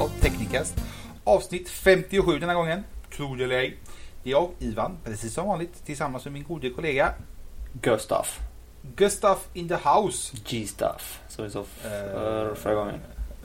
av 0.00 0.08
Technicast. 0.20 0.74
Avsnitt 1.24 1.68
57 1.68 2.38
denna 2.38 2.54
gången, 2.54 2.84
tror 3.16 3.36
det 3.36 3.44
eller 3.44 3.56
ej. 3.56 3.76
Det 4.22 4.30
är 4.30 4.32
jag, 4.32 4.50
Ivan, 4.58 4.98
precis 5.04 5.34
som 5.34 5.46
vanligt, 5.46 5.84
tillsammans 5.86 6.24
med 6.24 6.32
min 6.32 6.44
gode 6.44 6.70
kollega 6.70 7.12
Gustaf. 7.82 8.38
Gustaf 8.96 9.48
in 9.52 9.68
the 9.68 9.74
house. 9.74 10.36
G-Stuff. 10.48 11.20
Så 11.28 11.42
vi 11.42 11.50
sa 11.50 11.64
för 11.64 12.54
förra 12.54 12.74
gången. 12.74 12.94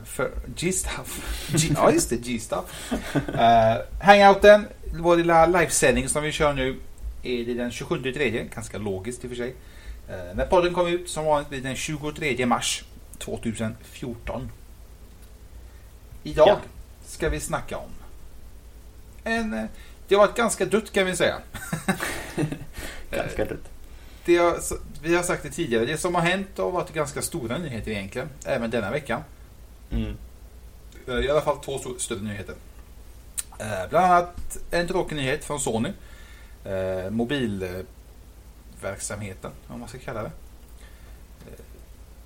För 0.04 0.30
G-Stuff. 0.56 1.42
Ja, 1.76 1.92
just 1.92 2.10
det, 2.10 2.16
G-Stuff. 2.16 2.92
Uh, 3.14 4.02
hangouten, 4.02 4.66
vår 5.00 5.16
lilla 5.16 5.46
livesändning 5.46 6.08
som 6.08 6.22
vi 6.22 6.32
kör 6.32 6.52
nu, 6.52 6.80
är 7.22 7.44
det 7.44 7.54
den 7.54 7.70
27 7.70 8.12
tredje, 8.12 8.44
ganska 8.44 8.78
logiskt 8.78 9.24
i 9.24 9.26
och 9.26 9.30
för 9.30 9.36
sig. 9.36 9.48
Uh, 9.48 10.36
när 10.36 10.46
podden 10.46 10.74
kommer 10.74 10.90
ut 10.90 11.10
som 11.10 11.24
vanligt 11.24 11.48
blir 11.48 11.60
den 11.60 11.76
23 11.76 12.46
mars 12.46 12.84
2014. 13.18 14.50
Idag 16.26 16.48
Ja. 16.48 16.58
ska 17.06 17.28
vi 17.28 17.40
snacka 17.40 17.76
om 17.78 17.90
en... 19.24 19.54
eh, 19.54 19.64
Det 20.08 20.14
har 20.14 20.26
varit 20.26 20.36
ganska 20.36 20.64
dött 20.66 20.92
kan 20.92 21.06
vi 21.06 21.16
säga. 21.16 21.38
Ganska 23.10 23.44
dött. 23.44 23.68
Det 24.24 24.36
har, 24.36 24.58
vi 25.02 25.16
har 25.16 25.22
sagt 25.22 25.42
det 25.42 25.50
tidigare, 25.50 25.84
det 25.86 25.98
som 25.98 26.14
har 26.14 26.22
hänt 26.22 26.48
har 26.58 26.70
varit 26.70 26.92
ganska 26.92 27.22
stora 27.22 27.58
nyheter 27.58 27.90
egentligen, 27.90 28.28
även 28.44 28.70
denna 28.70 28.90
veckan. 28.90 29.22
Mm. 29.90 30.16
Eh, 31.08 31.14
I 31.14 31.30
alla 31.30 31.40
fall 31.40 31.56
två 31.58 31.78
större 31.98 32.22
nyheter. 32.22 32.54
Eh, 33.58 33.88
Bland 33.90 34.06
annat 34.06 34.58
en 34.70 34.88
tråkig 34.88 35.16
nyhet 35.16 35.44
från 35.44 35.60
Sony. 35.60 35.92
Eh, 36.64 37.10
Mobilverksamheten, 37.10 39.50
om 39.68 39.80
man 39.80 39.88
ska 39.88 39.98
kalla 39.98 40.22
det. 40.22 40.30
Eh, 41.46 41.52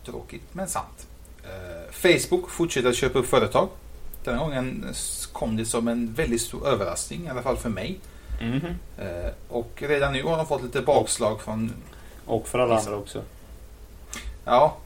Tråkigt 0.05 0.43
men 0.53 0.69
sant. 0.69 1.07
Eh, 1.45 1.91
Facebook 1.93 2.51
fortsätter 2.51 2.89
att 2.89 2.97
köpa 2.97 3.19
upp 3.19 3.27
företag. 3.27 3.69
Den 4.25 4.35
här 4.39 4.45
gången 4.45 4.95
kom 5.33 5.57
det 5.57 5.65
som 5.65 5.89
en 5.89 6.13
väldigt 6.13 6.41
stor 6.41 6.69
överraskning, 6.69 7.25
i 7.27 7.29
alla 7.29 7.43
fall 7.43 7.57
för 7.57 7.69
mig. 7.69 7.99
Mhm. 8.41 8.67
Eh, 8.99 9.31
Och 9.49 9.71
redan 9.77 10.13
nu 10.13 10.23
har 10.23 10.37
de 10.37 10.47
fått 10.47 10.63
lite 10.63 10.83
bakslag 10.83 11.41
från 11.41 11.73
Och 12.27 12.49
för 12.49 12.59
alla 12.59 12.79
andra 12.79 12.97
också. 12.97 13.23
Ja, 14.45 14.77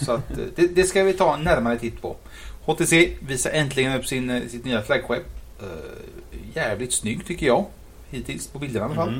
så 0.00 0.12
att 0.12 0.30
eh, 0.30 0.44
det, 0.56 0.66
det 0.66 0.84
ska 0.84 1.02
vi 1.02 1.12
ta 1.12 1.34
en 1.34 1.42
närmare 1.44 1.78
titt 1.78 2.02
på. 2.02 2.16
HTC 2.64 3.16
visar 3.20 3.50
äntligen 3.50 3.92
upp 4.00 4.06
sin, 4.06 4.30
eh, 4.30 4.42
sitt 4.48 4.64
nya 4.64 4.82
flaggskepp. 4.82 5.22
Jävligt 6.54 6.92
snygg 6.92 7.26
tycker 7.26 7.46
jag. 7.46 7.64
Hittills 8.10 8.46
på 8.46 8.58
bilderna 8.58 8.86
i 8.86 8.88
alla 8.88 8.94
fall. 8.94 9.14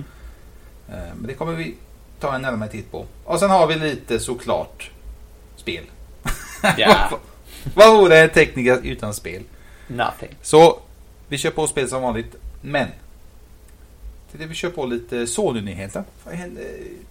Eh, 0.88 1.14
men 1.16 1.26
det 1.26 1.34
kommer 1.34 1.52
vi 1.52 1.74
ta 2.20 2.34
en 2.34 2.42
närmare 2.42 2.68
titt 2.70 2.90
på. 2.90 3.06
Och 3.24 3.38
sen 3.38 3.50
har 3.50 3.66
vi 3.66 3.74
lite 3.74 4.20
såklart 4.20 4.90
spel. 5.56 5.84
Ja. 6.76 7.10
Vad 7.74 7.96
vore 7.96 8.18
en 8.20 8.30
tekniker 8.30 8.80
utan 8.82 9.14
spel? 9.14 9.42
Nothing. 9.86 10.36
Så 10.42 10.78
vi 11.28 11.38
kör 11.38 11.50
på 11.50 11.66
spel 11.66 11.88
som 11.88 12.02
vanligt. 12.02 12.36
Men 12.60 12.88
det 14.32 14.46
vi 14.46 14.54
kör 14.54 14.70
på 14.70 14.86
lite 14.86 15.26
Sony-nyheter. 15.26 16.04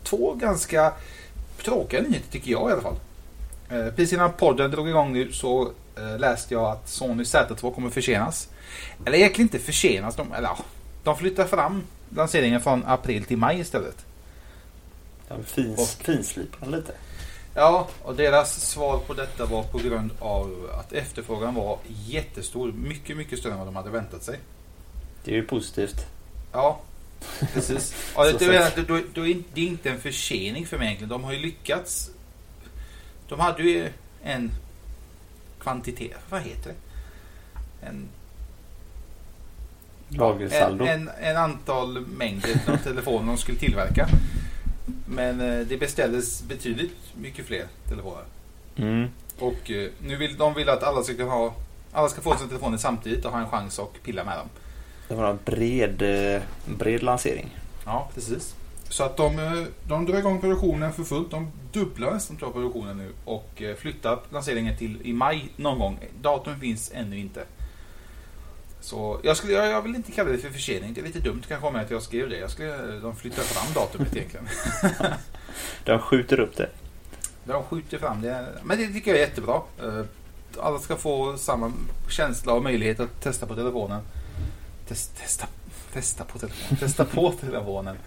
Två 0.03 0.33
ganska 0.33 0.93
tråkiga 1.63 2.01
nyheter 2.01 2.31
tycker 2.31 2.51
jag 2.51 2.69
i 2.69 2.73
alla 2.73 2.81
fall. 2.81 2.95
Eh, 3.69 3.87
Precis 3.87 4.13
innan 4.13 4.33
podden 4.33 4.71
drog 4.71 4.89
igång 4.89 5.13
nu 5.13 5.31
så 5.31 5.71
eh, 5.97 6.19
läste 6.19 6.53
jag 6.53 6.63
att 6.65 6.89
Sony 6.89 7.23
Z2 7.23 7.75
kommer 7.75 7.89
försenas. 7.89 8.49
Eller 9.05 9.17
egentligen 9.17 9.45
inte 9.45 9.59
försenas. 9.59 10.15
De, 10.15 10.33
eller, 10.33 10.47
ja, 10.47 10.57
de 11.03 11.17
flyttar 11.17 11.45
fram 11.45 11.83
lanseringen 12.15 12.61
från 12.61 12.83
april 12.85 13.23
till 13.25 13.37
maj 13.37 13.59
istället. 13.59 14.05
De 15.27 15.43
fins, 15.43 15.95
finslipar 15.95 16.67
lite. 16.67 16.93
Ja, 17.53 17.87
och 18.01 18.15
deras 18.15 18.69
svar 18.69 18.99
på 18.99 19.13
detta 19.13 19.45
var 19.45 19.63
på 19.63 19.77
grund 19.77 20.11
av 20.19 20.69
att 20.79 20.93
efterfrågan 20.93 21.55
var 21.55 21.79
jättestor. 21.85 22.71
Mycket, 22.71 23.17
mycket 23.17 23.39
större 23.39 23.51
än 23.53 23.57
vad 23.57 23.67
de 23.67 23.75
hade 23.75 23.89
väntat 23.89 24.23
sig. 24.23 24.39
Det 25.23 25.31
är 25.31 25.35
ju 25.35 25.43
positivt. 25.43 26.05
Ja, 26.51 26.81
precis. 27.53 27.95
Ja, 28.15 28.23
det, 28.23 28.37
det, 28.37 29.03
det, 29.13 29.43
det 29.53 29.61
är 29.61 29.67
inte 29.67 29.89
en 29.89 29.99
försening 29.99 30.65
för 30.67 30.77
mig 30.77 30.87
egentligen. 30.87 31.09
De 31.09 31.23
har 31.23 31.33
ju 31.33 31.39
lyckats. 31.39 32.09
De 33.27 33.39
hade 33.39 33.63
ju 33.63 33.89
en 34.23 34.51
kvantitet, 35.59 36.17
vad 36.29 36.41
heter 36.41 36.69
det? 36.69 37.87
En, 37.87 38.07
Lagersaldo. 40.09 40.85
en, 40.85 41.09
en, 41.09 41.09
en 41.23 41.37
antal 41.37 42.05
mängder 42.05 42.59
av 42.67 42.77
telefoner 42.77 43.27
de 43.27 43.37
skulle 43.37 43.57
tillverka. 43.57 44.07
Men 45.11 45.41
eh, 45.41 45.67
det 45.67 45.77
beställdes 45.77 46.43
betydligt 46.43 46.97
mycket 47.15 47.45
fler 47.45 47.67
telefoner. 47.89 48.23
Mm. 48.75 49.07
Och 49.39 49.71
eh, 49.71 49.89
nu 50.01 50.17
vill 50.17 50.37
de 50.37 50.53
vill 50.53 50.69
att 50.69 50.83
alla 50.83 51.03
ska 51.03 51.23
ha 51.23 51.53
alla 51.91 52.09
ska 52.09 52.21
få 52.21 52.35
sina 52.35 52.47
telefoner 52.47 52.77
samtidigt 52.77 53.25
och 53.25 53.31
ha 53.31 53.39
en 53.39 53.49
chans 53.49 53.79
att 53.79 54.03
pilla 54.03 54.23
med 54.23 54.37
dem. 54.37 54.47
Det 55.07 55.15
var 55.15 55.29
en 55.29 55.39
bred, 55.45 56.01
eh, 56.01 56.41
bred 56.77 57.03
lansering. 57.03 57.57
Ja, 57.85 58.09
precis. 58.13 58.55
Så 58.89 59.03
att 59.03 59.17
de, 59.17 59.65
de 59.87 60.05
drar 60.05 60.17
igång 60.17 60.41
produktionen 60.41 60.93
för 60.93 61.03
fullt. 61.03 61.31
De 61.31 61.51
dubblar 61.71 62.13
nästan 62.13 62.37
produktionen 62.37 62.97
nu 62.97 63.11
och 63.25 63.61
flyttar 63.77 64.19
lanseringen 64.29 64.77
till 64.77 65.01
i 65.03 65.13
maj 65.13 65.49
någon 65.55 65.79
gång. 65.79 65.99
Datum 66.21 66.59
finns 66.59 66.91
ännu 66.95 67.17
inte. 67.19 67.43
Så 68.81 69.19
jag, 69.23 69.37
skulle, 69.37 69.53
jag, 69.53 69.67
jag 69.67 69.81
vill 69.81 69.95
inte 69.95 70.11
kalla 70.11 70.29
det 70.31 70.37
för 70.37 70.49
försening. 70.49 70.93
Det 70.93 71.01
är 71.01 71.05
lite 71.05 71.19
dumt 71.19 71.41
kanske 71.47 71.67
om 71.67 71.75
att 71.75 71.91
jag 71.91 72.01
skrev 72.03 72.29
det. 72.29 72.37
Jag 72.37 72.51
skulle, 72.51 72.77
de 72.99 73.15
flyttar 73.15 73.43
fram 73.43 73.73
datumet 73.73 74.15
egentligen. 74.15 74.47
De 75.85 75.99
skjuter 75.99 76.39
upp 76.39 76.57
det. 76.57 76.69
De 77.43 77.63
skjuter 77.63 77.97
fram 77.97 78.21
det. 78.21 78.47
Men 78.63 78.77
det 78.77 78.87
tycker 78.87 79.11
jag 79.11 79.19
är 79.21 79.27
jättebra. 79.27 79.61
Eh, 79.83 80.05
Alla 80.59 80.79
ska 80.79 80.95
få 80.95 81.37
samma 81.37 81.73
känsla 82.09 82.53
och 82.53 82.63
möjlighet 82.63 82.99
att 82.99 83.21
testa 83.21 83.45
på 83.45 83.55
telefonen. 83.55 84.01
Test, 84.87 85.17
testa, 85.17 85.47
testa 85.93 86.23
på 86.23 86.39
telefonen. 86.39 86.77
Testa 86.79 87.05
på 87.05 87.31
telefonen. 87.41 87.97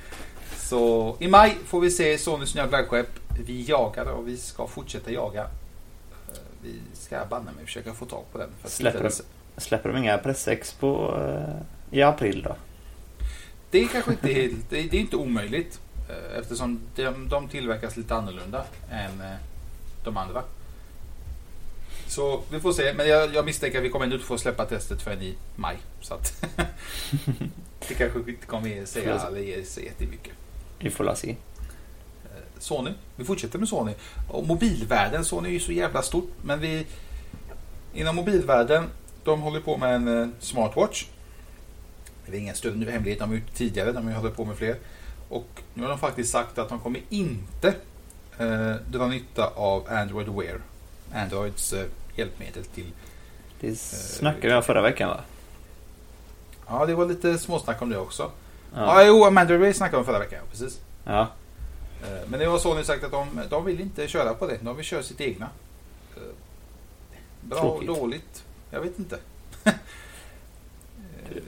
Så 0.57 1.17
i 1.21 1.29
maj 1.29 1.57
får 1.67 1.81
vi 1.81 1.91
se 1.91 2.19
Sonys 2.19 2.55
nya 2.55 2.69
flaggskepp. 2.69 3.09
Vi 3.47 3.63
jagar 3.63 4.07
och 4.07 4.29
vi 4.29 4.37
ska 4.37 4.67
fortsätta 4.67 5.11
jaga. 5.13 5.43
Eh, 5.43 5.49
Vi 6.63 6.81
ska 6.95 7.25
banne 7.31 7.53
mig 7.57 7.65
försöka 7.65 7.95
få 7.95 8.07
tag 8.07 8.25
på 8.33 8.39
den. 8.39 8.49
Släpper 8.65 9.05
inte- 9.07 9.23
Släpper 9.57 9.89
de 9.93 9.99
inga 9.99 10.19
pressex 10.19 10.73
på 10.73 11.17
eh, 11.19 11.97
i 11.99 12.03
april 12.03 12.43
då? 12.43 12.57
Det 13.71 13.79
är 13.83 13.89
kanske 13.89 14.11
inte 14.11 14.33
helt, 14.33 14.71
det 14.71 14.79
är, 14.79 14.95
inte 14.95 15.17
omöjligt. 15.17 15.81
eh, 16.09 16.39
Eftersom 16.39 16.81
de, 16.97 17.29
de 17.29 17.49
tillverkas 17.49 17.97
lite 17.97 18.15
annorlunda 18.15 18.65
än 18.91 19.21
eh, 19.21 19.37
de 20.05 20.17
andra. 20.17 20.43
Så 22.07 22.43
vi 22.51 22.61
får 22.61 22.73
se. 22.73 22.95
Men 22.95 23.09
jag, 23.09 23.35
jag 23.35 23.45
misstänker 23.45 23.79
att 23.79 23.85
vi 23.85 23.91
kommer 23.91 24.07
inte 24.07 24.19
få 24.19 24.39
släppa 24.39 24.65
testet 24.65 25.03
förrän 25.03 25.23
i 25.23 25.35
maj. 25.57 25.77
Så 26.01 26.15
att 26.15 26.47
det 27.89 27.95
kanske 27.95 28.19
inte 28.19 28.47
kommer 28.47 28.85
säga 28.85 29.21
eller 29.21 29.41
ge 29.41 29.65
sig 29.65 29.85
jättemycket. 29.85 30.33
Vi 30.79 30.91
får 30.91 31.05
la 31.05 31.15
se. 31.17 31.37
Sony. 32.59 32.91
Vi 33.17 33.25
fortsätter 33.25 33.59
med 33.59 33.69
Sony. 33.69 33.93
Och 34.29 34.47
mobilvärlden. 34.47 35.25
Sony 35.25 35.49
är 35.49 35.53
ju 35.53 35.61
så 35.61 35.73
jävla 35.73 36.03
stort. 36.03 36.31
Men 36.43 36.61
vi 36.61 36.87
inom 37.95 38.17
mobilvärlden. 38.17 38.85
De 39.25 39.41
håller 39.43 39.61
på 39.61 39.77
med 39.77 39.95
en 39.95 40.23
eh, 40.23 40.29
smartwatch. 40.41 41.07
Det 42.27 42.37
är 42.37 42.41
ingen 42.41 42.55
större 42.55 42.91
hemlighet. 42.91 43.19
De 43.19 43.29
har 43.29 43.37
gjort 43.37 43.55
tidigare. 43.55 43.93
De 43.93 44.07
har 44.07 44.13
hållit 44.15 44.37
på 44.37 44.45
med 44.45 44.57
fler. 44.57 44.77
Och 45.29 45.63
nu 45.75 45.83
har 45.83 45.91
de 45.91 45.99
faktiskt 45.99 46.33
sagt 46.33 46.59
att 46.59 46.69
de 46.69 46.79
kommer 46.81 47.01
inte 47.09 47.69
eh, 48.39 48.75
dra 48.91 49.07
nytta 49.07 49.47
av 49.47 49.87
Android 49.91 50.29
Wear. 50.29 50.61
Androids 51.15 51.73
eh, 51.73 51.87
hjälpmedel 52.17 52.65
till 52.65 52.93
Det 53.61 53.77
snackade 53.79 54.47
vi 54.49 54.55
om 54.55 54.63
förra 54.63 54.83
veckan 54.83 55.09
va? 55.09 55.21
Ja, 56.69 56.87
det 56.87 56.95
var 56.95 57.07
lite 57.07 57.39
småsnack 57.39 57.83
om 57.83 57.91
det 57.91 57.99
också. 57.99 58.31
Ja. 58.75 59.03
Ja, 59.03 59.07
jo, 59.07 59.31
Mandalay 59.31 59.63
Ray 59.63 59.73
snackade 59.75 59.99
om 59.99 60.05
förra 60.05 60.19
veckan. 60.19 60.39
ja, 60.43 60.51
Precis. 60.51 60.81
ja. 61.05 61.21
Eh, 62.03 62.29
Men 62.29 62.41
det 62.41 62.47
var 62.49 62.59
Sony 62.59 62.85
sagt 62.85 63.05
att 63.05 63.11
de, 63.11 63.41
de 63.51 63.65
vill 63.65 63.81
inte 63.81 64.09
köra 64.09 64.35
på 64.35 64.47
det. 64.47 64.59
De 64.63 64.77
vill 64.77 64.85
köra 64.85 65.03
sitt 65.03 65.21
egna. 65.21 65.49
Eh, 66.17 66.23
Bra 67.41 67.59
Tråkigt. 67.61 67.89
dåligt. 67.89 68.45
Jag 68.75 68.81
vet 68.81 68.99
inte. 68.99 69.19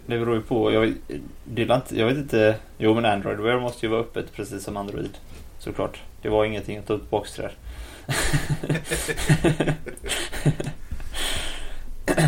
Det 0.06 0.19
beror 0.19 0.34
ju 0.34 0.43
på. 0.43 0.73
Jag, 0.73 0.87
inte, 0.87 1.99
jag 1.99 2.06
vet 2.06 2.17
inte. 2.17 2.56
Jo 2.78 2.94
men 2.94 3.05
Android 3.05 3.38
Wear 3.38 3.61
måste 3.61 3.87
ju 3.87 3.90
vara 3.90 4.00
öppet 4.00 4.32
precis 4.32 4.64
som 4.64 4.76
Android. 4.76 5.19
Såklart. 5.58 6.02
Det 6.23 6.28
var 6.28 6.44
ingenting 6.44 6.78
att 6.78 6.87
ta 6.87 6.93
upp 6.93 7.11
boxträr. 7.11 7.52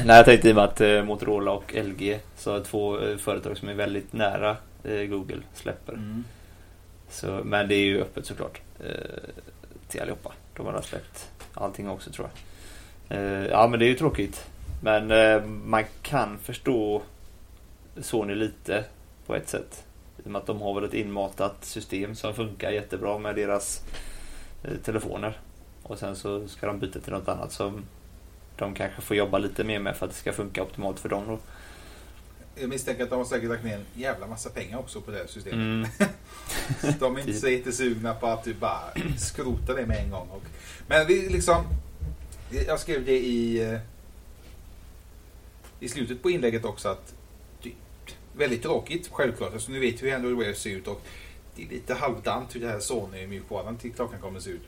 Nej 0.05 0.17
jag 0.17 0.25
tänkte 0.25 0.49
i 0.49 0.53
och 0.53 0.57
med 0.57 0.65
att 0.65 0.81
eh, 0.81 1.03
Motorola 1.03 1.53
och 1.53 1.75
LG 1.75 2.21
så 2.37 2.61
två 2.61 3.01
eh, 3.01 3.17
företag 3.17 3.57
som 3.57 3.69
är 3.69 3.75
väldigt 3.75 4.13
nära 4.13 4.57
eh, 4.85 5.03
Google 5.03 5.41
släpper. 5.55 5.93
Mm. 5.93 6.25
Så, 7.11 7.41
men 7.45 7.69
det 7.69 7.75
är 7.75 7.85
ju 7.85 8.01
öppet 8.01 8.27
såklart. 8.27 8.61
Till 9.89 10.01
allihopa. 10.01 10.33
De 10.57 10.67
har 10.67 10.83
släppt 10.83 11.31
allting 11.55 11.89
också 11.89 12.11
tror 12.11 12.29
jag. 12.29 12.39
Ja 13.51 13.69
men 13.69 13.79
det 13.79 13.85
är 13.87 13.89
ju 13.89 13.95
tråkigt. 13.95 14.47
Men 14.81 15.11
eh, 15.11 15.45
man 15.45 15.85
kan 16.03 16.39
förstå 16.39 17.03
Sony 18.01 18.35
lite 18.35 18.85
på 19.27 19.35
ett 19.35 19.49
sätt. 19.49 19.85
I 20.19 20.27
och 20.27 20.31
med 20.31 20.39
att 20.41 20.47
de 20.47 20.61
har 20.61 20.75
väl 20.75 20.85
ett 20.85 20.95
inmatat 20.95 21.65
system 21.65 22.15
som 22.15 22.35
funkar 22.35 22.71
jättebra 22.71 23.19
med 23.19 23.35
deras 23.35 23.83
eh, 24.65 24.77
telefoner. 24.85 25.39
Och 25.83 25.99
sen 25.99 26.17
så 26.17 26.49
ska 26.49 26.67
de 26.67 26.79
byta 26.79 27.01
till 27.01 27.13
något 27.13 27.29
annat 27.29 27.53
som 27.53 27.85
de 28.57 28.75
kanske 28.75 29.03
får 29.03 29.17
jobba 29.17 29.39
lite 29.39 29.65
mer 29.65 29.79
med 29.79 29.97
för 29.97 30.07
att 30.07 30.13
det 30.13 30.19
ska 30.19 30.33
funka 30.33 30.63
optimalt 30.63 31.01
för 31.01 31.09
dem 31.09 31.25
då. 31.27 31.39
Jag 32.61 32.69
misstänker 32.69 33.05
att 33.05 33.11
de 33.11 33.19
har 33.19 33.25
säkert 33.25 33.49
lagt 33.49 33.65
ner 33.65 33.75
en 33.75 33.85
jävla 33.95 34.27
massa 34.27 34.51
pengar 34.51 34.79
också 34.79 35.01
på 35.01 35.11
det 35.11 35.19
här 35.19 35.27
systemet. 35.27 35.57
Mm. 35.59 35.89
De 36.99 37.17
är 37.17 37.21
inte 37.21 37.33
så 37.33 37.49
jättesugna 37.49 38.15
på 38.15 38.27
att 38.27 38.45
typ 38.45 38.61
bara 38.61 38.81
skrota 39.17 39.75
det 39.75 39.87
med 39.87 40.05
en 40.05 40.11
gång. 40.11 40.29
Men 40.87 41.07
vi 41.07 41.29
liksom... 41.29 41.65
Jag 42.67 42.81
skrev 42.81 43.05
det 43.05 43.19
i... 43.19 43.79
eh, 45.81 45.85
I 45.85 45.89
slutet 45.89 46.23
på 46.23 46.31
inlägget 46.31 46.65
också 46.65 46.89
att... 46.89 47.15
Väldigt 48.37 48.63
tråkigt 48.63 49.09
självklart. 49.13 49.53
Alltså, 49.53 49.73
nu 49.73 49.81
vet 49.81 50.03
vi 50.03 50.09
hur 50.11 50.17
Android 50.17 50.37
Wear 50.37 50.53
ser 50.53 50.71
ut 50.71 50.87
och 50.89 51.03
det 51.57 51.63
är 51.65 51.69
lite 51.69 51.95
halvdant 51.95 52.55
hur 52.55 52.61
det 52.61 52.69
här 52.69 52.79
Sony-mjukvaran 52.81 53.77
till 53.77 53.93
klockan 53.93 54.21
kommer 54.21 54.41
se 54.41 54.51
ut. 54.51 54.61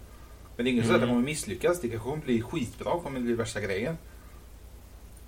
Men 0.57 0.65
det 0.65 0.71
är 0.71 0.73
ingen 0.73 0.87
så 0.87 0.93
att 0.95 1.01
det 1.01 1.05
Mm. 1.05 1.15
kommer 1.17 1.27
misslyckas. 1.27 1.81
Det 1.81 1.89
kanske 1.89 2.09
kommer 2.11 2.23
bli 2.25 2.43
skitbra. 2.43 3.01
kommer 3.01 3.21
bli 3.21 3.33
värsta 3.35 3.61
grejen. 3.61 3.99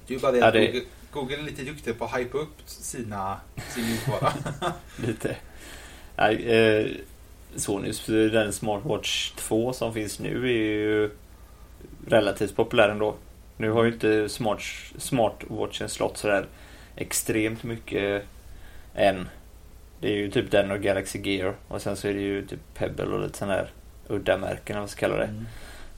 Det 0.06 0.14
är 0.14 0.16
ju 0.18 0.22
bara 0.22 0.32
det 0.32 0.38
Ja, 0.38 0.46
att 0.46 0.52
det- 0.52 0.66
Google, 0.66 0.84
Google 1.12 1.36
är 1.38 1.42
lite 1.42 1.62
duktiga 1.62 1.94
på 1.94 2.04
att 2.04 2.18
hypa 2.18 2.38
upp 2.38 2.54
sina, 2.66 3.40
sin 3.74 3.84
mjukvara. 3.86 4.32
Lite. 5.06 5.36
Nej, 6.16 6.46
eh, 6.52 6.86
Sonys, 7.56 8.06
den 8.06 8.52
Smartwatch 8.52 9.30
2 9.36 9.72
som 9.72 9.94
finns 9.94 10.18
nu 10.20 10.44
är 10.44 10.52
ju 10.52 11.10
relativt 12.06 12.56
populär 12.56 12.88
ändå. 12.88 13.14
Nu 13.62 13.70
har 13.70 13.84
ju 13.84 13.92
inte 13.92 14.28
smart, 14.28 14.60
Smartwatchen 14.98 15.88
slått 15.88 16.16
sådär 16.16 16.46
extremt 16.96 17.62
mycket 17.62 18.22
än. 18.94 19.28
Det 20.00 20.08
är 20.08 20.16
ju 20.16 20.30
typ 20.30 20.50
den 20.50 20.70
och 20.70 20.80
Galaxy 20.80 21.18
Gear 21.18 21.54
och 21.68 21.82
sen 21.82 21.96
så 21.96 22.08
är 22.08 22.14
det 22.14 22.20
ju 22.20 22.46
typ 22.46 22.60
Pebble 22.74 23.04
och 23.06 23.20
lite 23.20 23.38
sådana 23.38 23.54
här 23.54 23.70
udda 24.08 24.38
märken 24.38 24.76
vad 24.76 24.82
man 24.82 24.88
ska 24.88 25.00
kalla 25.00 25.16
det. 25.16 25.30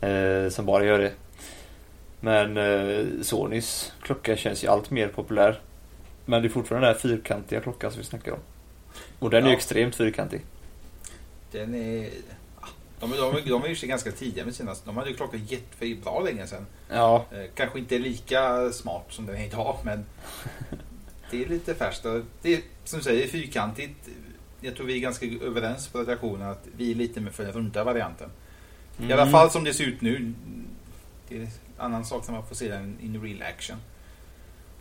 Mm. 0.01 0.45
Eh, 0.45 0.51
som 0.51 0.67
bara 0.67 0.85
gör 0.85 0.99
det. 0.99 1.13
Men 2.21 2.57
eh, 2.57 3.07
Sonys 3.23 3.93
klocka 4.03 4.37
känns 4.37 4.65
ju 4.65 4.69
allt 4.69 4.91
mer 4.91 5.09
populär. 5.09 5.61
Men 6.25 6.43
det 6.43 6.49
är 6.49 6.51
fortfarande 6.51 6.87
den 6.87 6.95
där 6.95 7.01
fyrkantiga 7.01 7.61
klockan 7.61 7.91
som 7.91 7.99
vi 8.01 8.07
snackar 8.07 8.33
om. 8.33 8.41
Och 9.19 9.31
den 9.31 9.43
är 9.43 9.47
ju 9.47 9.53
Ja. 9.53 9.57
extremt 9.57 9.95
fyrkantig. 9.95 10.41
Den 11.53 11.75
är... 11.75 12.09
De, 13.11 13.17
de, 13.43 13.51
de, 13.51 13.65
är 13.65 13.69
ju 13.69 13.77
sig 13.77 13.89
ganska 13.89 14.13
tidiga 14.13 14.45
med 14.45 14.55
sina... 14.55 14.75
De 14.85 14.97
hade 14.97 15.11
ju 15.11 15.17
klockan 15.17 15.41
jätte 15.47 15.95
bra 16.05 16.21
länge 16.21 16.47
sedan. 16.47 16.67
Ja, 16.91 17.25
Eh, 17.33 17.45
kanske 17.55 17.79
inte 17.79 17.99
lika 17.99 18.71
smart 18.73 19.05
som 19.09 19.27
den 19.27 19.37
är 19.37 19.47
idag, 19.47 19.77
men 19.85 20.05
det 21.31 21.45
är 21.45 21.49
lite 21.49 21.75
färskt. 21.75 22.07
Det 22.43 22.55
är 22.55 22.61
som 22.85 22.99
du 22.99 23.03
säger 23.05 23.29
fyrkantigt. 23.29 24.09
Jag 24.61 24.77
tror 24.77 24.87
vi 24.87 24.97
är 24.97 25.01
ganska 25.01 25.27
överens 25.43 25.89
på 25.89 25.99
redaktionen 25.99 26.49
att 26.51 26.67
vi 26.77 26.91
är 26.91 26.95
lite 26.95 27.21
med 27.21 27.33
för 27.33 27.45
den 27.45 27.53
runda 27.53 27.85
varianten. 27.85 28.31
I 29.01 29.13
alla 29.13 29.23
Mm. 29.23 29.33
fall 29.33 29.51
som 29.51 29.65
det 29.65 29.75
ser 29.75 29.85
ut 29.85 30.01
nu. 30.01 30.33
Det 31.29 31.37
är 31.37 31.41
en 31.41 31.49
annan 31.79 32.05
sak 32.05 32.27
när 32.29 32.35
man 32.35 32.47
får 32.47 32.55
se 32.55 32.69
den 32.69 32.99
in 33.03 33.23
real 33.23 33.43
action. 33.43 33.77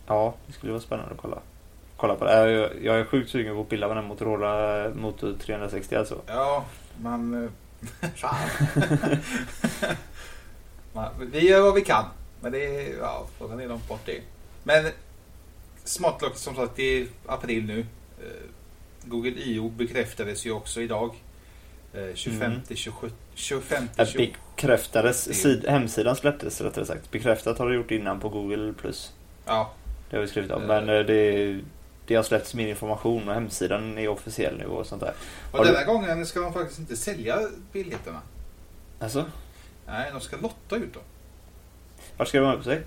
Ja, 0.06 0.34
det 0.46 0.52
skulle 0.52 0.72
vara 0.72 0.82
spännande 0.82 1.14
att 1.14 1.20
kolla. 1.20 1.38
Kolla 1.96 2.14
på 2.14 2.24
det. 2.24 2.32
Eh, 2.32 2.50
Jag, 2.50 2.70
jag 2.84 3.00
är 3.00 3.04
sjukt 3.04 3.30
sugen 3.30 3.54
på 3.54 3.60
att 3.60 3.68
pilla 3.68 3.88
med 3.88 3.96
den 3.96 4.04
Motorola 4.04 4.90
Moto 4.94 5.34
360 5.38 5.94
alltså. 5.96 6.20
Ja, 6.26 6.64
man... 7.02 7.50
eh, 8.00 8.08
Fan. 8.16 8.48
vi 11.32 11.48
gör 11.48 11.60
vad 11.60 11.74
vi 11.74 11.80
kan. 11.84 12.04
Men 12.40 12.52
det 12.52 12.64
är... 12.66 12.98
Ja, 12.98 13.26
frågan 13.38 13.60
är 13.60 13.68
långt 13.68 13.88
bort 13.88 14.06
det. 14.06 14.20
Men 14.62 14.84
Smartlock 15.84 16.36
som 16.36 16.56
sagt, 16.56 16.72
det 16.76 16.82
är 16.82 17.06
april 17.26 17.64
nu. 17.66 17.78
Eh, 18.20 18.26
Google 19.04 19.30
I.O. 19.30 19.68
bekräftades 19.76 20.46
ju 20.46 20.50
också 20.52 20.80
idag. 20.80 21.14
Eh, 21.94 22.14
25, 22.14 22.42
Mm. 22.52 22.60
27, 22.74 23.10
25, 23.34 23.88
Det 23.96 24.06
27. 24.06 24.32
bekräftades, 24.56 25.40
sid, 25.42 25.64
hemsidan 25.68 26.16
släpptes 26.16 26.60
rättare 26.60 26.86
sagt. 26.86 27.10
Bekräftat 27.10 27.58
har 27.58 27.68
det 27.68 27.74
gjort 27.74 27.90
innan 27.90 28.20
på 28.20 28.28
Google+. 28.28 28.72
Plus. 28.80 29.12
Ja, 29.46 29.72
Det 30.10 30.16
har 30.16 30.22
vi 30.22 30.28
skrivit 30.28 30.50
om. 30.50 30.62
Eh. 30.62 30.68
Men 30.68 30.88
eh, 30.88 31.04
det, 31.06 31.60
det 32.06 32.14
har 32.14 32.22
släppts 32.22 32.54
mer 32.54 32.68
information 32.68 33.28
och 33.28 33.34
hemsidan 33.34 33.98
är 33.98 34.08
officiell 34.08 34.56
nu 34.58 34.66
och 34.66 34.86
sånt 34.86 35.00
där. 35.02 35.12
och 35.52 35.58
Har 35.58 35.64
du- 35.64 35.72
denna 35.72 35.84
gången 35.84 36.26
ska 36.26 36.40
de 36.40 36.52
faktiskt 36.52 36.78
inte 36.78 36.96
sälja 36.96 37.38
biljetterna. 37.72 38.20
Alltså, 39.00 39.24
Nej, 39.86 40.10
de 40.12 40.20
ska 40.20 40.36
lotta 40.36 40.76
ut 40.76 40.94
dem. 40.94 41.02
vart 42.16 42.28
ska 42.28 42.40
de 42.40 42.46
ha 42.46 42.56
på 42.56 42.62
sig? 42.62 42.80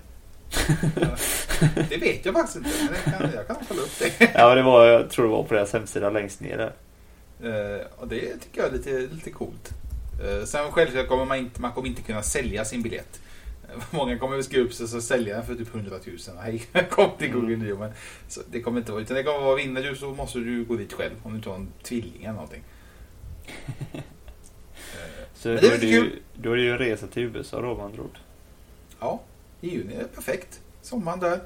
Det 1.88 1.96
vet 1.96 2.24
jag 2.26 2.34
faktiskt 2.34 2.56
inte, 2.56 2.70
men 2.84 2.94
jag 3.04 3.18
kan, 3.20 3.30
jag 3.34 3.46
kan 3.46 3.56
kolla 3.68 3.80
upp 3.80 3.98
det. 4.18 4.30
Ja, 4.34 4.54
det 4.54 4.62
var, 4.62 4.86
jag 4.86 5.10
tror 5.10 5.24
det 5.24 5.30
var 5.32 5.42
på 5.42 5.54
deras 5.54 5.72
hemsida 5.72 6.10
längst 6.10 6.40
ner 6.40 6.56
där. 6.58 6.72
Eh, 7.78 7.86
och 7.96 8.08
det 8.08 8.20
tycker 8.20 8.60
jag 8.60 8.66
är 8.66 8.72
lite, 8.72 8.90
lite 9.14 9.30
coolt. 9.30 9.70
Eh, 10.24 10.44
sen 10.44 10.72
självklart 10.72 11.08
kommer 11.08 11.24
man 11.24 11.38
inte, 11.38 11.60
man 11.60 11.72
kommer 11.72 11.88
inte 11.88 12.02
kunna 12.02 12.22
sälja 12.22 12.64
sin 12.64 12.82
biljett. 12.82 13.20
Många 13.90 14.18
kommer 14.18 14.42
skriva 14.42 14.64
upp 14.64 14.72
sig 14.74 14.96
och 14.96 15.02
sälja 15.02 15.36
den 15.36 15.46
för 15.46 15.54
typ 15.54 15.74
100 15.74 15.96
000. 16.06 16.16
Hej, 16.42 16.62
kom 16.90 17.10
till 17.18 17.28
Mm. 17.30 17.40
Google 17.40 17.56
Neo. 17.56 17.78
Men 17.78 17.92
så 18.28 18.40
det 18.50 18.60
kommer 18.62 18.80
inte 18.80 18.92
vara. 18.92 19.02
Utan 19.02 19.16
det 19.16 19.22
kommer 19.22 19.38
vara 19.40 19.56
vinner 19.56 19.82
du 19.82 19.96
så 19.96 20.10
måste 20.14 20.38
du 20.38 20.64
gå 20.64 20.76
dit 20.76 20.92
själv. 20.92 21.14
Om 21.22 21.30
du 21.30 21.36
inte 21.36 21.48
har 21.48 21.56
en 21.56 21.68
tvilling 21.82 22.22
eller 22.24 22.32
någonting. 22.34 22.62
Eh, 24.94 25.24
Så 25.34 25.48
Men 25.48 25.56
då 25.56 25.60
det 25.62 25.68
är 25.68 25.74
är, 25.74 25.78
det 25.80 25.86
ju, 25.86 26.00
kul. 26.02 26.18
då 26.34 26.52
är 26.52 26.56
det 26.56 26.62
ju 26.62 26.72
en 26.72 26.78
resa 26.78 27.06
till 27.06 27.22
USA 27.22 27.60
då 27.60 27.74
med 27.74 27.84
andra 27.84 28.02
ord. 28.02 28.18
ja, 29.00 29.20
i 29.60 29.68
juni 29.70 29.94
är 29.94 30.04
perfekt. 30.04 30.60
Sommaren 30.82 31.20
där. 31.20 31.40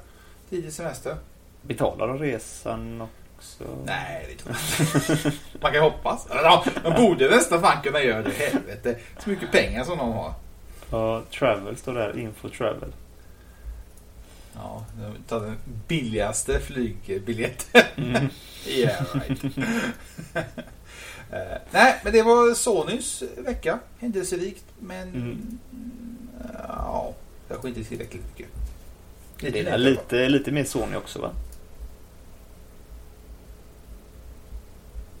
Tidig 0.49 0.73
semester. 0.73 1.15
Betalar 1.61 2.07
de 2.07 2.19
resan 2.19 3.01
också? 3.37 3.63
Nej, 3.85 4.25
det 4.29 4.43
tror 4.43 4.55
jag 4.55 5.15
inte. 5.15 5.31
Man 5.61 5.73
kan 5.73 5.81
hoppas. 5.83 6.27
Ja, 6.29 6.65
de 6.83 6.93
borde 6.93 7.29
nästan 7.29 7.61
fan 7.61 7.81
kunna 7.83 8.01
göra 8.03 8.21
det. 8.21 8.31
Helvete. 8.31 8.99
Så 9.23 9.29
mycket 9.29 9.51
pengar 9.51 9.83
som 9.83 9.97
de 9.97 10.11
har. 10.11 10.33
Ja, 10.93 11.23
travel 11.31 11.77
står 11.77 11.93
där. 11.93 12.19
Info 12.19 12.49
travel. 12.49 12.93
Ja, 14.53 14.85
tar 15.27 15.39
den 15.39 15.57
billigaste 15.87 16.59
flygbiljetten. 16.59 17.81
Mm. 17.95 18.27
yeah, 18.67 19.05
right. 19.13 19.43
Eh, 21.31 21.57
nej, 21.71 21.99
men 22.03 22.13
det 22.13 22.23
var 22.23 22.53
Sonys 22.53 23.23
vecka. 23.37 23.79
Händelserikt, 23.99 24.65
men... 24.79 25.07
Mm. 25.09 25.59
Ja, 26.67 27.13
kanske 27.47 27.67
inte 27.67 27.83
tillräckligt 27.83 28.23
mycket. 28.27 28.51
Det 29.39 29.59
är 29.59 29.77
lite, 29.77 30.29
lite 30.29 30.51
mer 30.51 30.63
Sony 30.63 30.95
också 30.95 31.21
va? 31.21 31.31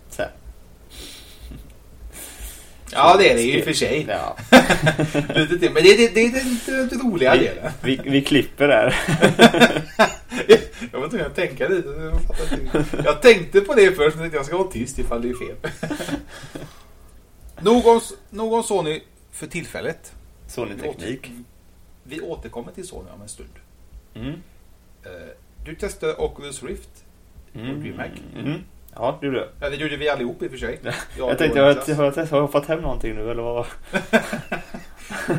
Så 0.09 0.21
här. 0.21 0.31
Ja, 2.93 3.17
det 3.17 3.29
är 3.31 3.35
det 3.35 3.41
ju 3.41 3.57
i 3.57 3.61
och 3.61 3.65
för 3.65 3.73
sig. 3.73 4.05
Ja. 4.09 4.37
Lite 5.35 5.59
till, 5.59 5.71
men 5.73 5.83
det, 5.83 5.97
det, 5.97 6.13
det 6.13 6.21
är 6.21 6.89
den, 6.89 7.01
roliga 7.01 7.33
Vi, 7.33 7.39
delen. 7.39 7.71
vi, 7.83 7.99
vi 8.05 8.21
klipper 8.21 8.67
där. 8.67 8.95
Jag 10.91 10.99
var 10.99 11.09
tvungen 11.09 11.27
att 11.27 11.35
tänka 11.35 11.67
lite. 11.67 12.13
Jag, 13.05 13.21
tänkte 13.21 13.61
på 13.61 13.73
det 13.73 13.91
först, 13.91 14.17
men 14.17 14.31
jag 14.31 14.45
ska 14.45 14.57
vara 14.57 14.71
tyst 14.71 14.99
ifall 14.99 15.21
det 15.21 15.29
är 15.29 15.33
fel. 15.33 15.55
Någon, 17.61 18.01
någon 18.29 18.63
Sony 18.63 19.01
för 19.31 19.47
tillfället. 19.47 20.13
Sony 20.47 20.75
Teknik. 20.81 21.31
Vi 22.03 22.21
återkommer 22.21 22.71
till 22.71 22.87
Sony 22.87 23.09
om 23.15 23.21
en 23.21 23.27
stund. 23.29 23.49
Mm. 24.15 24.29
Eh, 24.29 25.11
Du 25.65 25.75
testade 25.75 26.15
Oculus 26.15 26.63
Rift. 26.63 26.89
Mm. 27.55 27.81
DreamHack. 27.81 28.11
Mm. 28.39 28.61
Ja, 28.95 29.17
det 29.21 29.25
gjorde 29.25 29.39
jag. 29.39 29.47
Ja, 29.59 29.69
det 29.69 29.75
gjorde 29.75 29.97
vi 29.97 30.09
allihop 30.09 30.41
i 30.43 30.47
och 30.47 30.51
för 30.51 30.57
sig. 30.57 30.79
Jag 31.17 31.37
tänkte, 31.37 31.59
har 31.61 31.67
jag, 31.87 31.95
har, 31.95 32.13
jag, 32.17 32.27
jag 32.31 32.51
fått 32.51 32.65
hem 32.65 32.81
någonting 32.81 33.15
nu 33.15 33.31
eller 33.31 33.43
vad? 33.43 33.65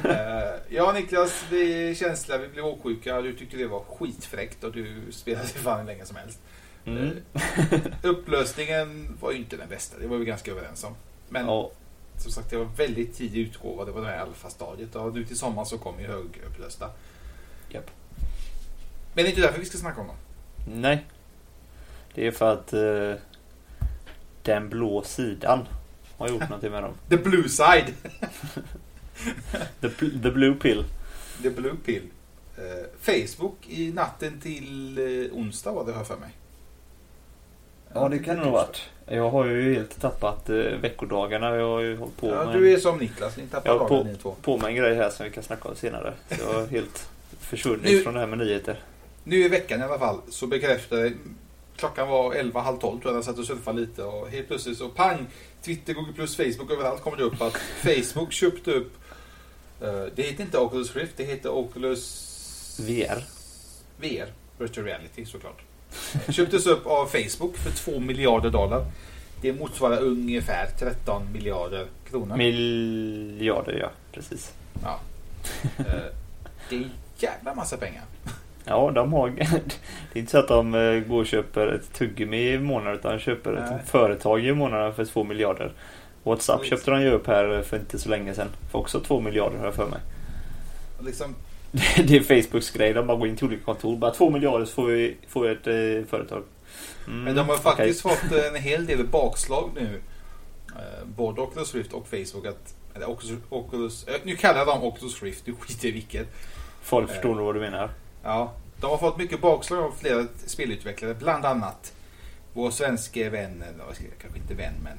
Eh, 0.04 0.54
Jag 0.68 0.88
och 0.88 0.94
Niklas, 0.94 1.44
vi 1.50 1.90
är 1.90 1.94
känsliga, 1.94 2.38
vi 2.38 2.48
blev 2.48 2.64
åksjuka. 2.66 3.20
Du 3.20 3.32
tyckte 3.32 3.56
det 3.56 3.66
var 3.66 3.80
skitfräckt 3.80 4.64
och 4.64 4.72
du 4.72 5.02
spelade 5.10 5.46
fan 5.48 5.78
hur 5.80 5.86
länge 5.86 6.04
som 6.04 6.16
helst. 6.16 6.38
Mm. 6.84 7.16
Eh, 7.34 7.80
upplösningen 8.02 9.16
var 9.20 9.30
ju 9.32 9.38
inte 9.38 9.56
den 9.56 9.68
bästa, 9.68 9.98
det 9.98 10.06
var 10.06 10.16
vi 10.16 10.24
ganska 10.24 10.50
överens 10.50 10.84
om. 10.84 10.94
Men 11.28 11.46
Ja, 11.46 11.70
som 12.18 12.32
sagt, 12.32 12.50
det 12.50 12.56
var 12.56 12.64
väldigt 12.76 13.14
tidig 13.16 13.40
utgåva, 13.40 13.84
det 13.84 13.92
var 13.92 14.00
det 14.00 14.06
här 14.06 14.18
alfastadiet. 14.18 14.96
Och 14.96 15.14
nu 15.14 15.24
till 15.24 15.38
sommar 15.38 15.64
så 15.64 15.78
kommer 15.78 16.00
ju 16.00 16.06
högupplösta. 16.06 16.90
japp. 17.70 17.90
Men 19.14 19.24
det 19.24 19.28
är 19.28 19.28
inte 19.28 19.40
därför 19.40 19.58
vi 19.60 19.64
ska 19.66 19.78
snacka 19.78 20.00
om 20.00 20.06
dem. 20.06 20.16
Nej. 20.80 21.04
Det 22.14 22.26
är 22.26 22.30
för 22.30 22.52
att 22.52 22.72
eh, 22.72 23.12
den 24.44 24.68
blå 24.68 25.02
sidan 25.02 25.68
har 26.18 26.28
gjort 26.28 26.40
någonting 26.48 26.70
med 26.72 26.82
dem. 26.82 26.92
The 27.08 27.16
blue 27.16 27.48
side. 27.48 27.84
The, 29.80 29.88
the 30.22 30.30
blue 30.30 30.54
pill. 30.54 30.84
The 31.42 31.50
blue 31.50 31.76
pill. 31.84 32.02
Eh, 32.58 32.84
Facebook 33.00 33.56
i 33.68 33.92
natten 33.92 34.40
till 34.40 34.98
eh, 34.98 35.38
onsdag 35.38 35.72
var 35.72 35.84
det 35.86 35.92
jag 35.92 36.06
för 36.06 36.16
mig. 36.16 36.28
Ja, 37.94 38.08
det 38.08 38.18
kan 38.18 38.36
det 38.36 38.42
nog 38.44 38.52
ha 38.52 38.58
varit. 38.60 38.82
Jag 39.06 39.30
har 39.30 39.44
ju 39.46 39.74
helt 39.74 40.00
tappat 40.00 40.50
eh, 40.50 40.56
veckodagarna. 40.56 41.56
Jag 41.56 41.68
har 41.68 41.80
ju 41.80 41.96
hållit 41.96 42.16
på 42.16 42.28
Ja, 42.28 42.44
med, 42.44 42.54
du 42.54 42.72
är 42.72 42.78
som 42.78 42.98
Niklas, 42.98 43.36
ni 43.36 43.46
tappar 43.46 43.78
på, 43.78 44.04
ni 44.04 44.16
två. 44.16 44.34
på 44.42 44.58
med 44.58 44.66
en 44.68 44.74
grej 44.74 44.94
här 44.94 45.10
som 45.10 45.24
vi 45.24 45.30
kan 45.32 45.42
snacka 45.42 45.68
om 45.68 45.76
senare. 45.76 46.12
Så 46.28 46.36
jag 46.42 46.54
har 46.54 46.66
helt 46.66 47.08
försvunnit 47.40 47.84
Nu- 47.84 48.00
från 48.00 48.14
det 48.14 48.20
här 48.20 48.26
med 48.26 48.38
nyheter. 48.38 48.78
Nu 49.24 49.36
i 49.36 49.48
veckan 49.48 49.80
i 49.80 49.82
alla 49.82 49.98
fall 49.98 50.18
så 50.30 50.46
bekräftade 50.46 51.12
Klockan 51.76 52.08
var 52.08 52.34
11, 52.34 52.60
halv 52.60 52.76
12 52.78 53.00
tror 53.00 53.12
jag. 53.12 53.16
Jag 53.18 53.24
satt 53.24 53.38
och 53.38 53.44
surfade 53.44 53.80
lite 53.80 54.02
och 54.04 54.28
helt 54.28 54.48
plötsligt 54.48 54.78
så 54.78 54.88
pang! 54.88 55.26
Twitter, 55.62 55.94
Google 55.94 56.12
Plus, 56.12 56.36
Facebook 56.36 56.70
överallt 56.70 57.02
kommer 57.02 57.16
det 57.16 57.22
upp 57.22 57.40
att 57.42 57.56
Facebook 57.56 58.32
köpte 58.32 58.70
upp 58.72 58.92
eh, 59.80 60.04
Det 60.16 60.22
heter 60.22 60.44
inte 60.44 60.58
Oculus 60.58 60.96
Rift, 60.96 61.12
det 61.16 61.24
heter 61.24 61.48
Oculus 61.50 62.80
VR. 62.80 63.24
VR, 63.96 64.32
Virtual 64.58 64.86
Reality 64.86 65.24
såklart. 65.26 65.62
Köptes 66.30 66.66
upp 66.66 66.86
av 66.86 67.06
Facebook 67.06 67.56
för 67.56 67.70
2 67.70 68.00
miljarder 68.00 68.50
dollar. 68.50 68.86
Det 69.40 69.52
motsvarar 69.52 70.00
ungefär 70.02 70.66
13 70.78 71.32
miljarder 71.32 71.86
kronor. 72.10 72.36
Miljarder, 72.36 73.78
ja. 73.80 73.90
Precis. 74.12 74.52
Ja. 74.82 75.00
Eh, 75.78 75.84
Det 76.68 76.76
är 76.76 76.80
en 76.80 76.90
jävla 77.18 77.54
massa 77.54 77.76
pengar. 77.76 78.02
Ja, 78.64 78.90
de 78.94 79.12
har... 79.12 79.28
Det 80.12 80.18
är 80.18 80.20
inte 80.20 80.30
så 80.32 80.38
att 80.38 80.48
de 80.48 80.74
eh, 80.74 81.00
går 81.00 81.20
och 81.20 81.26
köper 81.26 81.66
ett 81.66 81.92
tuggummi 81.92 82.52
i 82.52 82.58
månaden 82.58 82.98
utan 82.98 83.12
de 83.12 83.18
köper 83.18 83.52
Nej. 83.52 83.80
ett 83.80 83.88
företag 83.90 84.44
i 84.46 84.52
månaden 84.52 84.94
för 84.94 85.04
2 85.04 85.24
miljarder. 85.24 85.72
WhatsApp 86.22 86.60
Visst. 86.60 86.70
köpte 86.70 86.90
de 86.90 87.02
ju 87.02 87.10
upp 87.10 87.26
här 87.26 87.62
för 87.62 87.76
inte 87.76 87.98
så 87.98 88.08
länge 88.08 88.34
sedan. 88.34 88.48
För 88.72 88.78
också 88.78 89.00
2 89.00 89.20
miljarder 89.20 89.58
har 89.58 89.64
jag 89.64 89.74
för 89.74 89.86
mig. 89.86 90.00
Liksom, 91.00 91.34
Det 91.96 92.16
är 92.16 92.42
Facebooks 92.42 92.70
grej. 92.70 92.92
De 92.92 93.06
bara 93.06 93.16
går 93.16 93.28
in 93.28 93.36
till 93.36 93.46
olika 93.46 93.64
kontor. 93.64 93.96
Bara 93.96 94.10
2 94.10 94.30
miljarder 94.30 94.66
så 94.66 94.72
får 94.72 94.86
vi, 94.86 95.16
får 95.28 95.42
vi 95.42 95.48
ett 95.52 95.66
eh, 95.66 96.10
företag. 96.10 96.42
Mm, 97.06 97.24
Men 97.24 97.34
de 97.34 97.48
har 97.48 97.56
faktiskt 97.56 98.00
fått 98.00 98.32
en 98.54 98.62
hel 98.62 98.86
del 98.86 99.06
bakslag 99.06 99.70
nu. 99.74 100.00
Eh, 100.68 101.06
Både 101.06 101.40
Oculus 101.40 101.74
Rift 101.74 101.92
och 101.92 102.08
Facebook. 102.08 102.46
Att, 102.46 102.74
eller 102.94 103.10
Oculus, 103.10 103.38
Oculus, 103.48 104.08
eh, 104.08 104.14
nu 104.22 104.36
kallar 104.36 104.58
jag 104.58 104.66
dem 104.66 104.84
Oculus 104.84 105.22
Rift, 105.22 105.46
du 105.46 105.54
skiter 105.54 105.88
i 105.88 105.90
vilket. 105.90 106.26
Folk 106.82 107.10
förstår 107.10 107.34
nog 107.34 107.46
vad 107.46 107.54
du 107.54 107.60
menar. 107.60 107.90
Ja, 108.24 108.52
de 108.80 108.90
har 108.90 108.98
fått 108.98 109.18
mycket 109.18 109.40
bakslag 109.40 109.84
av 109.84 109.92
flera 109.98 110.26
spelutvecklare. 110.46 111.14
Bland 111.14 111.44
annat 111.44 111.92
vår 112.52 112.70
svenske 112.70 113.30
vän, 113.30 113.62
eller 113.62 113.84
kanske 114.22 114.38
inte 114.38 114.54
vän 114.54 114.74
men 114.82 114.98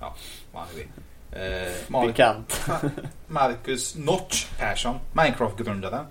ja, 0.00 0.14
vad 0.52 0.62
han 0.62 0.70
nu 0.74 0.80
är. 0.80 1.66
Eh, 1.66 1.72
Mar- 1.88 2.06
Bekant. 2.06 2.70
Marcus 3.26 3.96
Notch 3.96 4.46
Persson, 4.58 4.96
Minecraft-grundaren. 5.12 6.06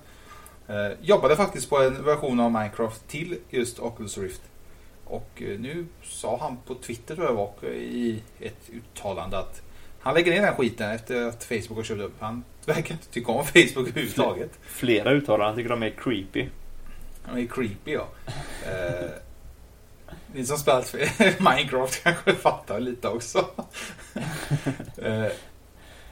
Eh, 0.67 0.91
jobbade 1.01 1.36
faktiskt 1.36 1.69
på 1.69 1.81
en 1.81 2.03
version 2.03 2.39
av 2.39 2.51
Minecraft 2.51 3.07
till 3.07 3.39
just 3.50 3.79
Oculus 3.79 4.17
Rift. 4.17 4.41
Och 5.05 5.41
eh, 5.41 5.60
nu 5.60 5.86
sa 6.03 6.38
han 6.41 6.57
på 6.67 6.75
Twitter 6.75 7.15
tror 7.15 7.27
jag 7.27 7.34
var, 7.34 7.65
i 7.74 8.22
ett 8.39 8.69
uttalande 8.69 9.38
att 9.39 9.62
han 10.05 10.13
lägger 10.13 10.31
ner 10.31 10.41
den 10.41 10.55
skiten 10.55 10.91
efter 10.91 11.27
att 11.27 11.43
Facebook 11.43 11.77
har 11.77 11.83
köpt 11.83 12.01
upp. 12.01 12.13
Han 12.19 12.43
verkar 12.65 12.93
inte 12.93 13.07
tycka 13.07 13.31
om 13.31 13.45
Facebook 13.45 13.88
överhuvudtaget. 13.88 14.51
Flera 14.62 15.12
uttalanden 15.12 15.55
tycker 15.55 15.69
de 15.69 15.83
är 15.83 15.89
creepy. 15.89 16.45
Han 17.24 17.38
är 17.38 17.45
creepy 17.45 17.91
ja. 17.91 18.07
Eh, 18.65 19.09
ni 20.33 20.45
som 20.45 20.57
spelat 20.57 20.95
Minecraft 21.39 22.03
kanske 22.03 22.33
fattar 22.33 22.79
lite 22.79 23.07
också. 23.07 23.38
eh, 24.97 25.25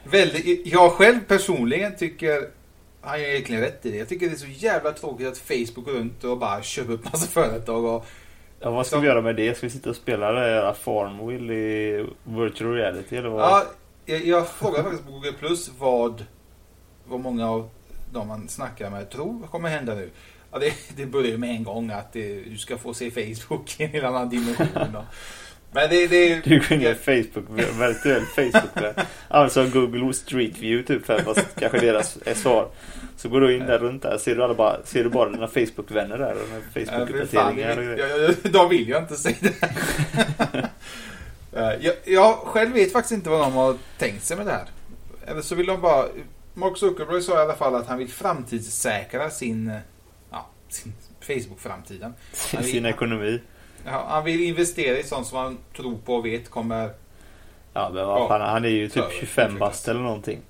väldigt, 0.04 0.66
jag 0.66 0.92
själv 0.92 1.20
personligen 1.28 1.96
tycker 1.96 2.48
han 3.00 3.20
gör 3.20 3.28
egentligen 3.28 3.62
rätt 3.62 3.86
i 3.86 3.90
det. 3.90 3.96
Jag 3.96 4.08
tycker 4.08 4.26
det 4.26 4.32
är 4.32 4.36
så 4.36 4.46
jävla 4.46 4.92
tråkigt 4.92 5.26
att 5.26 5.38
Facebook 5.38 5.84
går 5.84 5.92
runt 5.92 6.24
och 6.24 6.38
bara 6.38 6.62
köper 6.62 6.92
upp 6.92 7.04
massa 7.04 7.26
företag 7.26 7.84
och 7.84 8.06
Ja, 8.60 8.70
vad 8.70 8.86
ska 8.86 8.98
vi 8.98 9.06
göra 9.06 9.20
med 9.20 9.36
det? 9.36 9.56
Ska 9.56 9.66
vi 9.66 9.72
sitta 9.72 9.90
och 9.90 9.96
spela 9.96 10.32
det 10.32 10.40
här 10.40 10.72
Farmville 10.72 11.54
i 11.54 12.06
virtual 12.24 12.74
reality 12.74 13.16
eller 13.16 13.28
vad? 13.28 13.42
Ja, 13.42 13.64
jag, 14.06 14.26
jag 14.26 14.48
frågade 14.48 14.82
faktiskt 14.82 15.06
på 15.06 15.12
Google 15.12 15.32
Plus 15.32 15.70
vad, 15.78 16.24
vad 17.04 17.20
många 17.20 17.50
av 17.50 17.70
de 18.12 18.28
man 18.28 18.48
snackar 18.48 18.90
med 18.90 19.10
tror 19.10 19.46
kommer 19.46 19.68
hända 19.68 19.94
nu. 19.94 20.10
Ja, 20.52 20.58
det, 20.58 20.72
det 20.96 21.06
börjar 21.06 21.28
ju 21.28 21.38
med 21.38 21.50
en 21.50 21.64
gång 21.64 21.90
att 21.90 22.12
det, 22.12 22.40
du 22.40 22.58
ska 22.58 22.78
få 22.78 22.94
se 22.94 23.10
Facebook 23.10 23.80
i 23.80 23.84
en 23.84 23.90
helt 23.90 24.04
annan 24.04 24.28
dimension. 24.28 24.92
Då. 24.92 25.04
Men 25.72 25.90
det, 25.90 26.06
det 26.06 26.40
Du 26.44 26.58
går 26.58 26.72
in 26.72 26.82
i 26.82 26.94
Facebook, 26.94 27.44
virtuell 27.58 28.24
Facebook 28.24 28.74
där. 28.74 28.94
Alltså 29.28 29.66
Google 29.66 30.12
Street 30.12 30.58
View 30.58 30.86
typ 30.86 31.06
för 31.06 31.18
fast 31.18 31.46
kanske 31.58 31.78
deras 31.78 32.18
svar. 32.34 32.68
Så 33.16 33.28
går 33.28 33.40
du 33.40 33.56
in 33.56 33.66
där 33.66 33.78
runt 33.78 34.02
där, 34.02 34.18
ser 34.18 34.34
du, 34.34 34.44
alla 34.44 34.54
bara, 34.54 34.84
ser 34.84 35.04
du 35.04 35.10
bara 35.10 35.30
dina 35.30 35.46
Facebook-vänner 35.46 36.18
där 36.18 36.32
och 36.32 36.48
Ja, 36.52 36.80
Facebook-uppdateringar 36.80 37.78
och 37.78 37.84
jag, 37.84 38.52
de 38.52 38.68
vill 38.68 38.88
jag 38.88 39.02
inte 39.02 39.14
säga 39.14 39.36
det. 39.40 40.70
Eh, 41.56 41.72
jag, 41.80 41.94
jag 42.04 42.34
själv 42.34 42.72
vet 42.72 42.92
faktiskt 42.92 43.12
inte 43.12 43.30
vad 43.30 43.40
de 43.40 43.52
har 43.52 43.76
tänkt 43.98 44.24
sig 44.24 44.36
med 44.36 44.46
det 44.46 44.52
här. 44.52 44.68
Eller 45.26 45.42
så 45.42 45.54
vill 45.54 45.66
de 45.66 45.80
bara... 45.80 46.06
Mark 46.54 46.78
Zuckerberg 46.78 47.22
sa 47.22 47.38
i 47.38 47.42
alla 47.42 47.54
fall 47.54 47.74
att 47.74 47.86
han 47.86 47.98
vill 47.98 48.08
framtidssäkra 48.08 49.30
sin, 49.30 49.70
eh, 49.70 49.76
ja, 50.30 50.46
sin 50.68 50.92
Facebook-framtiden. 51.20 52.14
Sin 52.62 52.86
ekonomi. 52.86 53.40
Ja, 53.84 54.04
han 54.08 54.24
vill 54.24 54.40
investera 54.40 54.98
i 54.98 55.02
sånt 55.02 55.26
som 55.26 55.38
han 55.38 55.58
tror 55.76 55.98
på 56.04 56.14
och 56.14 56.26
vet 56.26 56.50
kommer... 56.50 56.90
Ja 57.72 57.90
men 57.94 58.06
vad 58.06 58.28
fan, 58.28 58.40
han 58.40 58.64
är 58.64 58.68
ju 58.68 58.88
typ 58.88 58.96
Ja, 58.96 59.10
25 59.20 59.58
bast 59.58 59.88
eller 59.88 60.00
någonting. 60.00 60.40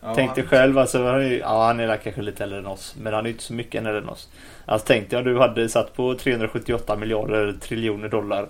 Ja, 0.00 0.14
Tänk 0.14 0.28
han, 0.28 0.34
dig 0.34 0.46
själv, 0.46 0.78
alltså, 0.78 1.04
han 1.04 1.20
är, 1.20 1.38
ja 1.38 1.66
han 1.66 1.80
är 1.80 1.96
kanske 1.96 2.22
lite 2.22 2.44
äldre 2.44 2.58
än 2.58 2.66
oss. 2.66 2.94
Men 2.98 3.14
han 3.14 3.26
är 3.26 3.30
inte 3.30 3.42
så 3.42 3.52
mycket 3.52 3.78
äldre 3.78 3.98
än 3.98 4.08
oss. 4.08 4.28
Alltså 4.66 4.86
tänk 4.86 5.10
dig 5.10 5.18
om 5.18 5.24
du 5.24 5.38
hade 5.38 5.68
satt 5.68 5.94
på 5.94 6.14
378 6.14 6.96
miljarder 6.96 7.56
triljoner 7.60 8.08
dollar. 8.08 8.48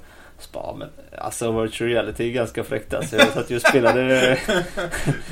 Bara, 0.52 0.74
men, 0.76 0.88
alltså 1.18 1.62
virtual 1.62 1.90
reality 1.90 2.28
är 2.28 2.32
ganska 2.32 2.64
fräckt 2.64 2.94
alltså. 2.94 3.16
Jag 3.16 3.28
satt 3.28 3.50
ju 3.50 3.56
och 3.56 3.62
spelade, 3.62 4.02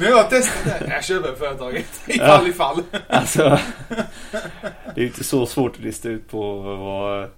Nu 0.00 0.04
har 0.06 0.18
jag 0.18 0.30
testat 0.30 0.80
det. 0.80 0.86
Jag 0.94 1.04
köper 1.04 1.32
företaget. 1.34 1.86
I 2.08 2.18
Ja. 2.18 2.26
fall 2.26 2.48
i 2.48 2.52
fall. 2.52 2.82
alltså. 3.08 3.58
Det 4.94 5.00
är 5.00 5.00
ju 5.00 5.06
inte 5.06 5.24
så 5.24 5.46
svårt 5.46 5.72
att 5.76 5.80
lista 5.82 6.08
ut 6.08 6.28
på 6.30 6.58
vad... 6.60 7.28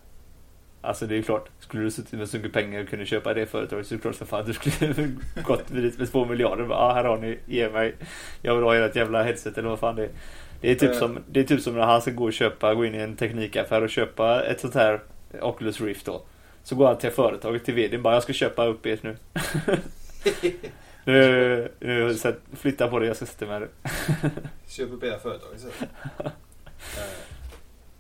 Alltså 0.83 1.07
det 1.07 1.15
är 1.15 1.17
ju 1.17 1.23
klart, 1.23 1.49
skulle 1.61 1.83
du 1.83 1.91
suttit 1.91 2.13
med 2.13 2.29
så 2.29 2.37
mycket 2.37 2.53
pengar 2.53 2.83
och 2.83 2.89
kunde 2.89 3.07
köpa 3.07 3.35
det 3.35 3.47
företaget 3.47 3.87
så 3.87 3.95
är 3.95 3.97
det 3.97 4.03
klart 4.03 4.15
för 4.15 4.25
fan 4.25 4.45
du 4.47 4.53
skulle 4.53 4.95
gått 5.45 5.69
dit 5.69 5.99
med 5.99 6.13
två 6.13 6.25
miljarder. 6.25 6.67
Ja, 6.71 6.75
ah, 6.77 6.95
här 6.95 7.05
har 7.05 7.17
ni, 7.19 7.39
ge 7.47 7.69
mig. 7.69 7.95
Jag 8.43 8.55
vill 8.55 8.65
ha 8.65 8.77
ert 8.77 8.97
jävla 8.97 9.23
headset 9.23 9.59
eller 9.59 9.69
vad 9.69 9.79
fan 9.79 9.97
det 9.97 10.03
är. 10.05 10.11
Det 10.61 10.71
är, 10.71 10.75
typ 10.75 10.91
Eh. 10.93 10.99
som, 10.99 11.19
det 11.31 11.41
är 11.41 11.45
typ 11.45 11.61
som 11.61 11.75
när 11.75 11.83
han 11.87 12.03
ska 12.03 12.11
gå 12.11 12.25
och 12.25 12.33
köpa, 12.33 12.75
gå 12.75 12.85
in 12.85 12.95
i 12.95 12.99
en 12.99 13.17
teknikaffär 13.17 13.83
och 13.83 13.91
köpa 13.91 14.43
ett 14.45 14.61
sånt 14.61 14.75
här 14.75 15.01
Oculus 15.41 15.81
Rift 15.81 16.07
då. 16.07 16.23
Så 16.67 16.75
går 16.75 16.87
han 16.87 16.99
till 16.99 17.11
företaget, 17.11 17.65
till 17.65 17.75
vdn 17.75 18.03
bara, 18.03 18.15
jag 18.15 18.23
ska 18.23 18.33
köpa 18.33 18.67
upp 18.67 18.87
ert 18.87 19.03
nu. 19.03 19.17
nu, 21.05 21.73
nu 21.81 22.15
så 22.15 22.29
att 22.29 22.39
flytta 22.53 22.89
på 22.89 22.99
det, 22.99 23.07
jag 23.07 23.17
ska 23.17 23.27
sitta 23.27 23.47
med 23.47 23.63
det. 23.63 23.69
Köp 24.69 24.93
upp 24.93 25.05
era 25.05 25.19
företag 25.19 25.49
istället. 25.57 25.77
Eh, 26.19 26.27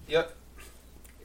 jag, 0.06 0.24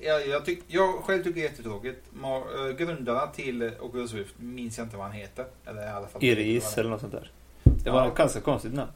jag, 0.01 0.27
jag, 0.27 0.45
tyck, 0.45 0.63
jag 0.67 0.93
själv 1.03 1.23
tycker 1.23 1.35
det 1.41 1.47
är 1.47 1.49
jättetråkigt. 1.49 2.05
Äh, 2.23 2.75
grundarna 2.77 3.27
till 3.27 3.61
eh, 3.61 3.71
Oculus 3.79 4.13
Rift 4.13 4.35
minns 4.39 4.77
jag 4.77 4.85
inte 4.85 4.97
vad 4.97 5.05
han 5.05 5.15
heter. 5.15 5.45
Eller 5.65 5.85
i 5.85 5.89
alla 5.89 6.07
fall 6.07 6.23
Iris 6.23 6.77
eller 6.77 6.89
något 6.89 7.01
sånt 7.01 7.13
där. 7.13 7.31
Det 7.63 7.89
var 7.89 8.05
Ja. 8.05 8.13
ganska 8.13 8.41
konstigt 8.41 8.73
namn. 8.73 8.91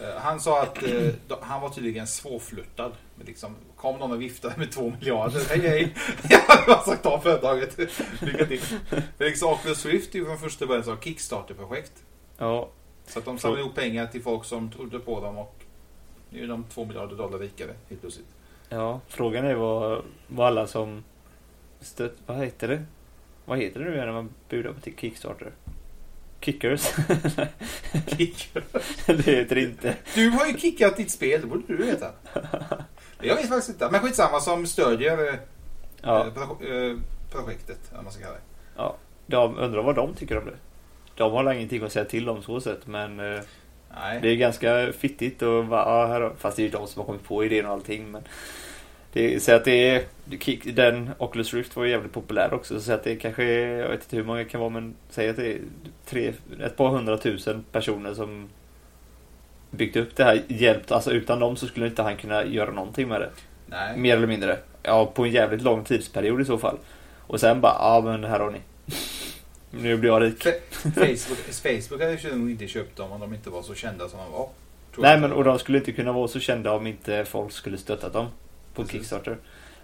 Eh, 0.00 0.06
Han 0.16 0.40
sa 0.40 0.62
att 0.62 0.82
eh, 0.82 1.10
han 1.40 1.60
var 1.60 1.68
tydligen 1.68 2.06
svårflörtad. 2.06 2.92
Liksom, 3.24 3.54
kom 3.76 3.98
någon 3.98 4.12
och 4.12 4.20
viftade 4.22 4.54
med 4.58 4.72
två 4.72 4.90
miljarder. 4.90 5.40
Hej 5.48 5.60
hej! 5.68 5.94
Jag 6.30 6.66
bara 6.66 6.80
sagt 6.80 7.02
ta 7.02 7.20
företaget. 7.20 7.78
Lycka 8.22 8.46
till. 8.46 8.60
Liksom, 9.18 9.48
Oculus 9.48 9.86
Rift 9.86 10.14
är 10.14 10.18
ju 10.18 10.24
från 10.24 10.38
första 10.38 10.66
början 10.66 10.84
så 10.84 10.96
Kickstarter-projekt. 10.96 11.92
Ja, 12.38 12.68
Så 13.06 13.18
att 13.18 13.24
de 13.24 13.38
samlade 13.38 13.62
ihop 13.62 13.74
pengar 13.74 14.06
till 14.06 14.22
folk 14.22 14.44
som 14.44 14.70
trodde 14.70 14.98
på 14.98 15.20
dem 15.20 15.38
och 15.38 15.54
nu 16.30 16.42
är 16.44 16.48
de 16.48 16.64
två 16.64 16.84
miljarder 16.84 17.16
dollar 17.16 17.38
rikare 17.38 17.70
helt 17.88 18.00
plötsligt. 18.00 18.26
ja. 18.68 19.00
Frågan 19.08 19.44
är 19.44 19.54
vad, 19.54 20.02
vad 20.28 20.46
alla 20.46 20.66
som 20.66 21.04
stött, 21.80 22.14
vad 22.26 22.36
heter 22.36 22.68
det? 22.68 22.84
Vad 23.44 23.58
heter 23.58 23.80
det 23.80 23.90
nu 23.90 23.96
när 23.96 24.12
man 24.12 24.30
budar 24.48 24.72
på 24.72 24.90
Kickstarter? 25.00 25.52
Kickers? 28.06 28.66
det 29.06 29.22
heter 29.22 29.58
inte. 29.58 29.94
Du 30.14 30.30
har 30.30 30.46
ju 30.46 30.58
kickat 30.58 30.96
ditt 30.96 31.10
spel, 31.10 31.40
det 31.40 31.46
borde 31.46 31.62
du 31.66 31.76
veta. 31.76 32.06
Jag 33.20 33.36
vet 33.36 33.48
faktiskt 33.48 33.68
inte. 33.68 33.90
Men 33.90 34.00
skitsamma, 34.00 34.40
som 34.40 34.66
stödjer 34.66 35.28
eh, 35.28 35.34
Ja, 36.02 36.26
eh, 36.26 36.70
eh, 36.70 36.96
projektet. 37.30 37.78
Vad 37.94 38.04
man 38.04 38.12
ska 38.12 38.22
kalla 38.22 38.34
det. 38.34 38.40
Ja, 38.76 38.96
de 39.26 39.58
undrar 39.58 39.82
vad 39.82 39.94
de 39.94 40.14
tycker 40.14 40.38
om 40.38 40.44
det. 40.44 40.56
De 41.14 41.32
har 41.32 41.52
ingenting 41.52 41.82
att 41.82 41.92
säga 41.92 42.04
till 42.04 42.28
om 42.28 42.42
så 42.42 42.60
sätt 42.60 42.86
men 42.86 43.16
Nej. 43.16 44.18
det 44.22 44.28
är 44.28 44.36
ganska 44.36 44.92
fittigt 44.92 45.42
och 45.42 45.64
ja, 45.70 46.06
här, 46.06 46.32
fast 46.38 46.56
det 46.56 46.62
är 46.62 46.64
ju 46.64 46.70
de 46.70 46.86
som 46.86 47.00
har 47.00 47.06
kommit 47.06 47.24
på 47.24 47.44
idén 47.44 47.66
och 47.66 47.72
allting 47.72 48.10
men 48.10 48.22
det, 49.14 49.42
så 49.42 49.52
att 49.52 49.64
det 49.64 49.88
är 49.88 50.02
den 50.72 51.10
Oculus 51.18 51.54
Rift 51.54 51.76
var 51.76 51.84
ju 51.84 51.90
jävligt 51.90 52.12
populär 52.12 52.54
också 52.54 52.80
så 52.80 52.92
att 52.92 53.04
det 53.04 53.16
kanske 53.16 53.44
är, 53.44 53.78
jag 53.78 53.88
vet 53.88 54.02
inte 54.02 54.16
hur 54.16 54.24
många 54.24 54.38
det 54.38 54.44
kan 54.44 54.60
vara 54.60 54.70
men 54.70 54.94
säg 55.10 55.28
att 55.28 55.36
det 55.36 55.52
är 55.52 55.58
tre, 56.06 56.32
ett 56.64 56.76
par 56.76 56.88
hundratusen 56.88 57.64
personer 57.72 58.14
som 58.14 58.48
byggt 59.70 59.96
upp 59.96 60.16
det 60.16 60.24
här 60.24 60.42
hjälpt, 60.48 60.92
alltså 60.92 61.10
utan 61.10 61.40
dem 61.40 61.56
så 61.56 61.66
skulle 61.66 61.86
inte 61.86 62.02
han 62.02 62.16
kunna 62.16 62.44
göra 62.44 62.70
någonting 62.70 63.08
med 63.08 63.20
det. 63.20 63.30
Nej. 63.66 63.96
Mer 63.96 64.16
eller 64.16 64.26
mindre. 64.26 64.58
Ja, 64.82 65.06
på 65.06 65.24
en 65.24 65.30
jävligt 65.30 65.62
lång 65.62 65.84
tidsperiod 65.84 66.40
i 66.40 66.44
så 66.44 66.58
fall. 66.58 66.78
Och 67.20 67.40
sen 67.40 67.60
bara, 67.60 67.72
ja 67.72 68.00
men 68.04 68.24
här 68.24 68.40
har 68.40 68.50
ni. 68.50 68.58
Nu 69.70 69.96
blir 69.96 70.10
jag 70.10 70.22
rik. 70.22 70.42
Facebook, 70.82 71.38
Facebook 71.38 72.00
hade 72.00 72.14
ju 72.14 72.36
nog 72.36 72.50
inte 72.50 72.66
köpt 72.66 72.96
dem 72.96 73.12
om 73.12 73.20
de 73.20 73.34
inte 73.34 73.50
var 73.50 73.62
så 73.62 73.74
kända 73.74 74.08
som 74.08 74.18
de 74.18 74.32
var. 74.32 74.48
Nej 74.96 75.20
men 75.20 75.32
och 75.32 75.44
de 75.44 75.58
skulle 75.58 75.78
inte 75.78 75.92
kunna 75.92 76.12
vara 76.12 76.28
så 76.28 76.40
kända 76.40 76.72
om 76.72 76.86
inte 76.86 77.24
folk 77.24 77.52
skulle 77.52 77.78
stöttat 77.78 78.12
dem 78.12 78.28
på 78.74 78.82
Precis. 78.82 78.92
Kickstarter. 78.92 79.36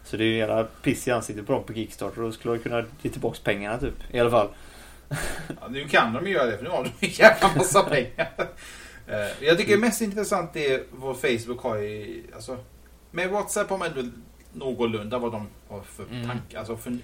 Så 0.05 0.17
det 0.17 0.25
är 0.25 0.27
ju 0.27 0.37
jävla 0.37 0.65
piss 0.65 1.09
i 1.09 1.11
ansiktet 1.11 1.47
på 1.47 1.53
dem 1.53 1.65
på 1.65 1.75
Kickstarter 1.75 2.19
och 2.19 2.25
då 2.29 2.33
skulle 2.33 2.55
de 2.55 2.63
kunna 2.63 2.85
ge 3.03 3.11
tillbaks 3.11 3.39
pengarna 3.41 3.79
typ. 3.79 3.95
I 4.11 4.21
alla 4.21 4.31
fall. 4.31 4.49
Ja, 5.61 5.69
nu 5.69 5.89
kan 5.89 6.13
de 6.13 6.27
ju 6.27 6.33
göra 6.33 6.47
det 6.47 6.57
för 6.57 6.65
nu 6.65 6.71
har 6.71 6.85
de 6.85 7.07
en 7.07 7.13
jävla 7.13 7.51
massa 7.57 7.83
pengar. 7.83 8.29
Eh, 9.07 9.45
Jag 9.47 9.59
tycker 9.59 9.73
det 9.73 9.81
mest 9.81 10.01
intressant 10.01 10.57
är 10.57 10.83
vad 10.91 11.17
Facebook 11.17 11.61
har 11.63 11.77
i... 11.79 12.23
Alltså, 12.35 12.57
med 13.11 13.31
WhatsApp 13.31 13.71
har 13.71 13.79
man 13.79 13.89
ändå 13.89 14.11
någorlunda 14.53 15.19
vad 15.19 15.33
de 15.33 15.49
har 15.69 15.81
för 15.81 16.05
Mm. 16.11 16.27
tankar. 16.29 16.59
Alltså 16.59 16.77
för, 16.77 16.99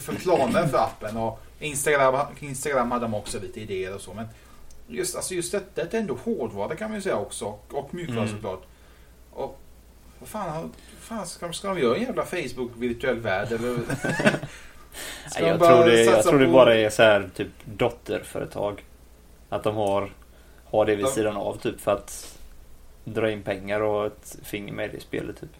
för 0.00 0.14
planer 0.14 0.66
för 0.66 0.78
appen. 0.78 1.16
Och 1.16 1.40
Instagram, 1.60 2.26
Instagram 2.40 2.90
hade 2.90 3.04
de 3.04 3.14
också 3.14 3.40
lite 3.40 3.60
idéer 3.60 3.94
och 3.94 4.00
så. 4.00 4.14
Men 4.14 4.26
just, 4.88 5.16
alltså 5.16 5.34
just 5.34 5.52
detta 5.52 5.84
det 5.84 5.96
är 5.96 6.00
ändå 6.00 6.14
hårdvara 6.24 6.76
kan 6.76 6.90
man 6.90 6.98
ju 6.98 7.02
säga 7.02 7.16
också. 7.16 7.44
Och, 7.44 7.74
och 7.74 7.94
mjukvara 7.94 8.22
Mm. 8.22 8.34
såklart. 8.34 8.62
Och 9.30 9.60
vad 10.18 10.28
fan, 10.28 10.72
fan 11.00 11.26
ska, 11.26 11.52
ska 11.52 11.68
de 11.68 11.78
göra 11.80 11.96
en 11.96 12.02
jävla 12.02 12.24
Facebook 12.24 12.70
virtuell 12.76 13.20
värld? 13.20 13.52
Eller? 13.52 13.76
Jag 15.40 15.58
tror, 15.58 15.84
det, 15.84 16.04
jag 16.04 16.22
tror 16.24 16.38
det 16.38 16.46
bara 16.46 16.74
är 16.74 16.90
så 16.90 17.02
här 17.02 17.30
typ 17.34 17.48
dotterföretag. 17.64 18.84
Att 19.48 19.62
de 19.62 19.76
har, 19.76 20.10
har 20.64 20.86
det 20.86 20.96
vid 20.96 21.08
sidan 21.08 21.36
av 21.36 21.58
typ 21.58 21.80
för 21.80 21.92
att 21.92 22.38
dra 23.04 23.30
in 23.30 23.42
pengar 23.42 23.80
och 23.80 24.06
ett 24.06 24.36
finger 24.42 24.72
med 24.72 24.94
i 24.94 25.00
spelet 25.00 25.40
typ. 25.40 25.50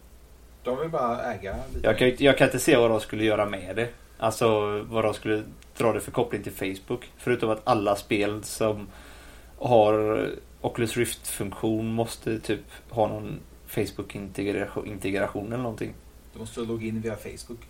De 0.64 0.80
vill 0.80 0.88
bara 0.88 1.22
äga 1.34 1.56
lite. 1.74 1.86
Jag 1.86 1.98
kan, 1.98 2.08
inte- 2.08 2.24
jag 2.24 2.38
kan 2.38 2.46
inte 2.48 2.58
se 2.58 2.76
vad 2.76 2.90
de 2.90 3.00
skulle 3.00 3.24
göra 3.24 3.46
med 3.46 3.76
det. 3.76 3.88
Alltså 4.18 4.78
vad 4.88 5.04
de 5.04 5.14
skulle 5.14 5.42
dra 5.76 5.92
det 5.92 6.00
för 6.00 6.10
koppling 6.10 6.42
till 6.42 6.52
Facebook. 6.52 7.10
Förutom 7.18 7.50
att 7.50 7.60
alla 7.64 7.96
spel 7.96 8.44
som 8.44 8.86
har 9.58 10.26
Oculus 10.60 10.96
Rift-funktion 10.96 11.86
måste 11.86 12.38
typ 12.40 12.60
ha 12.90 13.06
någon 13.08 13.40
Facebook-integration 13.76 14.86
integration 14.86 15.46
eller 15.46 15.62
någonting. 15.62 15.94
Du 16.32 16.38
måste 16.38 16.60
logga 16.60 16.86
in 16.86 17.00
via 17.00 17.16
Facebook. 17.16 17.60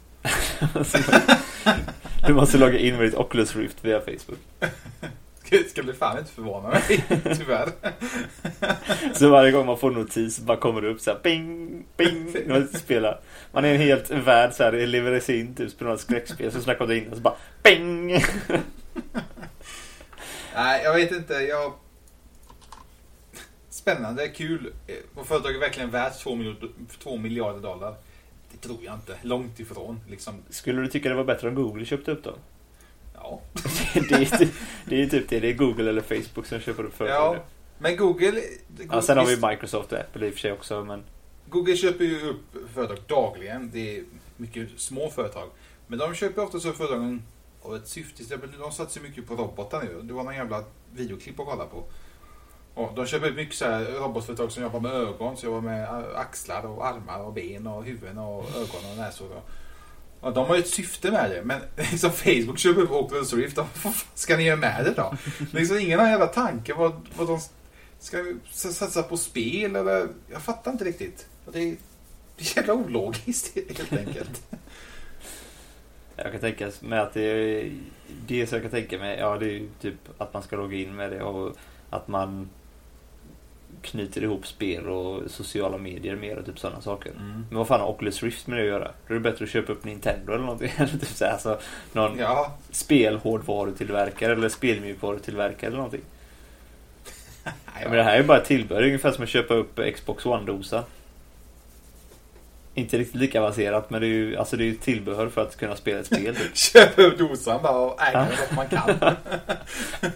du 2.27 2.35
måste 2.35 2.59
logga 2.59 2.79
in 2.79 2.97
med 2.97 3.07
ditt 3.07 3.15
Oculus 3.15 3.57
Rift 3.57 3.85
via 3.85 4.01
Facebook. 4.01 4.39
Det 5.51 5.71
ska 5.71 5.83
bli 5.83 5.93
fan 5.93 6.19
inte 6.19 6.31
förvåna 6.31 6.69
mig, 6.69 7.05
tyvärr. 7.37 7.69
Så 9.15 9.29
varje 9.29 9.53
gång 9.53 9.67
man 9.67 9.79
får 9.79 9.91
notis 9.91 10.39
bara 10.39 10.57
kommer 10.57 10.83
det 10.83 10.89
upp 10.89 11.01
så 11.01 11.11
här 11.11 11.19
ping, 11.19 11.85
ping, 11.97 12.37
man 12.49 12.69
spelar. 12.69 13.21
Man 13.53 13.65
är 13.65 13.75
en 13.75 13.81
helt 13.81 14.11
värld 14.11 14.53
så 14.53 14.63
här, 14.63 14.73
det 14.73 14.87
lever 14.87 15.21
sig 15.21 15.41
in 15.41 15.55
typ, 15.55 15.71
spelar 15.71 15.95
ett 15.95 16.01
skräckspel, 16.01 16.53
så 16.53 16.61
snackar 16.61 16.87
du 16.87 16.99
in 16.99 17.09
och 17.11 17.17
så 17.17 17.23
bara 17.23 17.37
ping. 17.63 18.25
Nej, 20.55 20.85
jag 20.85 20.95
vet 20.95 21.13
inte. 21.13 21.35
Jag... 21.35 21.73
Spännande, 23.87 24.29
kul. 24.29 24.73
Och 25.15 25.27
företaget 25.27 25.57
är 25.57 25.61
verkligen 25.61 25.91
värt 25.91 26.19
2 26.19 26.35
miljarder, 26.35 26.69
2 26.99 27.17
miljarder 27.17 27.61
dollar. 27.61 27.95
Det 28.53 28.59
tror 28.69 28.79
jag 28.85 28.95
inte. 28.95 29.17
Långt 29.23 29.61
ifrån. 29.61 30.01
Liksom, 30.09 30.35
Skulle 30.51 30.83
du 30.83 30.89
tycka 30.89 31.09
det 31.09 31.15
var 31.15 31.25
bättre 31.25 31.49
om 31.49 31.55
Google 31.55 31.85
köpte 31.85 32.11
upp 32.11 32.25
dem? 32.25 32.39
ja. 33.15 33.41
det, 33.95 34.15
är, 34.15 34.39
typ- 34.39 34.55
det 34.85 35.03
är 35.03 35.07
typ 35.07 35.29
det. 35.29 35.41
Det 35.41 35.51
är 35.51 35.55
Google 35.55 35.91
eller 35.91 36.03
Facebook 36.03 36.47
som 36.47 36.61
köper 36.61 36.85
upp 36.85 36.95
företag. 36.95 37.37
ja. 37.37 37.45
Men 37.79 37.97
Google... 37.97 38.43
Ja, 38.91 39.03
sen 39.03 39.19
har 39.19 39.27
vi 39.27 39.49
Microsoft 39.49 39.93
och 39.93 39.99
Apple 39.99 40.27
i 40.27 40.31
och 40.31 40.35
för 40.35 40.41
sig 40.41 40.53
också. 40.53 40.85
Men 40.85 41.03
Google 41.49 41.77
köper 41.77 42.05
ju 42.05 42.29
upp 42.29 42.57
företag 42.75 42.99
dagligen. 43.07 43.71
Det 43.73 43.99
är 43.99 44.05
mycket 44.37 44.69
små 44.77 45.11
företag. 45.11 45.49
Men 45.87 45.99
de 45.99 46.15
köper 46.15 46.43
ofta 46.45 46.61
så 46.61 46.73
företagen 46.73 47.23
av 47.63 47.77
ett 47.77 47.89
syfte. 47.89 48.37
De 48.59 48.73
satsar 48.73 49.01
mycket 49.01 49.27
på 49.27 49.35
robotar 49.35 49.83
nu. 49.83 50.03
Det 50.03 50.13
var 50.13 50.25
någon 50.25 50.35
jävla 50.35 50.65
videoklipp 50.95 51.41
att 51.41 51.47
kolla 51.47 51.65
på. 51.65 51.85
Och 52.77 52.93
de 52.95 53.07
köper 53.07 53.33
mycket 53.33 53.55
så 53.55 53.65
här 53.65 53.85
robotföretag 53.85 54.53
som 54.53 54.63
jobbar 54.63 54.81
med 54.81 54.93
ögon. 54.93 55.37
Så 55.37 55.47
jobbar 55.47 55.61
med 55.61 55.83
eh, 55.83 56.19
axlar 56.21 56.67
och 56.67 56.87
armar 56.87 57.21
och 57.21 57.33
ben 57.33 57.67
och 57.67 57.85
huvuden 57.85 58.19
och 58.19 58.51
ögon 58.51 58.91
och 58.91 58.97
näsor. 58.97 59.29
Och, 59.37 59.51
och 60.21 60.35
de 60.35 60.47
har 60.47 60.57
ju 60.57 60.61
ett 60.61 60.69
syfte 60.69 61.11
med 61.11 61.31
det. 61.31 61.43
Men 61.45 61.61
liksom 61.91 62.11
Facebook 62.11 62.59
köper 62.59 62.81
upp 62.81 62.91
Oculus 62.91 63.33
Rift. 63.33 63.57
Vad 63.57 63.69
fan 63.69 63.93
ska 64.15 64.37
ni 64.37 64.43
göra 64.43 64.57
med 64.57 64.85
det 64.85 64.91
då? 64.91 65.15
liksom 65.53 65.79
ingen 65.79 65.99
har 65.99 66.07
en 66.07 66.13
jävla 66.13 66.27
tanke 66.27 66.75
vad, 66.75 67.09
vad 67.17 67.27
de 67.27 67.41
ska 67.99 68.35
satsa 68.51 69.03
på 69.03 69.17
spel 69.17 69.77
eller? 69.77 70.09
Jag 70.33 70.43
fattar 70.43 70.73
inte 70.73 70.85
riktigt. 70.85 71.27
Det 71.53 71.59
är, 71.59 71.77
det 72.37 72.45
är 72.45 72.57
jävla 72.57 72.75
ologiskt 72.75 73.55
helt 73.55 73.93
enkelt. 73.93 74.43
jag 76.17 76.33
kan 76.33 76.41
tänka 76.41 76.71
mig 76.81 76.99
att 76.99 77.15
det 77.15 77.23
är 77.23 77.73
det 78.27 78.47
som 78.47 78.57
jag 78.57 78.63
kan 78.63 78.81
tänka 78.81 78.99
mig. 78.99 79.19
Ja, 79.19 79.39
det 79.39 79.47
är 79.47 79.51
ju 79.51 79.69
typ 79.81 80.09
att 80.19 80.35
man 80.35 80.43
ska 80.43 80.57
logga 80.57 80.77
in 80.77 80.97
med 80.97 81.11
det 81.11 81.23
och 81.23 81.57
att 81.91 82.09
man 82.09 82.49
knyter 83.83 84.23
ihop 84.23 84.47
spel 84.47 84.89
och 84.89 85.31
sociala 85.31 85.79
medier 85.79 86.17
mer 86.17 86.37
och 86.37 86.47
typ 86.47 86.59
sådana 86.59 86.81
saker. 86.81 87.13
Men 87.49 87.59
vad 87.59 87.69
fan 87.69 87.81
har 87.81 87.89
Oculus 87.89 88.23
Rift 88.23 88.47
med 88.47 88.59
det 88.59 88.63
att 88.63 88.69
göra? 88.69 88.91
Då 89.09 89.15
är 89.15 89.19
det 89.19 89.21
bättre 89.31 89.45
att 89.45 89.51
köpa 89.51 89.73
upp 89.73 89.85
Nintendo 89.85 90.33
eller 90.33 90.45
någonting. 90.45 90.73
Eller 90.77 90.89
typ 90.89 91.09
så 91.09 91.25
här, 91.25 91.33
alltså, 91.33 91.59
någon 91.93 92.19
Ja, 92.19 92.55
spelhårdvarutillverkare 92.71 94.33
eller 94.33 94.49
spelmjukvarutillverkare 94.49 95.67
eller 95.67 95.77
någonting. 95.77 96.03
Ja, 97.83 97.89
men 97.89 97.93
det 97.93 98.03
här 98.03 98.19
är 98.19 98.23
bara 98.23 98.39
ett 98.39 98.45
tillbehör, 98.45 98.81
Det 98.81 98.87
är 98.87 98.89
ungefär 98.89 99.13
som 99.13 99.25
att 99.25 99.31
köpa 99.31 99.55
upp 99.55 99.81
Xbox 99.95 100.25
One-dosa. 100.25 100.83
Inte 102.79 102.99
riktigt 102.99 103.21
lika 103.21 103.41
avancerat 103.41 103.91
men 103.91 104.01
det 104.01 104.07
är 104.07 104.09
ju 104.09 104.37
alltså 104.37 104.57
det 104.57 104.65
är 104.65 104.67
ju 104.67 104.75
tillbehör 104.75 105.29
för 105.29 105.43
att 105.43 105.57
kunna 105.57 105.77
spela 105.77 106.01
ett 106.01 106.07
spel. 106.07 106.37
Typ. 106.37 106.57
Köp 106.73 106.99
upp 106.99 107.19
dosan 107.19 107.63
bara 107.63 107.79
och 107.79 108.03
äga 108.03 108.29
så 108.49 108.55
man 108.55 108.69
kan. 108.69 108.87
Nej, 109.01 110.13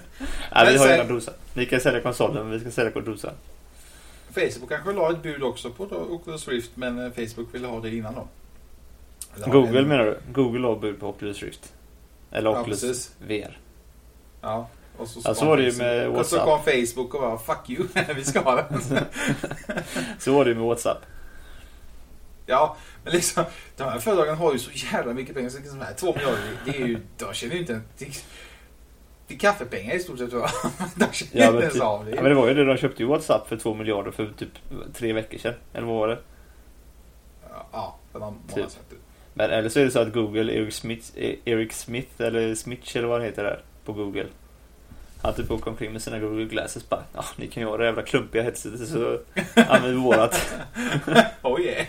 Men 0.54 0.66
vi 0.66 0.78
har 0.78 0.86
sen- 0.86 0.88
redan 0.88 1.08
dosa. 1.08 1.32
Ni 1.54 1.66
kan 1.66 1.80
sälja 1.80 2.00
konsolen 2.00 2.42
men 2.42 2.50
vi 2.50 2.60
ska 2.60 2.70
sälja 2.70 3.00
dosan. 3.00 3.32
Facebook 4.34 4.68
kanske 4.68 4.92
la 4.92 5.10
ett 5.10 5.22
bud 5.22 5.42
också 5.42 5.70
på 5.70 5.84
Oculus 5.84 6.48
Rift 6.48 6.70
men 6.74 6.98
eh, 7.06 7.10
Facebook 7.12 7.54
ville 7.54 7.66
ha 7.66 7.80
det 7.80 7.94
innan 7.96 8.14
då. 8.14 8.28
Eller 9.36 9.46
Google 9.52 9.78
en- 9.78 9.88
menar 9.88 10.04
du? 10.04 10.18
Google 10.32 10.66
har 10.66 10.76
bud 10.76 11.00
på 11.00 11.08
Oculus 11.08 11.42
Rift. 11.42 11.72
Eller 12.30 12.50
Ja, 12.50 12.60
Oculus 12.60 12.80
precis. 12.80 13.10
VR. 13.26 13.58
Ja. 14.40 14.68
Och 14.96 15.08
så, 15.08 15.20
Ja, 15.24 15.34
så 15.34 15.44
var 15.46 15.56
det 15.56 15.62
ju 15.62 15.72
med 15.78 16.08
Och 16.08 16.26
så 16.26 16.36
WhatsApp. 16.36 16.64
kom 16.64 16.86
Facebook 16.86 17.14
och 17.14 17.20
bara 17.20 17.38
fuck 17.38 17.70
you, 17.70 17.86
vi 18.16 18.24
ska 18.24 18.40
ha 18.40 18.56
den. 18.56 18.80
Så 20.18 20.32
var 20.32 20.44
det 20.44 20.50
ju 20.50 20.54
med 20.56 20.64
WhatsApp. 20.66 20.98
Ja, 22.50 22.76
men 23.04 23.12
liksom 23.12 23.44
de 23.76 23.82
här 23.84 23.98
företagen 23.98 24.36
har 24.36 24.52
ju 24.52 24.58
så 24.58 24.70
jävla 24.92 25.12
mycket 25.12 25.34
pengar. 25.34 25.50
Så 25.50 25.58
liksom 25.58 25.80
här 25.80 25.94
två 25.94 26.14
miljarder, 26.14 26.38
det 26.64 26.76
är 26.76 26.86
ju, 26.86 26.98
de 27.18 27.34
känner 27.34 27.54
ju 27.54 27.60
inte... 27.60 27.80
Det, 27.98 28.24
det 29.26 29.34
är 29.34 29.38
kaffepengar 29.38 29.94
i 29.94 29.98
stort 30.00 30.18
sett. 30.18 30.30
De 30.96 31.12
känner 31.12 31.30
Ja 31.32 31.44
inte 31.44 31.52
men, 31.52 31.60
ens 31.60 31.72
typ, 31.74 31.82
av 31.82 32.04
det. 32.04 32.10
ja 32.10 32.22
men 32.22 32.30
det 32.30 32.34
var 32.34 32.48
ju 32.48 32.54
det, 32.54 32.64
de 32.64 32.76
köpte 32.76 33.02
ju 33.02 33.08
WhatsApp 33.08 33.48
för 33.48 33.56
två 33.56 33.74
miljarder 33.74 34.10
för 34.10 34.30
typ 34.38 34.48
tre 34.94 35.12
veckor 35.12 35.38
sedan. 35.38 35.54
Eller 35.72 35.86
vad 35.86 35.96
var 35.96 36.08
det? 36.08 36.18
Ja, 37.50 37.66
Ja, 37.72 37.96
för 38.12 38.18
någon 38.18 38.34
Typ. 38.54 38.66
typ. 38.90 38.98
Men 39.34 39.50
eller 39.50 39.68
så 39.68 39.80
är 39.80 39.84
det 39.84 39.90
så 39.90 40.00
att 40.00 40.12
Google, 40.12 40.52
Eric 40.52 40.74
Smith, 40.74 41.06
Eric 41.44 41.72
Smith 41.72 42.22
eller 42.22 42.54
Smith 42.54 42.96
eller 42.96 43.08
vad 43.08 43.16
han 43.18 43.26
heter 43.26 43.44
där 43.44 43.62
på 43.84 43.92
Google. 43.92 44.26
Han 45.22 45.34
typ 45.34 45.50
åker 45.50 45.70
omkring 45.70 45.92
med 45.92 46.02
sina 46.02 46.18
Google 46.18 46.44
Glasses 46.44 46.88
bara, 46.88 47.02
ja 47.14 47.24
ni 47.36 47.46
kan 47.46 47.62
ju 47.62 47.68
ha 47.68 47.76
det 47.76 47.84
jävla 47.84 48.02
klumpiga 48.02 48.42
headsetet 48.42 48.88
så 48.88 49.18
använder 49.54 49.88
vi 49.88 49.94
vårat. 49.94 50.54
Oh 51.42 51.60
yeah. 51.60 51.86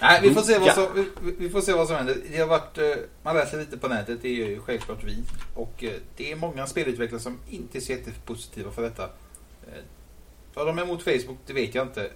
Nej, 0.00 0.20
vi 0.22 0.34
får, 0.34 0.42
se 0.42 0.58
vad 0.58 0.68
Ja. 0.68 0.72
som, 0.74 0.86
vi, 0.94 1.34
vi 1.38 1.50
får 1.50 1.60
se 1.60 1.72
vad 1.72 1.86
som 1.86 1.96
händer. 1.96 2.16
Det 2.30 2.38
har 2.38 2.46
varit, 2.46 2.78
eh, 2.78 2.84
man 3.22 3.36
läser 3.36 3.58
lite 3.58 3.78
på 3.78 3.88
nätet, 3.88 4.18
det 4.22 4.28
är 4.28 4.32
ju 4.48 4.60
självklart 4.60 5.04
vi. 5.04 5.22
Och 5.54 5.84
eh, 5.84 5.92
det 6.16 6.32
är 6.32 6.36
många 6.36 6.66
spelutvecklare 6.66 7.20
som 7.22 7.38
inte 7.50 7.78
är 7.78 7.80
så 7.80 7.92
jättepositiva 7.92 8.70
för 8.70 8.82
detta. 8.82 9.02
Eh, 9.04 9.82
Vad 10.54 10.66
de 10.66 10.78
är 10.78 10.82
emot 10.82 11.02
Facebook, 11.02 11.38
det 11.46 11.52
vet 11.52 11.74
jag 11.74 11.86
inte. 11.86 12.04
Eh, 12.04 12.08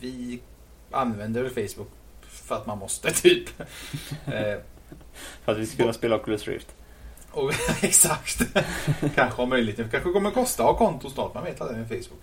Vi 0.00 0.40
använder 0.90 1.48
Facebook 1.48 1.88
för 2.28 2.54
att 2.54 2.66
man 2.66 2.78
måste, 2.78 3.10
typ. 3.22 3.60
Eh, 4.26 4.58
För 5.44 5.52
att 5.52 5.58
vi 5.58 5.66
ska 5.66 5.76
kunna 5.76 5.92
spela 5.92 6.16
Oculus 6.16 6.48
Rift. 6.48 6.74
Och, 7.30 7.52
exakt. 7.82 8.42
kanske 9.14 9.42
har 9.42 9.46
möjlighet. 9.46 9.90
kanske 9.90 10.10
kommer 10.12 10.30
kosta 10.30 10.62
att 10.62 10.68
ha 10.68 10.76
konto 10.78 11.10
snart. 11.10 11.34
Man 11.34 11.44
vet 11.44 11.60
aldrig 11.60 11.78
med 11.78 11.88
Facebook. 11.88 12.20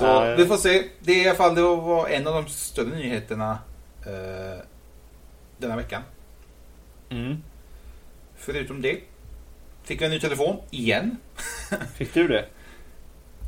Så 0.00 0.34
vi 0.36 0.46
får 0.46 0.56
se. 0.56 0.84
Det 1.00 1.12
är 1.12 1.24
i 1.24 1.28
alla 1.28 1.36
fall 1.36 1.54
det 1.54 1.62
var 1.62 2.08
en 2.08 2.26
av 2.26 2.34
de 2.34 2.50
större 2.50 2.96
nyheterna 2.96 3.58
eh, 4.06 4.58
denna 5.58 5.76
veckan. 5.76 6.02
Mm. 7.10 7.42
Förutom 8.36 8.82
det 8.82 9.00
fick 9.84 10.00
vi 10.00 10.04
en 10.04 10.10
ny 10.10 10.20
telefon 10.20 10.56
igen. 10.70 11.16
Fick 11.94 12.14
du 12.14 12.28
det? 12.28 12.44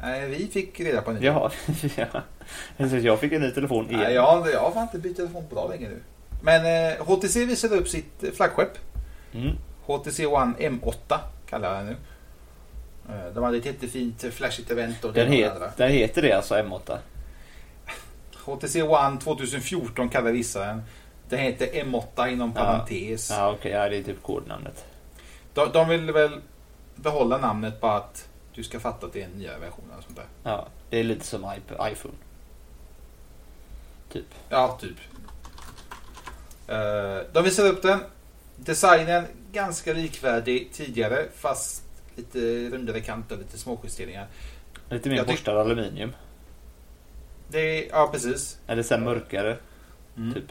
Nej, 0.03 0.29
vi 0.29 0.47
fick 0.47 0.81
reda 0.81 1.03
på 1.03 1.11
en 1.11 1.17
ny. 1.17 1.27
Jaha. 1.27 1.51
ja. 1.97 2.23
Jag 3.03 3.21
fick 3.21 3.33
en 3.33 3.41
ny 3.41 3.51
telefon 3.51 3.89
igen. 3.89 4.01
Nej, 4.01 4.15
jag, 4.15 4.51
jag 4.51 4.71
har 4.71 4.83
inte 4.83 4.99
bytt 4.99 5.17
telefon 5.17 5.45
på 5.49 5.55
bra 5.55 5.69
länge 5.69 5.89
nu. 5.89 6.01
Men 6.43 6.93
eh, 6.93 7.07
HTC 7.07 7.45
visade 7.45 7.77
upp 7.77 7.89
sitt 7.89 8.25
eh, 8.25 8.31
flaggskepp. 8.31 8.79
Mm. 9.33 9.57
HTC 9.87 10.27
One 10.27 10.53
M8 10.59 11.19
kallar 11.49 11.75
jag 11.75 11.87
den 11.87 11.87
nu. 11.87 11.97
Eh, 13.15 13.35
de 13.35 13.45
hade 13.45 13.57
ett 13.57 13.67
jättefint 13.67 14.25
eh, 14.25 14.31
flashigt 14.31 14.71
event. 14.71 15.05
Och 15.05 15.13
Den, 15.13 15.33
het, 15.33 15.53
den 15.77 15.91
heter 15.91 16.23
det 16.23 16.33
alltså 16.33 16.55
M8? 16.55 16.99
HTC 18.47 18.83
One 18.83 19.19
2014 19.21 20.09
kallar 20.09 20.33
vissa 20.33 20.67
den. 20.67 20.83
Den 21.29 21.39
heter 21.39 21.67
M8 21.67 22.27
inom 22.33 22.53
Ja. 22.57 22.63
parentes. 22.65 23.31
Ja 23.31 23.51
okej, 23.51 23.73
ja, 23.73 23.89
det 23.89 23.97
är 23.97 24.03
typ 24.03 24.23
kodnamnet. 24.23 24.85
De, 25.55 25.69
de 25.73 25.89
vill 25.89 26.13
väl 26.13 26.31
behålla 26.95 27.39
namnet 27.39 27.81
bara 27.81 27.97
att 27.97 28.29
du 28.55 28.63
ska 28.65 28.81
fatta 28.81 29.07
att 29.07 29.13
det 29.13 29.21
är 29.23 29.25
en 29.25 29.31
nyare 29.31 29.59
version. 29.59 29.85
Sånt 30.07 30.17
där. 30.17 30.25
Ja, 30.43 30.67
det 30.91 30.99
är 31.01 31.05
lite 31.05 31.27
som 31.27 31.45
iP- 31.45 31.93
iPhone. 31.93 32.15
Typ. 34.13 34.27
Ja, 34.49 34.79
typ. 34.81 34.97
Eh, 36.69 37.19
de 37.33 37.45
visar 37.45 37.67
upp 37.67 37.83
den. 37.83 37.99
Designen 38.57 39.25
ganska 39.53 39.93
likvärdig 39.93 40.69
tidigare 40.73 41.27
fast 41.37 41.83
lite 42.17 42.39
rundare 42.71 43.01
kant 43.01 43.33
och 43.33 43.39
lite 43.39 43.59
småjusteringar. 43.59 44.27
Lite 44.91 45.09
mer 45.09 45.25
borstad 45.25 45.61
aluminium. 45.61 46.13
Det 47.49 47.59
är, 47.61 47.89
ja 47.91 48.09
precis. 48.13 48.59
Eller 48.67 48.83
sen 48.83 49.05
mörkare, 49.05 49.57
Mm. 50.17 50.35
typ. 50.35 50.45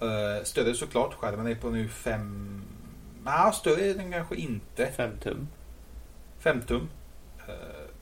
Eh, 0.00 0.44
större 0.44 0.74
såklart. 0.74 1.14
Skärmen 1.14 1.46
är 1.46 1.54
på 1.54 1.70
nu 1.70 1.88
5... 1.88 2.62
Nej, 3.24 3.52
större 3.52 3.80
är 3.90 3.94
den 3.94 4.12
kanske 4.12 4.36
inte. 4.36 4.92
5 4.96 5.10
tum. 5.22 5.48
5 6.38 6.62
tum. 6.62 6.88
Eh, 7.48 7.54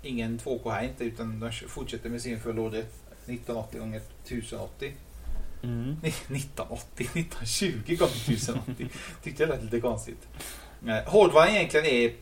ingen 0.03 0.39
2K 0.39 0.71
här 0.71 0.83
inte 0.85 1.05
utan 1.05 1.41
de 1.41 1.53
fortsätter 1.53 2.11
med 2.11 2.23
sin 2.23 2.41
fullåder 2.41 2.79
1980 3.27 3.81
gånger 3.81 4.01
1080. 4.25 4.95
Mm. 5.63 5.97
Nej, 6.03 6.11
1980, 6.11 7.09
1920 7.15 7.97
gånger 7.97 8.13
1080. 8.35 8.89
Tyckte 9.23 9.43
jag 9.43 9.51
lät 9.51 9.63
lite 9.63 9.81
konstigt. 9.81 10.29
Eh, 10.87 11.05
Hårdvaran 11.13 11.49
egentligen 11.49 11.87
är 11.87 12.13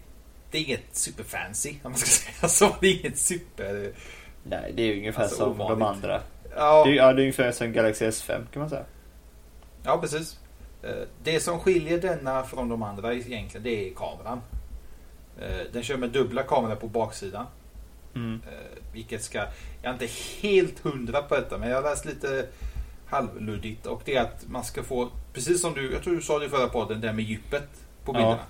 det 0.51 0.59
är 0.59 0.63
inget 0.63 0.97
superfancy 0.97 1.75
om 1.83 1.91
man 1.93 1.99
ska 1.99 2.07
säga 2.33 2.49
så. 2.49 2.77
Det 2.81 2.87
är 2.87 3.01
inget 3.01 3.19
super... 3.19 3.93
Nej, 4.45 4.73
det 4.77 4.83
är 4.83 4.97
ungefär 4.97 5.23
Alltså, 5.23 5.37
som 5.37 5.59
de 5.59 5.61
ovanligt. 5.65 5.89
andra. 5.89 6.21
Ja, 6.57 6.85
Det 6.85 6.91
är, 6.91 6.95
ja, 6.95 7.13
det 7.13 7.21
är 7.21 7.23
ungefär 7.23 7.53
som 7.53 7.73
Galaxy 7.73 8.05
S5 8.07 8.47
kan 8.53 8.61
man 8.61 8.71
säga. 8.71 8.85
ja 9.85 9.99
precis. 10.01 10.39
Eh, 10.83 10.91
Det 11.25 11.41
som 11.41 11.61
skiljer 11.61 12.01
denna 12.01 12.43
från 12.43 12.69
de 12.69 12.83
andra 12.83 13.15
egentligen 13.15 13.63
det 13.63 13.89
är 13.91 13.95
kameran. 13.95 14.41
Eh, 15.41 15.67
Den 15.73 15.83
kör 15.83 15.97
med 15.97 16.11
dubbla 16.11 16.43
kameror 16.43 16.77
på 16.77 16.89
baksidan. 16.89 17.47
Mm. 18.15 18.41
Eh, 18.47 18.79
Vilket 18.93 19.23
ska... 19.23 19.39
Jag 19.39 19.49
är 19.83 19.93
inte 19.93 20.07
helt 20.43 20.79
hundra 20.81 21.23
på 21.23 21.35
detta 21.35 21.59
men 21.59 21.69
jag 21.71 21.77
har 21.83 21.91
läst 21.91 22.05
lite 22.05 22.47
halvluddigt 23.07 23.87
och 23.87 24.03
det 24.05 24.17
är 24.17 24.23
att 24.23 24.49
man 24.49 24.65
ska 24.65 24.83
få, 24.83 25.09
precis 25.33 25.61
som 25.61 25.75
du, 25.75 25.93
jag 25.93 26.03
tror 26.03 26.15
du 26.17 26.23
sa 26.23 26.39
det 26.39 26.47
i 26.47 26.49
förra 26.49 26.69
podden, 26.69 27.01
det 27.01 27.07
här 27.07 27.15
med 27.15 27.25
djupet 27.25 27.69
på 28.05 28.13
Ja. 28.13 28.19
bilderna. 28.19 28.43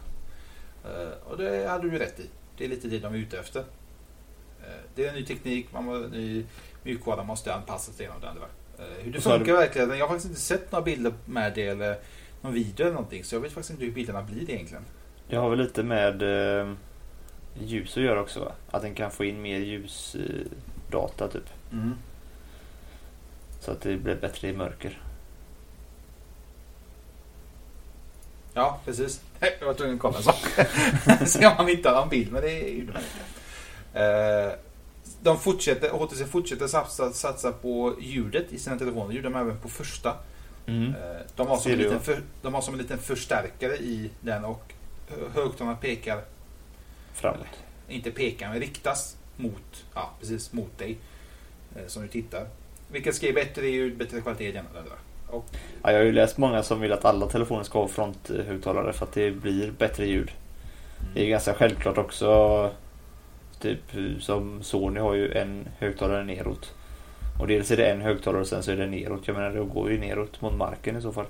Eh, 0.84 1.30
Och 1.30 1.36
det 1.38 1.68
hade 1.68 1.90
du 1.90 1.98
rätt 1.98 2.20
i. 2.20 2.26
Det 2.58 2.64
är 2.64 2.68
lite 2.68 2.88
det 2.88 2.98
de 2.98 3.14
är 3.14 3.18
ute 3.18 3.38
efter. 3.38 3.64
Eh, 4.72 4.78
Det 4.94 5.04
är 5.04 5.08
en 5.08 5.14
ny 5.14 5.24
teknik, 5.24 5.66
man 5.72 5.84
må, 5.84 5.94
ny 5.98 6.44
mjukvara 6.82 7.24
måste 7.24 7.54
anpassas 7.54 7.96
till 7.96 8.08
andra. 8.10 8.28
Eh, 8.78 8.84
Hur 9.04 9.12
det 9.12 9.20
funkar 9.20 9.52
verkligen, 9.52 9.90
jag 9.90 9.96
har 9.98 10.08
faktiskt 10.08 10.28
inte 10.28 10.40
sett 10.40 10.72
några 10.72 10.84
bilder 10.84 11.12
med 11.24 11.52
det 11.54 11.66
eller 11.68 11.98
någon 12.40 12.54
video 12.54 12.82
eller 12.86 12.94
någonting 12.94 13.24
så 13.24 13.34
jag 13.34 13.40
vet 13.40 13.52
faktiskt 13.52 13.70
inte 13.70 13.84
hur 13.84 13.92
bilderna 13.92 14.22
blir 14.22 14.50
egentligen. 14.50 14.84
Det 15.28 15.36
har 15.36 15.50
väl 15.50 15.58
lite 15.58 15.82
med 15.82 16.22
eh, 16.60 16.72
ljus 17.60 17.96
att 17.96 18.02
göra 18.02 18.20
också 18.20 18.40
va? 18.40 18.52
Att 18.70 18.82
den 18.82 18.94
kan 18.94 19.10
få 19.10 19.24
in 19.24 19.42
mer 19.42 19.58
ljusdata 19.58 21.24
eh, 21.24 21.30
typ. 21.30 21.48
Så 23.60 23.70
att 23.70 23.80
det 23.80 23.96
blir 23.96 24.14
bättre 24.16 24.48
i 24.48 24.52
mörker. 24.52 25.02
Ja, 28.54 28.80
precis. 28.84 29.20
Jag 29.60 29.66
var 29.66 29.74
tvungen 29.74 29.94
att 29.94 30.00
kolla 30.00 30.16
en 30.16 30.22
sak. 30.22 30.36
Se 31.26 31.46
om 31.46 31.52
man 31.56 31.66
hittar 31.66 31.94
någon 31.94 32.08
bild, 32.08 32.32
men 32.32 32.42
det 32.42 32.58
gjorde 32.68 32.92
man 32.92 33.02
inte. 33.02 33.41
Eh, 33.94 34.52
De 35.22 35.38
fortsätter, 35.38 35.90
HTC 35.90 36.24
fortsätter 36.24 36.66
satsa, 36.66 37.12
satsa 37.12 37.52
på 37.52 37.94
ljudet 38.00 38.52
i 38.52 38.58
sina 38.58 38.78
telefoner. 38.78 39.08
Det 39.08 39.14
gjorde 39.14 39.28
de 39.28 39.36
även 39.36 39.58
på 39.58 39.68
första. 39.68 40.14
Mm. 40.66 40.88
Eh, 40.88 40.94
De 41.36 41.46
har, 41.46 41.56
som 41.56 41.72
en 41.72 41.78
liten 41.78 42.00
för, 42.00 42.22
de 42.42 42.54
har 42.54 42.60
som 42.60 42.74
en 42.74 42.80
liten 42.80 42.98
förstärkare 42.98 43.76
i 43.76 44.10
den 44.20 44.44
och 44.44 44.72
hö- 45.08 45.28
högtalarna 45.42 45.76
pekar, 45.76 46.20
Framåt. 47.14 47.46
inte 47.88 48.10
pekar, 48.10 48.48
men 48.48 48.60
riktas 48.60 49.16
mot, 49.36 49.84
ja 49.94 50.10
precis, 50.20 50.52
mot 50.52 50.78
dig. 50.78 50.98
eh, 51.76 51.86
Som 51.86 52.02
du 52.02 52.08
tittar. 52.08 52.46
Vilket 52.92 53.14
ska 53.14 53.26
ge 53.26 53.32
bättre 53.32 53.66
ljud, 53.66 53.96
bättre 53.96 54.20
kvalitet 54.20 54.48
i 54.48 54.52
den 54.52 54.64
och 55.28 55.44
Ja, 55.82 55.90
jag 55.90 55.98
har 55.98 56.04
ju 56.04 56.12
läst 56.12 56.38
många 56.38 56.62
som 56.62 56.80
vill 56.80 56.92
att 56.92 57.04
alla 57.04 57.26
telefoner 57.26 57.62
ska 57.64 57.80
ha 57.80 57.88
fronthögtalare 57.88 58.92
för 58.92 59.06
att 59.06 59.12
det 59.12 59.30
blir 59.30 59.70
bättre 59.70 60.06
ljud. 60.06 60.30
Det 61.14 61.20
är 61.20 61.24
ju 61.24 61.30
ganska 61.30 61.54
självklart 61.54 61.98
också. 61.98 62.70
Typ 63.62 63.80
som 64.20 64.62
Sony 64.62 65.00
har 65.00 65.14
ju 65.14 65.32
en 65.32 65.68
högtalare 65.78 66.24
neråt. 66.24 66.74
Och 67.40 67.46
dels 67.46 67.70
är 67.70 67.76
det 67.76 67.90
en 67.90 68.00
högtalare 68.00 68.40
och 68.40 68.48
sen 68.48 68.62
så 68.62 68.70
är 68.70 68.76
det 68.76 68.86
neråt. 68.86 69.26
Jag 69.26 69.36
menar 69.36 69.50
det 69.50 69.64
går 69.64 69.90
ju 69.90 69.98
neråt 69.98 70.40
mot 70.40 70.54
marken 70.54 70.96
i 70.96 71.02
så 71.02 71.12
fall. 71.12 71.26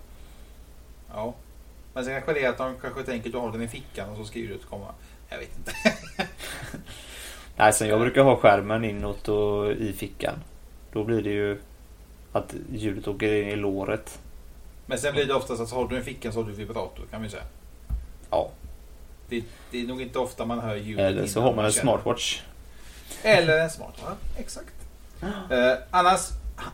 Ja. 1.14 1.34
Men 1.94 2.04
sen 2.04 2.14
kanske 2.14 2.32
det 2.32 2.44
är 2.44 2.48
att 2.48 2.58
de 2.58 2.74
kanske 2.80 3.02
tänker 3.02 3.28
att 3.28 3.32
du 3.32 3.38
har 3.38 3.52
den 3.52 3.62
i 3.62 3.68
fickan 3.68 4.10
och 4.10 4.16
så 4.16 4.24
ska 4.24 4.38
ljudet 4.38 4.66
komma. 4.66 4.86
Jag 5.28 5.38
vet 5.38 5.58
inte. 5.58 5.72
Nej, 7.56 7.72
sen 7.72 7.88
jag 7.88 8.00
brukar 8.00 8.22
ha 8.22 8.36
skärmen 8.36 8.84
inåt 8.84 9.28
och 9.28 9.72
i 9.72 9.92
fickan. 9.92 10.34
Då 10.92 11.04
blir 11.04 11.22
det 11.22 11.30
ju 11.30 11.60
att 12.32 12.54
ljudet 12.72 13.08
åker 13.08 13.42
in 13.42 13.48
i 13.48 13.56
låret. 13.56 14.18
Men 14.86 14.98
sen 14.98 15.14
blir 15.14 15.24
det 15.24 15.34
oftast 15.34 15.60
att 15.60 15.70
har 15.70 15.88
du 15.88 15.96
en 15.96 16.04
ficka 16.04 16.32
så 16.32 16.42
har 16.42 16.48
du 16.48 16.52
vibrator 16.52 17.04
kan 17.10 17.22
vi 17.22 17.28
säga. 17.28 17.44
Ja. 18.30 18.50
Det, 19.32 19.44
det 19.70 19.82
är 19.82 19.86
nog 19.86 20.02
inte 20.02 20.18
ofta 20.18 20.44
man 20.44 20.60
hör 20.60 20.76
ljudet 20.76 21.04
Eller 21.06 21.26
så 21.26 21.40
har 21.40 21.54
man 21.54 21.64
en 21.64 21.72
smartwatch. 21.72 22.40
Eller 23.22 23.58
en 23.58 23.70
smartwatch. 23.70 24.18
Exakt. 24.38 24.74
Eh, 25.50 25.72
annars, 25.90 26.20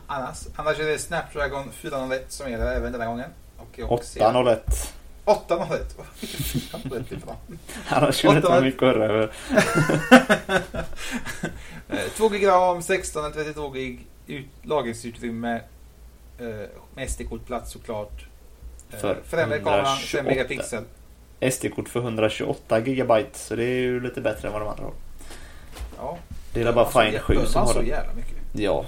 annars, 0.07 0.37
annars 0.55 0.79
är 0.79 0.85
det 0.85 0.99
Snapdragon 0.99 1.71
401 1.71 2.25
som 2.31 2.47
är 2.53 2.57
där 2.57 2.75
även 2.75 2.91
denna 2.91 3.05
gången. 3.05 3.29
Och 3.57 3.67
jag 3.75 4.03
ser- 4.03 4.21
801. 4.21 4.93
801. 5.25 5.95
Vilken 6.19 6.43
401 6.43 7.11
ifrån? 7.11 7.35
Annars 7.89 8.15
skulle 8.17 8.33
det 8.33 8.37
inte 8.37 8.47
vara 8.49 8.57
801. 8.59 8.63
mycket 8.63 8.83
att 8.83 8.95
höra 8.95 9.05
över. 9.05 9.31
Eh, 11.91 11.99
2 12.17 12.29
GB 12.29 12.45
RAM, 12.47 12.81
16 12.81 13.25
eller 13.25 13.33
32 13.35 13.69
GB 13.69 13.97
ut, 14.27 14.45
lagringsutrymme. 14.63 15.61
Eh, 16.39 16.45
med 16.95 17.09
SD-kortplats 17.09 17.71
såklart. 17.71 18.25
Eh, 18.91 18.99
För 18.99 19.17
Främre 19.27 19.57
kameran, 19.59 19.85
5 19.85 19.95
128. 19.95 20.23
megapixel. 20.23 20.83
SD-kort 21.41 21.89
för 21.89 21.99
128 21.99 22.79
gigabyte. 22.79 23.39
Så 23.39 23.55
det 23.55 23.63
är 23.63 23.79
ju 23.79 23.99
lite 23.99 24.21
bättre 24.21 24.47
än 24.47 24.53
vad 24.53 24.61
de 24.61 24.67
andra 24.69 24.83
har. 24.83 24.93
Ja. 25.97 26.17
Det 26.53 26.61
är 26.61 26.73
bara 26.73 26.85
Alltså, 26.85 27.01
Find 27.01 27.21
7 27.21 27.33
behöver 27.33 27.51
som 27.51 27.61
har 27.61 27.73
så 27.73 27.79
den. 27.79 27.87
jävla 27.87 28.13
mycket. 28.13 28.35
Ja. 28.53 28.85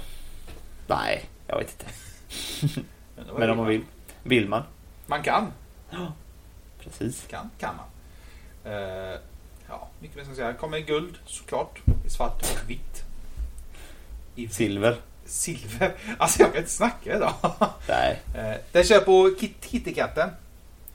Nej, 0.86 1.24
jag 1.46 1.58
vet 1.58 1.70
inte. 1.70 2.80
Men, 3.16 3.26
Men 3.38 3.50
om 3.50 3.56
man 3.56 3.66
vill. 3.66 3.82
Vill 4.22 4.48
man. 4.48 4.62
Man 5.06 5.22
kan. 5.22 5.52
Precis. 6.84 7.26
Kan, 7.30 7.50
kan 7.58 7.74
man. 7.76 7.86
Eh, 8.72 9.16
ja, 9.68 9.88
mycket 10.00 10.16
mer 10.16 10.24
ska 10.24 10.34
säga. 10.34 10.52
Kommer 10.52 10.76
i 10.78 10.82
guld 10.82 11.18
såklart. 11.26 11.80
I 12.06 12.10
svart 12.10 12.42
och 12.42 12.70
vitt. 12.70 13.02
I 14.34 14.48
Silver. 14.48 14.96
silver. 15.24 15.94
Alltså 16.18 16.40
jag 16.42 16.50
kan 16.52 16.58
inte 16.58 16.70
snacka 16.70 17.16
idag. 17.16 17.32
Nej. 17.88 18.20
Eh, 18.36 18.56
den 18.72 18.84
kör 18.84 19.00
på 19.00 19.30
Kit- 19.40 19.64
Kittykatten. 19.70 20.30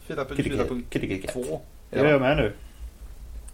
4.4.2. 0.08 0.84
Kitty 0.90 1.08
Det 1.08 1.98
gör 1.98 2.06
jag 2.06 2.14
Ja, 2.14 2.20
med 2.20 2.38
nu. 2.38 2.54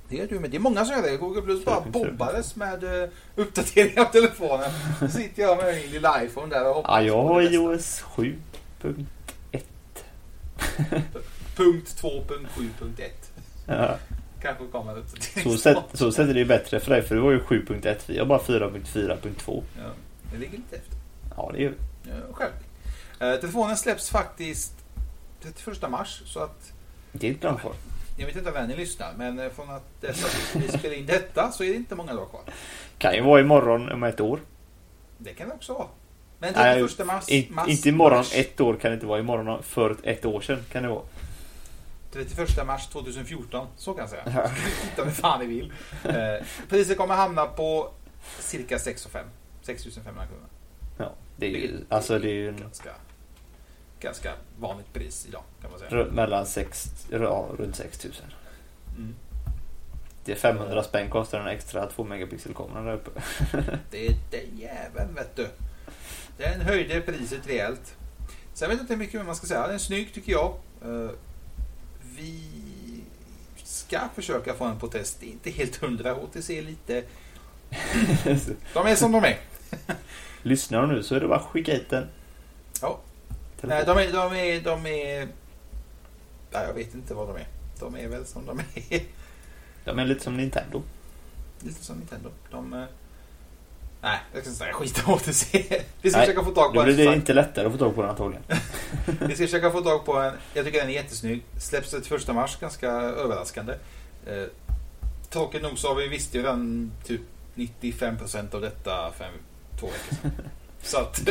det 0.09 0.19
är 0.19 0.27
du 0.27 0.39
med. 0.39 0.51
Det 0.51 0.57
är 0.57 0.61
många 0.61 0.85
som 0.85 0.95
gör 0.95 1.03
det. 1.11 1.17
Google 1.17 1.41
Plus 1.41 1.65
bara 1.65 1.79
4.4. 1.81 1.91
bombades 1.91 2.55
med 2.55 2.83
uh, 2.83 3.09
uppdateringar 3.35 4.01
av 4.01 4.11
telefonen. 4.11 4.69
Så 4.99 5.07
sitter 5.07 5.41
jag 5.41 5.57
med 5.57 5.75
min 5.75 5.91
lilla 5.91 6.23
iPhone 6.23 6.55
där 6.55 6.69
och 6.69 6.75
hoppas 6.75 6.91
Ja, 6.91 7.01
jag 7.01 7.23
har 7.23 7.41
det 7.41 7.47
iOS 7.49 8.01
7. 8.01 8.35
Punkt 11.55 11.95
2.7.1. 12.01 13.09
Ja. 13.67 13.97
Kanske 14.41 14.67
kommer 14.67 14.91
en 14.91 14.97
Så, 14.97 15.15
uppdatering 15.15 15.57
sätt, 15.57 15.77
så 15.93 16.11
sätter 16.11 16.33
det 16.33 16.39
ju 16.39 16.45
bättre 16.45 16.79
för 16.79 16.91
dig 16.91 17.01
för 17.01 17.15
du 17.15 17.21
har 17.21 17.31
ju 17.31 17.39
7.1. 17.39 17.95
Vi 18.07 18.19
har 18.19 18.25
bara 18.25 18.39
4.4.2. 18.39 19.63
Ja, 19.77 19.83
det 20.31 20.37
ligger 20.37 20.57
lite 20.57 20.75
efter. 20.75 20.95
Ja, 21.37 21.49
det 21.53 21.57
är 21.57 21.61
ju. 21.61 21.73
Ja, 22.03 22.13
själv. 22.33 22.51
Eh, 23.19 23.39
telefonen 23.39 23.77
släpps 23.77 24.09
faktiskt 24.09 24.73
31 25.43 25.89
mars 25.89 26.21
så 26.25 26.39
att 26.39 26.73
Det 27.11 27.27
är 27.27 27.31
inte 27.31 27.47
långt 27.47 27.59
kvar. 27.61 27.73
jag 28.17 28.25
vet 28.25 28.35
inte 28.35 28.51
när 28.51 28.67
ni 28.67 28.75
lyssnar 28.75 29.13
men 29.17 29.39
eh, 29.39 29.49
från 29.49 29.69
att 29.69 30.03
vi 30.53 30.67
spelar 30.67 30.95
in 30.95 31.05
detta 31.05 31.51
så 31.51 31.63
är 31.63 31.67
det 31.67 31.75
inte 31.75 31.95
många 31.95 32.13
dagar 32.13 32.25
kvar. 32.29 32.41
Kan 32.97 33.13
ju 33.15 33.21
vara 33.21 33.41
imorgon 33.41 33.91
om 33.91 34.03
ett 34.03 34.19
år. 34.19 34.39
Det 35.17 35.33
kan 35.33 35.49
det 35.49 35.55
också 35.55 35.73
vara. 35.73 35.87
Men 36.39 36.53
Nej, 36.55 36.81
31 36.87 37.07
mars, 37.07 37.29
In, 37.29 37.47
mars 37.49 37.67
inte 37.67 37.89
imorgon 37.89 38.17
mars. 38.17 38.35
ett 38.35 38.61
år 38.61 38.75
kan 38.75 38.91
det 38.91 38.95
inte 38.95 39.05
vara. 39.05 39.19
Imorgon 39.19 39.63
för 39.63 39.95
ett 40.03 40.25
år 40.25 40.41
sedan 40.41 40.59
kan 40.71 40.83
det 40.83 40.89
vara. 40.89 41.03
31 42.11 42.65
mars 42.67 42.87
2014, 42.87 43.67
så 43.77 43.93
kan 43.93 44.01
jag 44.01 44.09
säga. 44.09 44.23
Ja. 44.25 44.49
Titta 44.81 45.05
med 45.05 45.13
fan 45.15 45.39
ni 45.39 45.45
vill. 45.45 45.73
Eh, 46.03 46.45
priset 46.69 46.97
kommer 46.97 47.15
hamna 47.15 47.45
på 47.45 47.91
cirka 48.39 48.79
6 48.79 49.05
500 49.07 49.31
6500 49.61 50.25
kronor. 50.25 50.47
Ja, 50.97 51.11
det 51.37 51.45
är 51.45 51.49
ju, 51.49 51.67
det, 51.67 51.95
alltså 51.95 52.19
det 52.19 52.27
är 52.29 52.33
ju 52.33 52.49
en... 52.49 52.57
ganska, 52.57 52.89
ganska 54.03 54.33
vanligt 54.59 54.93
pris 54.93 55.25
idag 55.27 55.43
kan 55.61 55.71
man 55.71 55.79
säga. 55.79 56.05
Mellan 56.05 56.45
6, 56.45 57.07
ja, 57.11 57.49
runt 57.57 57.75
6000. 57.75 58.25
Mm. 58.97 59.15
Det 60.25 60.31
är 60.31 60.35
500 60.35 60.83
spänn 60.83 61.09
kostar 61.09 61.39
en 61.39 61.47
extra 61.47 61.87
2 61.87 62.03
megapixel 62.03 62.53
kamera 62.53 62.81
där 62.83 62.93
uppe. 62.93 63.11
det 63.91 64.07
är 64.07 64.15
den 64.31 64.57
jäveln 64.57 65.15
vet 65.15 65.35
du. 65.35 65.47
Den 66.37 66.61
höjde 66.61 67.01
priset 67.01 67.47
rejält. 67.47 67.95
Sen 68.53 68.69
vet 68.69 68.77
jag 68.77 68.83
inte 68.83 68.95
mycket 68.95 69.13
mer 69.13 69.23
man 69.23 69.35
ska 69.35 69.47
säga. 69.47 69.67
Den 69.67 69.75
är 69.75 69.79
snygg 69.79 70.13
tycker 70.13 70.31
jag. 70.31 70.53
Uh, 70.85 71.09
vi 72.15 72.43
ska 73.63 73.99
försöka 74.15 74.53
få 74.53 74.65
en 74.65 74.79
på 74.79 74.87
test. 74.87 75.17
Det 75.19 75.25
är 75.25 75.31
inte 75.31 75.49
helt 75.49 75.75
hundra. 75.75 76.13
HTC 76.13 76.57
är 76.57 76.61
lite... 76.61 77.03
de 78.73 78.87
är 78.87 78.95
som 78.95 79.11
de 79.11 79.23
är. 79.23 79.39
Lyssnar 80.41 80.81
du 80.81 80.95
nu 80.95 81.03
så 81.03 81.15
är 81.15 81.19
det 81.19 81.27
bara 81.27 81.39
att 81.39 81.45
skicka 81.45 81.73
hit 81.73 81.89
den. 81.89 82.07
Ja. 82.81 82.99
Nej, 83.67 83.83
de 83.85 83.97
är, 83.97 84.11
de 84.11 84.35
är, 84.35 84.61
de 84.61 84.85
är... 84.85 85.27
Ja, 86.51 86.63
jag 86.63 86.73
vet 86.73 86.93
inte 86.93 87.13
vad 87.13 87.27
de 87.27 87.35
är. 87.35 87.47
De 87.79 87.95
är 87.95 88.07
väl 88.07 88.25
som 88.25 88.45
de 88.45 88.59
är. 88.59 89.03
De 89.85 89.99
är 89.99 90.05
lite 90.05 90.23
som 90.23 90.37
Nintendo. 90.37 90.81
Lite 91.59 91.83
som 91.83 91.97
Nintendo. 91.97 92.29
De... 92.51 92.73
Eh, 92.73 92.79
nej, 94.01 94.19
jag 94.33 94.41
ska 94.41 94.49
inte 94.49 94.59
säga 94.59 94.73
skit 94.73 95.03
åt 95.07 95.25
det. 95.25 95.31
Vi 96.01 96.09
ska 96.09 96.19
Nej, 96.19 96.27
försöka 96.27 96.43
få 96.43 96.51
tag 96.51 96.73
på 96.73 96.81
en. 96.81 96.87
Då 96.87 96.93
blir 96.93 97.07
det 97.07 97.15
inte 97.15 97.33
lättare 97.33 97.65
att 97.65 97.71
få 97.71 97.77
tag 97.77 97.95
på 97.95 98.01
den 98.01 98.09
antagligen. 98.09 98.43
Vi 99.05 99.35
ska 99.35 99.45
försöka 99.45 99.71
få 99.71 99.81
tag 99.81 100.05
på 100.05 100.19
en. 100.19 100.33
Jag 100.53 100.65
tycker 100.65 100.79
den 100.79 100.89
är 100.89 100.93
jättesnygg. 100.93 101.43
Släpps 101.59 101.91
det 101.91 102.01
31 102.01 102.35
mars, 102.35 102.57
ganska 102.59 102.89
överraskande. 102.91 103.73
Eh, 104.25 104.43
tråkigt 105.29 105.61
nog 105.61 105.79
så 105.79 105.87
har 105.87 105.95
vi 105.95 106.07
visste 106.07 106.37
ju 106.37 106.43
redan 106.43 106.91
typ 107.05 107.21
95% 107.55 108.55
av 108.55 108.61
detta 108.61 109.11
för 109.17 109.29
två 109.79 109.87
veckor 109.87 110.15
sedan. 110.21 110.31
så 110.81 110.97
att... 110.97 111.29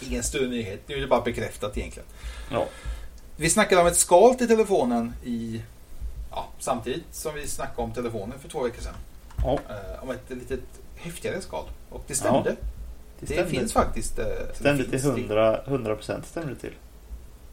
ingen 0.00 0.22
större 0.22 0.48
nyhet. 0.48 0.80
Nu 0.86 0.96
är 0.96 1.00
det 1.00 1.06
bara 1.06 1.20
bekräftat 1.20 1.78
egentligen. 1.78 2.08
Ja. 2.50 2.66
Vi 3.36 3.50
snackade 3.50 3.80
om 3.80 3.86
ett 3.86 3.96
skal 3.96 4.34
till 4.34 4.48
telefonen 4.48 5.12
i 5.24 5.62
ja, 6.30 6.48
samtidigt 6.58 7.04
som 7.10 7.34
vi 7.34 7.48
snackade 7.48 7.82
om 7.82 7.92
telefonen 7.92 8.38
för 8.38 8.48
två 8.48 8.62
veckor 8.62 8.82
sedan. 8.82 8.94
Ja. 9.44 9.52
Uh, 9.52 10.02
om 10.02 10.10
ett 10.10 10.30
litet 10.30 10.60
häftigare 10.96 11.40
skal. 11.40 11.64
Och 11.90 12.04
det 12.06 12.14
stämde. 12.14 12.50
Ja, 12.50 12.56
det, 13.20 13.26
stämde. 13.26 13.42
det 13.42 13.48
finns 13.48 13.72
faktiskt. 13.72 14.18
Uh, 14.18 14.24
stämde 14.54 14.84
till 14.84 14.98
100, 14.98 15.64
100% 15.66 16.22
stämde 16.22 16.54
det 16.54 16.60
till. 16.60 16.74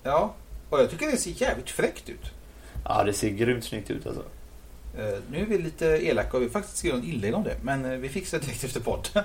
Ja, 0.03 0.33
och 0.69 0.79
jag 0.79 0.89
tycker 0.89 1.11
det 1.11 1.17
ser 1.17 1.41
jävligt 1.41 1.69
fräckt 1.69 2.09
ut. 2.09 2.31
Ja, 2.85 3.03
det 3.03 3.13
ser 3.13 3.29
grymt 3.29 3.63
snyggt 3.63 3.91
ut 3.91 4.07
alltså. 4.07 4.23
Uh, 4.99 5.19
nu 5.31 5.41
är 5.41 5.45
vi 5.45 5.57
lite 5.57 5.85
elaka 5.85 6.37
och 6.37 6.43
vi 6.43 6.49
faktiskt 6.49 6.77
skrivit 6.77 7.03
en 7.03 7.09
inlägg 7.09 7.33
om 7.33 7.43
det. 7.43 7.55
Men 7.61 7.85
uh, 7.85 7.97
vi 7.97 8.09
fixar 8.09 8.39
det 8.39 8.45
direkt 8.45 8.63
efter 8.63 8.79
podden. 8.79 9.23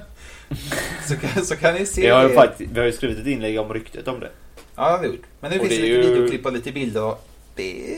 så, 1.09 1.17
kan, 1.17 1.45
så 1.45 1.57
kan 1.57 1.75
ni 1.75 1.87
se. 1.87 2.11
Har, 2.11 2.29
faktiskt, 2.29 2.71
vi 2.71 2.79
har 2.79 2.87
ju 2.87 2.93
skrivit 2.93 3.19
ett 3.19 3.27
inlägg 3.27 3.61
om 3.61 3.75
ryktet 3.75 4.09
om 4.09 4.21
det. 4.21 4.31
Ja, 4.77 4.85
det 4.85 4.91
har 4.91 4.99
vi 4.99 5.07
gjort. 5.07 5.27
Men 5.41 5.51
nu 5.51 5.59
och 5.59 5.67
finns 5.67 5.81
det 5.81 5.83
lite 5.83 5.95
ju... 5.95 6.13
videoklipp 6.13 6.47
och 6.47 6.53
lite 6.53 6.73
bilder. 6.73 7.05
Och 7.05 7.29
det 7.55 7.97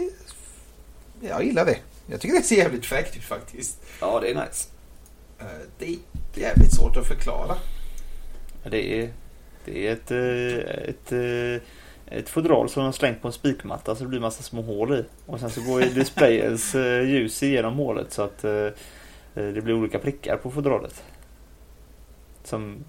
jag 1.20 1.44
gillar 1.44 1.64
det. 1.64 1.78
Jag 2.06 2.20
tycker 2.20 2.36
det 2.36 2.42
ser 2.42 2.56
jävligt 2.56 2.86
fräckt 2.86 3.16
ut 3.16 3.22
faktiskt. 3.22 3.82
Ja, 4.00 4.20
det 4.20 4.30
är 4.30 4.34
nice. 4.34 4.68
Eh, 5.38 5.46
det 5.78 5.86
är 5.86 5.96
jävligt 6.34 6.74
svårt 6.74 6.96
att 6.96 7.06
förklara. 7.06 7.56
Det 8.70 9.00
är, 9.00 9.10
det 9.64 9.88
är 9.88 9.92
ett, 9.92 10.10
eh, 10.10 10.88
ett, 10.88 11.12
eh, 11.12 11.68
ett 12.10 12.28
fodral 12.28 12.68
som 12.68 12.82
de 12.82 12.92
slängt 12.92 13.22
på 13.22 13.28
en 13.28 13.32
spikmatta 13.32 13.94
så 13.94 14.02
det 14.02 14.08
blir 14.08 14.20
massa 14.20 14.42
små 14.42 14.62
hål 14.62 14.94
i. 14.94 15.04
Och 15.26 15.40
sen 15.40 15.50
så 15.50 15.62
går 15.62 15.80
displayens 15.80 16.74
ljus 17.04 17.42
igenom 17.42 17.74
hålet 17.74 18.12
så 18.12 18.22
att 18.22 18.38
det 19.34 19.64
blir 19.64 19.72
olika 19.74 19.98
prickar 19.98 20.36
på 20.36 20.50
fodralet. 20.50 21.02
Som 22.44 22.84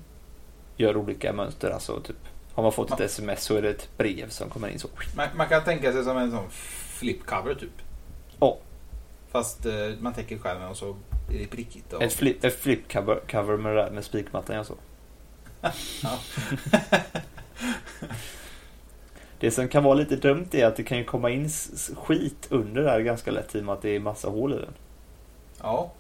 gör 0.78 0.98
olika 0.98 1.34
mönster. 1.34 1.72
Alltså 1.72 2.00
typ 2.00 2.16
har 2.54 2.64
man 2.64 2.72
fått 2.72 2.92
ett 2.92 3.00
sms 3.00 3.44
så 3.44 3.56
är 3.56 3.62
det 3.62 3.70
ett 3.70 3.90
brev 3.98 4.30
som 4.30 4.50
kommer 4.50 4.68
in 4.68 4.80
så. 4.80 4.88
Man, 5.16 5.28
man 5.36 5.48
kan 5.48 5.64
tänka 5.64 5.94
sig 5.94 6.04
som 6.04 6.18
en 6.18 6.32
sån 6.32 6.50
flipcover 6.50 7.56
typ. 7.56 7.82
Ja. 8.40 8.58
Fast 9.32 9.66
eh, 9.66 9.74
man 10.00 10.14
täcker 10.14 10.38
skärmen 10.38 10.68
och 10.68 10.78
så 10.78 10.96
är 11.30 11.40
det 11.40 11.48
prickigt. 11.48 11.94
Och... 11.94 12.04
Ett, 12.04 12.14
flip, 12.14 12.44
ett 12.44 12.60
flip 12.60 12.92
cover, 12.92 13.20
cover 13.32 13.58
med, 13.58 13.94
med 13.94 14.04
spikmattan 14.04 14.58
alltså. 14.58 14.76
det 19.40 19.52
som 19.52 19.68
kan 19.68 19.84
vara 19.84 19.94
lite 19.94 20.16
dumt 20.16 20.48
är 20.52 20.66
att 20.66 20.76
det 20.76 20.84
kan 20.84 20.98
ju 20.98 21.04
komma 21.04 21.30
in 21.30 21.50
skit 21.96 22.48
under 22.50 22.84
där 22.84 23.00
ganska 23.00 23.32
lätt 23.32 23.56
i 23.56 23.60
och 23.60 23.64
med 23.64 23.74
att 23.74 23.82
det 23.82 23.90
är 23.90 24.00
massa 24.00 24.30
hål 24.30 24.54
i 24.54 24.56
den. 24.56 24.74
Ja. 25.62 25.92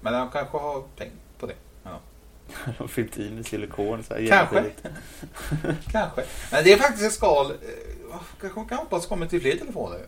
Men 0.00 0.12
de 0.12 0.30
kanske 0.30 0.58
har 0.58 0.82
tänkt 0.96 1.14
på 1.38 1.46
det. 1.46 1.54
Ja. 1.82 1.90
de 2.64 2.72
har 2.78 2.86
fyllt 2.86 3.18
i 3.18 3.30
med 3.30 3.46
silikon. 3.46 4.02
Så 4.02 4.14
här 4.14 4.26
kanske. 4.26 4.64
kanske. 5.92 6.24
Men 6.52 6.64
det 6.64 6.72
är 6.72 6.76
faktiskt 6.76 7.06
ett 7.06 7.12
skal. 7.12 7.50
Eh, 7.50 8.20
kanske 8.40 8.64
kan 8.68 8.78
hoppas 8.78 9.06
kommer 9.06 9.26
till 9.26 9.40
fler 9.40 9.56
telefoner. 9.56 10.00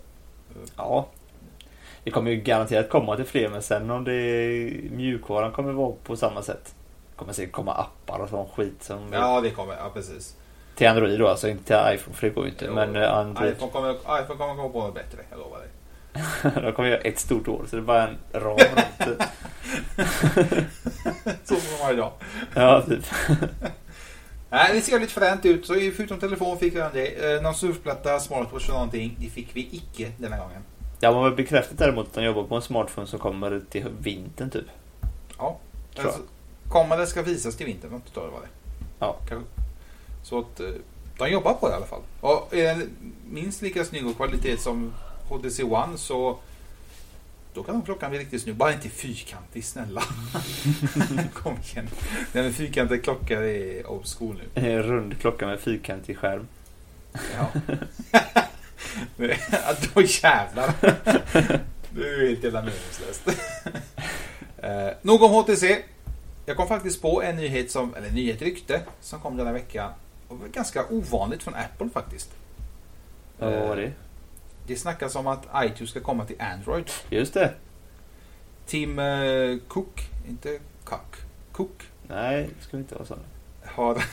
Ja, 0.76 1.08
det 2.04 2.10
kommer 2.10 2.30
ju 2.30 2.36
garanterat 2.36 2.90
komma 2.90 3.16
till 3.16 3.24
fler 3.24 3.48
men 3.48 3.62
sen 3.62 3.90
om 3.90 4.04
det 4.04 4.12
är 4.12 4.90
mjukvaran 4.90 5.52
kommer 5.52 5.72
vara 5.72 5.94
på 6.04 6.16
samma 6.16 6.42
sätt. 6.42 6.74
Det 7.10 7.18
kommer 7.18 7.32
säkert 7.32 7.52
komma 7.52 7.72
appar 7.72 8.18
och 8.18 8.28
sån 8.28 8.48
skit 8.48 8.82
som... 8.82 9.12
Ja 9.12 9.40
det 9.40 9.50
kommer, 9.50 9.76
ja 9.76 9.90
precis. 9.94 10.36
Till 10.76 10.88
Android 10.88 11.20
då 11.20 11.28
alltså, 11.28 11.48
inte 11.48 11.64
till 11.64 11.94
iPhone 11.94 12.16
för 12.16 12.26
det 12.26 12.34
går 12.34 12.44
ju 12.44 12.50
inte. 12.50 12.64
Jo, 12.64 12.74
men 12.74 12.96
eh, 12.96 13.12
Android... 13.12 13.52
iPhone 13.52 13.72
kommer, 13.72 13.90
iPhone 13.92 14.38
kommer 14.38 14.54
komma 14.54 14.68
på 14.68 14.80
något 14.80 14.94
bättre, 14.94 15.18
jag 15.30 15.38
lovar 15.38 15.58
dig. 15.58 15.68
De 16.62 16.72
kommer 16.72 16.88
göra 16.88 17.00
ett 17.00 17.18
stort 17.18 17.46
hål 17.46 17.68
så 17.68 17.76
det 17.76 17.82
är 17.82 17.84
bara 17.84 18.08
en 18.08 18.16
ram 18.32 18.58
runt. 18.98 19.22
så 21.44 21.54
som 21.54 21.76
de 21.78 21.84
har 21.84 21.92
idag. 21.92 22.12
Ja, 22.54 22.82
typ. 22.82 23.04
Nej, 24.50 24.70
det 24.72 24.80
ser 24.80 25.00
lite 25.00 25.12
fränt 25.12 25.44
ut. 25.44 25.66
Så 25.66 25.74
förutom 25.74 26.18
telefon 26.18 26.58
fick 26.58 26.74
vi 26.74 26.82
det. 26.92 27.34
Eh, 27.34 27.42
någon 27.42 27.54
surfplatta, 27.54 28.20
smartwatch 28.20 28.64
eller 28.64 28.74
någonting. 28.74 29.16
Det 29.20 29.26
fick 29.26 29.48
vi 29.52 29.68
icke 29.72 30.12
denna 30.18 30.38
gången. 30.38 30.62
Ja, 31.00 31.12
man 31.12 31.22
har 31.22 31.30
bekräftat 31.30 31.78
däremot 31.78 32.06
att 32.06 32.14
de 32.14 32.24
jobbar 32.24 32.44
på 32.44 32.54
en 32.54 32.62
smartphone 32.62 33.06
som 33.06 33.18
kommer 33.18 33.62
till 33.70 33.86
vintern 33.98 34.50
typ. 34.50 34.66
Ja. 35.38 35.58
Alltså, 35.98 36.20
kommer 36.68 36.98
det 36.98 37.06
ska 37.06 37.22
visas 37.22 37.56
till 37.56 37.66
vintern, 37.66 37.94
inte 37.94 38.20
vad 38.20 38.42
det 38.42 38.48
Ja. 38.98 39.16
Så 40.26 40.38
att 40.38 40.60
eh, 40.60 40.68
de 41.18 41.28
jobbar 41.28 41.54
på 41.54 41.68
det 41.68 41.72
i 41.72 41.76
alla 41.76 41.86
fall. 41.86 42.02
Och 42.20 42.54
är 42.54 42.74
den 42.74 42.90
minst 43.30 43.62
lika 43.62 43.84
snygg 43.84 44.06
och 44.06 44.16
kvalitet 44.16 44.56
som 44.56 44.92
HTC 45.28 45.62
One 45.62 45.98
så 45.98 46.38
då 47.54 47.62
kan 47.62 47.82
klockan 47.82 48.10
bli 48.10 48.18
riktigt 48.18 48.42
snygg. 48.42 48.56
Bara 48.56 48.72
inte 48.72 48.88
fyrkantig, 48.88 49.64
snälla. 49.64 50.02
Kom 51.32 51.56
igen. 51.72 51.88
Den 52.32 52.52
fyrkantiga 52.52 53.02
klocka 53.02 53.42
är 53.42 53.90
old 53.90 54.06
school 54.18 54.36
nu. 54.54 54.68
En 54.68 54.82
rund 54.82 55.20
klocka 55.20 55.46
med 55.46 55.60
fyrkantig 55.60 56.18
skärm. 56.18 56.48
Ja. 57.12 57.48
Då 59.94 60.02
jävlar. 60.02 60.72
Det 61.90 62.08
är 62.08 62.20
ju 62.20 62.28
helt 62.28 62.44
jävla 62.44 62.62
meningslöst. 62.62 63.28
eh, 64.58 64.88
nog 65.02 65.22
om 65.22 65.30
HTC. 65.30 65.82
Jag 66.46 66.56
kom 66.56 66.68
faktiskt 66.68 67.02
på 67.02 67.22
en 67.22 67.36
nyhet 67.36 67.70
som, 67.70 67.94
eller 67.94 68.10
nyhet 68.10 68.42
rykte, 68.42 68.80
som 69.00 69.20
kom 69.20 69.36
denna 69.36 69.52
vecka. 69.52 69.94
Ganska 70.52 70.86
ovanligt 70.90 71.42
från 71.42 71.54
Apple 71.54 71.88
faktiskt. 71.88 72.30
Vad 73.38 73.52
var 73.52 73.76
det? 73.76 73.84
Eh, 73.84 73.90
det 74.66 74.76
snackas 74.76 75.16
om 75.16 75.26
att 75.26 75.46
iTunes 75.64 75.90
ska 75.90 76.00
komma 76.00 76.24
till 76.24 76.40
Android. 76.40 76.90
Just 77.10 77.34
det. 77.34 77.54
Tim 78.66 78.98
eh, 78.98 79.58
Cook, 79.68 80.10
inte 80.28 80.58
Cook. 80.84 81.16
Cook. 81.52 81.82
Nej, 82.08 82.48
det 82.58 82.64
skulle 82.64 82.82
inte 82.82 82.94
vara 82.94 83.06
så. 83.06 83.16
Har, 83.64 84.04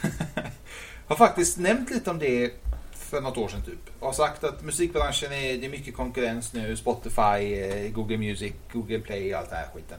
har 1.07 1.15
faktiskt 1.15 1.57
nämnt 1.57 1.89
lite 1.89 2.09
om 2.09 2.19
det 2.19 2.51
för 2.91 3.21
något 3.21 3.37
år 3.37 3.47
sedan 3.47 3.61
typ. 3.61 3.99
Och 3.99 4.05
har 4.05 4.13
sagt 4.13 4.43
att 4.43 4.63
musikbranschen 4.63 5.33
är, 5.33 5.57
det 5.57 5.65
är 5.65 5.69
mycket 5.69 5.95
konkurrens 5.95 6.53
nu. 6.53 6.75
Spotify, 6.75 7.53
eh, 7.53 7.91
Google 7.91 8.17
Music, 8.17 8.53
Google 8.71 8.99
Play 8.99 9.33
och 9.33 9.39
allt 9.39 9.49
det 9.49 9.55
här 9.55 9.67
skiten. 9.73 9.97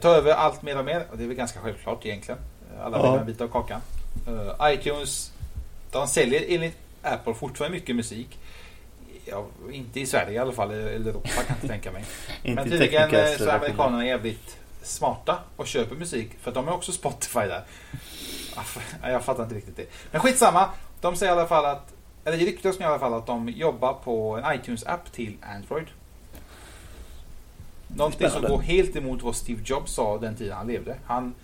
Ta 0.00 0.08
över 0.08 0.32
allt 0.32 0.62
mer 0.62 0.78
och 0.78 0.84
mer. 0.84 1.06
Och 1.10 1.18
det 1.18 1.24
är 1.24 1.28
väl 1.28 1.36
ganska 1.36 1.60
självklart 1.60 2.06
egentligen. 2.06 2.40
Alla 2.80 2.98
vill 2.98 3.06
ha 3.06 3.20
en 3.20 3.26
bit 3.26 3.40
av 3.40 3.48
kakan. 3.48 3.80
Uh, 4.28 4.72
iTunes, 4.72 5.32
de 5.90 6.08
säljer 6.08 6.44
enligt 6.48 6.76
Apple 7.02 7.34
fortfarande 7.34 7.78
mycket 7.78 7.96
musik. 7.96 8.38
Ja, 9.24 9.46
inte 9.72 10.00
i 10.00 10.06
Sverige 10.06 10.32
i 10.32 10.38
alla 10.38 10.52
fall, 10.52 10.70
eller 10.70 11.10
Europa 11.10 11.28
kan 11.28 11.44
jag 11.48 11.56
inte 11.56 11.68
tänka 11.68 11.92
mig. 11.92 12.04
Men 12.42 12.70
tydligen 12.70 13.10
så 13.10 13.44
är 13.44 13.48
amerikanerna 13.48 14.06
jävligt 14.06 14.56
smarta 14.82 15.38
och 15.56 15.66
köper 15.66 15.96
musik. 15.96 16.30
För 16.40 16.52
de 16.52 16.68
är 16.68 16.72
också 16.72 16.92
Spotify 16.92 17.40
där. 17.40 17.62
Jag 19.02 19.24
fattar 19.24 19.42
inte 19.42 19.54
riktigt 19.54 19.76
det. 19.76 19.86
Men 20.10 20.20
skitsamma. 20.20 20.68
De 21.00 21.16
säger 21.16 21.32
i 21.32 21.38
alla 21.38 21.48
fall 21.48 21.66
att 21.66 21.92
eller 22.24 22.38
det 22.38 22.44
ryktas 22.44 22.80
i 22.80 22.84
alla 22.84 22.98
fall 22.98 23.14
att 23.14 23.26
de 23.26 23.48
jobbar 23.48 23.94
på 24.04 24.36
en 24.36 24.54
iTunes-app 24.54 25.12
till 25.12 25.36
Android. 25.42 25.86
Någonting 27.88 28.18
Spännande. 28.18 28.48
som 28.48 28.56
går 28.56 28.62
helt 28.62 28.96
emot 28.96 29.22
vad 29.22 29.36
Steve 29.36 29.62
Jobs 29.64 29.92
sa 29.92 30.18
den 30.18 30.36
tiden 30.36 30.56
han 30.56 30.66
levde. 30.66 30.96
Han, 31.04 31.34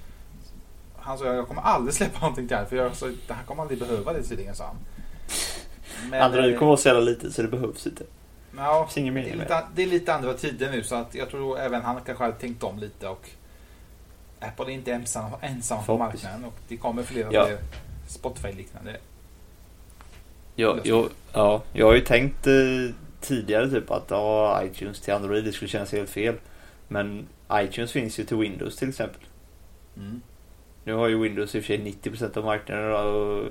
han 1.09 1.19
sa 1.19 1.25
jag 1.25 1.49
kommer 1.49 1.63
aldrig 1.63 1.95
släppa 1.95 2.21
någonting 2.21 2.49
till 2.49 2.57
här 2.57 2.65
för 2.65 2.77
jag, 2.77 2.97
så, 2.97 3.13
han 3.29 3.45
kommer 3.47 3.63
aldrig 3.63 3.79
behöva 3.79 4.13
det 4.13 4.23
tydligen 4.23 4.55
sa 4.55 4.65
han. 4.65 4.77
Men, 6.11 6.23
Android 6.23 6.53
eh, 6.53 6.59
kommer 6.59 6.75
att 6.75 6.81
sälja 6.81 7.01
lite 7.01 7.33
så 7.33 7.43
det 7.43 7.49
behövs 7.49 7.87
inte. 7.87 8.05
Ja, 8.57 8.89
det, 8.95 9.01
är 9.01 9.13
lite, 9.37 9.63
det 9.75 9.83
är 9.83 9.87
lite 9.87 10.15
andra 10.15 10.35
tider 10.35 10.71
nu 10.71 10.83
så 10.83 10.95
att 10.95 11.15
jag 11.15 11.31
tror 11.31 11.59
även 11.59 11.83
han 11.83 12.01
kanske 12.07 12.25
hade 12.25 12.37
tänkt 12.37 12.63
om 12.63 12.79
lite 12.79 13.09
och 13.09 13.31
Apple 14.41 14.65
är 14.65 14.71
inte 14.71 14.93
ensam, 14.93 15.31
ensam 15.41 15.85
på 15.85 15.99
marknaden 15.99 16.45
och 16.45 16.55
det 16.69 16.77
kommer 16.77 17.03
fler 17.03 17.27
och 17.27 17.35
Ja. 17.35 17.47
fler 17.47 17.59
Spotify-liknande. 18.09 18.97
Jag, 20.55 20.81
jag, 20.85 21.09
ja, 21.33 21.63
jag 21.73 21.87
har 21.87 21.95
ju 21.95 22.01
tänkt 22.01 22.47
eh, 22.47 22.53
tidigare 23.21 23.71
typ 23.71 23.91
att 23.91 24.07
ja, 24.09 24.63
iTunes 24.65 25.01
till 25.01 25.15
Android 25.15 25.45
det 25.45 25.53
skulle 25.53 25.69
kännas 25.69 25.93
helt 25.93 26.11
fel. 26.11 26.35
Men 26.89 27.27
iTunes 27.53 27.93
finns 27.93 28.19
ju 28.19 28.25
till 28.25 28.37
Windows 28.37 28.77
till 28.77 28.89
exempel. 28.89 29.21
Mm. 29.97 30.21
Nu 30.85 30.93
har 30.93 31.09
ju 31.09 31.23
Windows 31.23 31.55
i 31.55 31.61
och 31.61 31.65
för 31.65 31.67
sig 31.67 31.97
90% 32.03 32.39
av 32.39 32.45
marknaden 32.45 32.93
och 32.93 33.45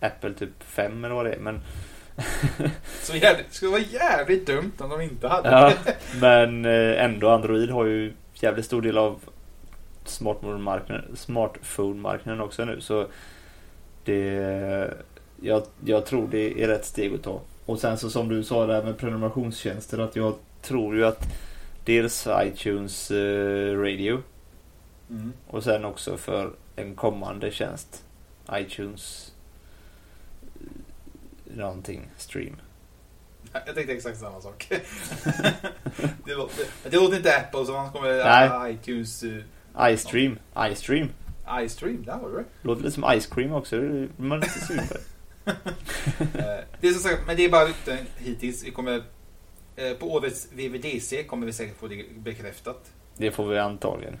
Apple 0.00 0.34
typ 0.34 0.62
5 0.62 1.04
eller 1.04 1.14
vad 1.14 1.24
det 1.24 1.32
är. 1.32 1.38
Men, 1.38 1.60
Så 3.02 3.16
jävligt, 3.16 3.48
det 3.48 3.54
skulle 3.54 3.70
vara 3.70 3.80
jävligt 3.80 4.46
dumt 4.46 4.72
om 4.78 4.90
de 4.90 5.00
inte 5.00 5.28
hade 5.28 5.50
ja, 5.50 5.72
men 6.20 6.64
eh, 6.64 7.04
ändå 7.04 7.28
Android 7.28 7.70
har 7.70 7.84
ju 7.84 8.12
jävligt 8.34 8.66
stor 8.66 8.82
del 8.82 8.98
av 8.98 9.20
smartphone-marknaden 10.04 12.40
också 12.40 12.64
nu. 12.64 12.80
Så 12.80 13.06
det, 14.04 14.94
jag, 15.40 15.62
jag 15.84 16.06
tror 16.06 16.28
det 16.28 16.62
är 16.62 16.68
rätt 16.68 16.84
steg 16.84 17.14
att 17.14 17.22
ta. 17.22 17.40
Och 17.66 17.78
sen 17.78 17.98
så 17.98 18.10
som 18.10 18.28
du 18.28 18.44
sa 18.44 18.66
där 18.66 18.82
med 18.82 18.98
prenumerationstjänster 18.98 19.98
att 19.98 20.16
jag 20.16 20.34
tror 20.62 20.96
ju 20.96 21.06
att 21.06 21.26
dels 21.84 22.28
iTunes 22.44 23.10
eh, 23.10 23.78
Radio 23.78 24.22
Mm. 25.12 25.32
och 25.46 25.64
sen 25.64 25.84
också 25.84 26.16
för 26.16 26.52
en 26.76 26.94
kommande 26.94 27.50
tjänst 27.50 28.04
iTunes 28.52 29.32
eh, 30.54 31.56
någonting 31.56 32.10
stream. 32.16 32.56
Jag 33.52 33.74
tänkte 33.74 33.92
exakt 33.92 34.18
samma 34.18 34.40
sak. 34.40 34.66
det, 36.24 36.34
låter, 36.34 36.64
det 36.90 36.96
låter 36.96 37.16
inte 37.16 37.36
Apple 37.36 37.66
så 37.66 37.72
man 37.72 37.92
kommer 37.92 38.08
Nej. 38.08 38.48
ah, 38.50 38.68
iTunes 38.68 39.22
uh, 39.22 39.42
iStream, 39.90 40.38
iStream. 40.72 41.08
iStream, 41.64 42.04
där 42.04 42.18
var 42.18 42.30
det 42.30 42.44
Låter 42.62 42.82
lite 42.82 42.94
som 42.94 43.20
Ice 43.20 43.26
Cream 43.26 43.52
också. 43.52 43.76
Man 44.16 44.32
är 44.32 44.36
lite 44.36 44.66
sugen 44.66 44.86
på 44.88 44.94
det. 44.94 45.00
Eh, 46.18 46.64
det 46.80 46.88
är 46.88 46.92
som 46.92 47.02
sagt, 47.10 47.26
men 47.26 47.36
det 47.36 47.44
är 47.44 47.50
bara 47.50 47.66
rykten 47.66 47.98
hittills. 48.16 48.64
Vi 48.64 48.70
kommer, 48.70 49.02
eh, 49.76 49.92
på 49.92 50.12
årets 50.12 50.48
VVDC 50.52 51.24
kommer 51.24 51.46
vi 51.46 51.52
säkert 51.52 51.78
få 51.78 51.88
det 51.88 52.04
bekräftat. 52.16 52.92
Det 53.16 53.30
får 53.30 53.48
vi 53.48 53.58
antagligen. 53.58 54.20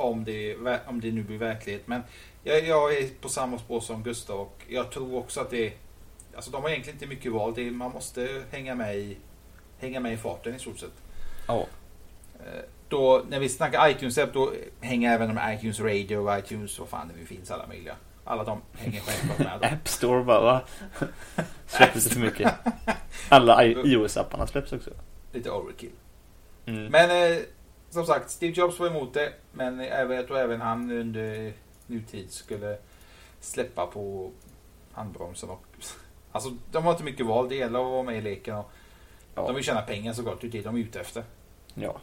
Om 0.00 0.24
det, 0.24 0.56
om 0.86 1.00
det 1.00 1.12
nu 1.12 1.22
blir 1.22 1.38
verklighet. 1.38 1.82
Men 1.86 2.02
jag, 2.44 2.66
jag 2.66 2.96
är 2.96 3.08
på 3.20 3.28
samma 3.28 3.58
spår 3.58 3.80
som 3.80 4.02
Gustav 4.02 4.40
och 4.40 4.62
jag 4.68 4.90
tror 4.90 5.18
också 5.18 5.40
att 5.40 5.50
det 5.50 5.72
Alltså 6.34 6.50
de 6.50 6.62
har 6.62 6.70
egentligen 6.70 6.96
inte 6.96 7.06
mycket 7.06 7.32
val. 7.32 7.52
Det 7.56 7.70
man 7.70 7.92
måste 7.92 8.42
hänga 8.50 8.74
med 8.74 8.96
i 8.96 9.16
Hänga 9.78 10.00
med 10.00 10.12
i 10.12 10.16
farten 10.16 10.54
i 10.54 10.58
stort 10.58 10.78
sett. 10.78 10.92
Ja. 11.46 11.66
Eh, 12.38 12.62
Då, 12.88 13.24
när 13.28 13.40
vi 13.40 13.48
snackar 13.48 13.88
iTunes 13.88 14.18
då 14.32 14.52
hänger 14.80 15.14
även 15.14 15.34
de 15.34 15.52
iTunes 15.52 15.80
Radio 15.80 16.16
och 16.16 16.38
iTunes 16.38 16.78
och 16.78 16.88
fan 16.88 17.08
det 17.08 17.20
nu 17.20 17.26
finns 17.26 17.50
alla 17.50 17.66
möjliga. 17.66 17.94
Alla 18.24 18.44
de 18.44 18.60
hänger 18.78 19.00
självklart 19.00 19.60
med. 19.60 19.72
App 19.72 19.88
Store 19.88 20.24
bara 20.24 20.40
va? 20.40 20.60
Släpptes 21.66 22.04
det 22.04 22.10
för 22.10 22.20
mycket. 22.20 22.52
Alla 23.28 23.64
iOS-apparna 23.64 24.46
släpps 24.46 24.72
också. 24.72 24.90
Lite 25.32 25.50
overkill. 25.50 25.92
Mm. 26.66 26.84
Men 26.84 27.10
eh, 27.10 27.38
som 27.90 28.06
sagt, 28.06 28.30
Steve 28.30 28.52
Jobs 28.52 28.78
var 28.78 28.86
emot 28.86 29.14
det. 29.14 29.32
Men 29.52 29.80
jag 29.80 30.26
tror 30.26 30.38
även 30.38 30.60
han 30.60 30.90
under 30.90 31.52
nutid 31.86 32.30
skulle 32.32 32.78
släppa 33.40 33.86
på 33.86 34.30
handbromsen. 34.92 35.50
Och, 35.50 35.66
alltså, 36.32 36.50
de 36.70 36.84
har 36.84 36.90
inte 36.92 37.04
mycket 37.04 37.26
val. 37.26 37.48
Det 37.48 37.54
gäller 37.54 37.78
att 37.78 37.90
vara 37.90 38.02
med 38.02 38.16
i 38.18 38.20
leken. 38.20 38.56
Och 38.56 38.70
Ja. 39.34 39.46
De 39.46 39.54
vill 39.54 39.64
tjäna 39.64 39.82
pengar 39.82 40.12
såklart. 40.12 40.40
Det 40.40 40.46
är 40.46 40.50
det 40.50 40.62
de 40.62 40.76
är 40.76 40.80
ute 40.80 41.00
efter. 41.00 41.24
ja. 41.74 42.00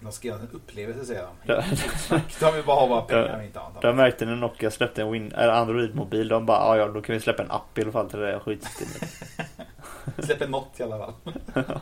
De 0.00 0.12
ska 0.12 0.28
göra 0.28 0.40
en 0.40 0.48
upplevelse 0.52 1.04
säger 1.06 1.26
de. 1.44 1.52
De 2.40 2.54
vill 2.54 2.64
bara 2.64 2.80
ha 2.80 2.88
bara 2.88 3.02
pengar 3.02 3.38
och 3.38 3.44
inte 3.44 3.60
annat. 3.60 3.96
märkte 3.96 4.26
när 4.26 4.36
Nokia 4.36 4.70
släppte 4.70 5.02
en 5.02 5.08
Win- 5.14 5.34
Android-mobil. 5.50 6.28
De 6.28 6.46
bara, 6.46 6.58
"Ah, 6.58 6.76
ja 6.76 6.88
då 6.88 7.02
kan 7.02 7.12
vi 7.14 7.20
släppa 7.20 7.42
en 7.42 7.50
app 7.50 7.78
i 7.78 7.82
alla 7.82 7.92
fall 7.92 8.10
till 8.10 8.18
det 8.18 8.26
där 8.26 8.38
skitsystemet. 8.38 9.10
Släpper 10.26 10.48
något 10.48 10.80
i 10.80 10.82
alla 10.82 10.98
fall. 10.98 11.14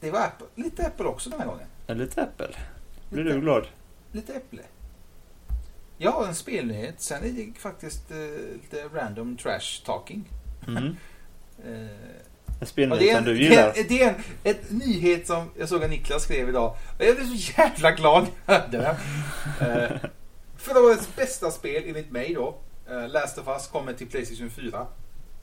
det 0.00 0.10
var 0.10 0.20
Apple. 0.20 0.46
lite 0.54 0.86
Apple 0.86 1.06
också 1.06 1.30
den 1.30 1.40
här 1.40 1.46
gången. 1.46 1.66
En 1.86 1.98
lite 1.98 2.22
Apple. 2.22 2.48
Blir 3.10 3.24
Lite- 3.24 3.34
du 3.36 3.40
glad? 3.40 3.66
Lite 4.12 4.32
äpple. 4.34 4.62
Jag 5.96 6.10
har 6.12 6.26
en 6.26 6.34
spelnyhet. 6.34 6.94
Sen 7.00 7.24
är 7.24 7.28
det 7.28 7.58
faktiskt 7.60 8.10
eh, 8.10 8.16
lite 8.62 8.84
random 8.94 9.36
trash 9.36 9.82
talking. 9.84 10.24
Mm. 10.68 10.96
Eh, 11.66 11.72
En 12.60 12.66
spelnyhet 12.66 13.00
det 13.00 13.10
är 13.10 13.16
som 13.16 13.24
du 13.24 13.34
det 13.34 13.40
är 13.46 13.50
gillar. 13.50 13.72
det 13.88 14.02
är 14.02 14.08
en 14.08 14.14
ett 14.44 14.70
nyhet 14.70 15.26
som 15.26 15.50
jag 15.58 15.68
såg 15.68 15.84
att 15.84 15.90
Niklas 15.90 16.22
skrev 16.22 16.48
idag. 16.48 16.76
Och 16.98 17.04
jag 17.04 17.16
blev 17.16 17.26
så 17.26 17.52
jävla 17.60 17.90
glad 17.92 18.26
när. 18.46 18.88
Eh, 19.60 19.96
Förra 20.56 20.80
årets 20.80 21.16
bästa 21.16 21.50
spel 21.50 21.82
enligt 21.86 22.10
mig 22.10 22.34
då. 22.34 22.58
Uh, 22.90 23.08
Last 23.08 23.38
of 23.38 23.48
Us 23.48 23.66
kommer 23.66 23.92
till 23.92 24.06
Playstation 24.08 24.50
4. 24.50 24.86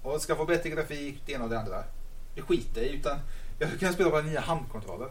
Och 0.01 0.21
ska 0.21 0.35
få 0.35 0.45
bättre 0.45 0.69
grafik, 0.69 1.21
det 1.25 1.31
ena 1.33 1.43
och 1.43 1.49
det 1.49 1.59
andra. 1.59 1.83
Det 2.35 2.41
skiter 2.41 2.81
jag 2.81 2.89
i 2.89 2.93
utan 2.93 3.19
jag 3.59 3.79
kan 3.79 3.93
spela 3.93 4.09
på 4.09 4.15
den 4.17 4.25
nya 4.25 4.39
handkontrollen. 4.39 5.09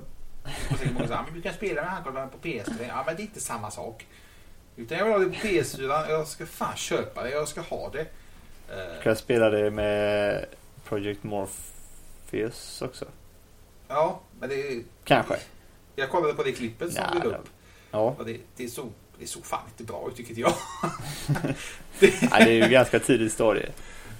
Och 0.70 0.76
det 0.84 0.92
många 0.92 1.06
säger, 1.06 1.18
"Ja, 1.20 1.24
men 1.26 1.34
du 1.34 1.42
kan 1.42 1.54
spela 1.54 1.82
med 1.82 1.90
handkontrollen 1.90 2.30
på 2.30 2.38
PS3. 2.48 2.86
Ja 2.88 3.02
men 3.06 3.16
det 3.16 3.22
är 3.22 3.24
inte 3.24 3.40
samma 3.40 3.70
sak. 3.70 4.06
Utan 4.76 4.98
jag 4.98 5.04
vill 5.04 5.12
ha 5.14 5.18
det 5.20 5.26
på 5.26 5.46
PS4. 5.46 6.10
Jag 6.10 6.26
ska 6.28 6.46
fan 6.46 6.76
köpa 6.76 7.22
det. 7.22 7.30
Jag 7.30 7.48
ska 7.48 7.60
ha 7.60 7.90
det. 7.92 8.00
Eh, 8.70 9.02
Kan 9.02 9.16
spela 9.16 9.50
det 9.50 9.70
med 9.70 10.44
Project 10.84 11.22
Morpheus 11.24 12.82
också? 12.82 13.04
Ja, 13.88 14.20
men 14.40 14.48
det 14.48 14.82
Kanske. 15.04 15.36
Jag 15.96 16.10
kollade 16.10 16.34
på 16.34 16.42
det 16.42 16.52
klippet 16.52 16.92
som 16.92 17.02
Ja, 17.14 17.20
det- 17.20 17.28
upp. 17.28 17.48
Ja. 17.90 18.14
Och 18.18 18.24
det, 18.24 18.36
det, 18.56 18.68
såg, 18.68 18.92
det 19.18 19.26
såg 19.26 19.46
fan 19.46 19.60
inte 19.70 19.84
bra 19.92 20.08
ut 20.10 20.16
tycker 20.16 20.40
jag. 20.40 20.52
Nej, 22.00 22.44
det 22.44 22.50
är 22.50 22.64
ju 22.64 22.68
ganska 22.68 22.98
tidigt 22.98 23.32
stadie. 23.32 23.68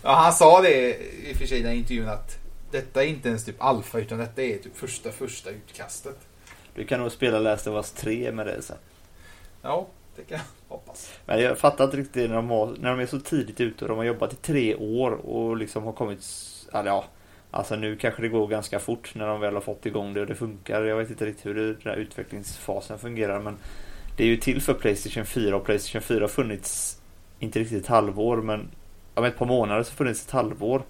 Ja, 0.02 0.14
han 0.14 0.32
sa 0.32 0.60
det 0.62 0.94
i 0.94 1.32
och 1.32 1.36
för 1.36 1.46
sig 1.46 1.58
i 1.58 1.62
den 1.62 1.72
intervjun 1.72 2.08
att 2.08 2.38
detta 2.74 3.04
är 3.04 3.08
inte 3.08 3.28
ens 3.28 3.44
typ 3.44 3.62
alfa 3.62 3.98
utan 3.98 4.18
detta 4.18 4.42
är 4.42 4.58
typ 4.58 4.76
första 4.76 5.12
första 5.12 5.50
utkastet. 5.50 6.18
Du 6.74 6.84
kan 6.84 7.00
nog 7.00 7.12
spela 7.12 7.38
Last 7.38 7.66
of 7.66 7.74
Us 7.74 7.92
3 7.92 8.32
med 8.32 8.46
det 8.46 8.62
sen. 8.62 8.76
Ja, 9.62 9.86
det 10.16 10.22
kan 10.22 10.38
jag 10.38 10.76
hoppas. 10.76 11.12
Men 11.26 11.40
jag 11.40 11.58
fattar 11.58 11.84
inte 11.84 11.96
riktigt 11.96 12.30
när 12.30 12.36
de, 12.36 12.50
har, 12.50 12.76
när 12.80 12.90
de 12.90 13.00
är 13.00 13.06
så 13.06 13.20
tidigt 13.20 13.60
ute 13.60 13.84
och 13.84 13.88
de 13.88 13.98
har 13.98 14.04
jobbat 14.04 14.32
i 14.32 14.36
tre 14.36 14.74
år 14.74 15.10
och 15.10 15.56
liksom 15.56 15.84
har 15.84 15.92
kommit... 15.92 16.24
eller 16.72 16.90
Ja, 16.90 17.04
alltså 17.50 17.76
nu 17.76 17.96
kanske 17.96 18.22
det 18.22 18.28
går 18.28 18.46
ganska 18.46 18.80
fort 18.80 19.14
när 19.14 19.26
de 19.26 19.40
väl 19.40 19.54
har 19.54 19.60
fått 19.60 19.86
igång 19.86 20.14
det 20.14 20.20
och 20.20 20.26
det 20.26 20.34
funkar. 20.34 20.82
Jag 20.82 20.96
vet 20.96 21.10
inte 21.10 21.26
riktigt 21.26 21.46
hur 21.46 21.54
det, 21.54 21.66
den 21.66 21.82
här 21.84 21.96
utvecklingsfasen 21.96 22.98
fungerar 22.98 23.40
men 23.40 23.56
det 24.16 24.24
är 24.24 24.28
ju 24.28 24.36
till 24.36 24.62
för 24.62 24.74
Playstation 24.74 25.26
4 25.26 25.56
och 25.56 25.64
Playstation 25.64 26.02
4 26.02 26.20
har 26.20 26.28
funnits 26.28 27.00
inte 27.38 27.58
riktigt 27.58 27.82
ett 27.82 27.88
halvår 27.88 28.36
men 28.36 28.68
om 29.14 29.24
ett 29.24 29.38
par 29.38 29.46
månader 29.46 29.82
så 29.82 29.92
funnits 29.92 30.26
ett 30.26 30.30
halvår. 30.30 30.82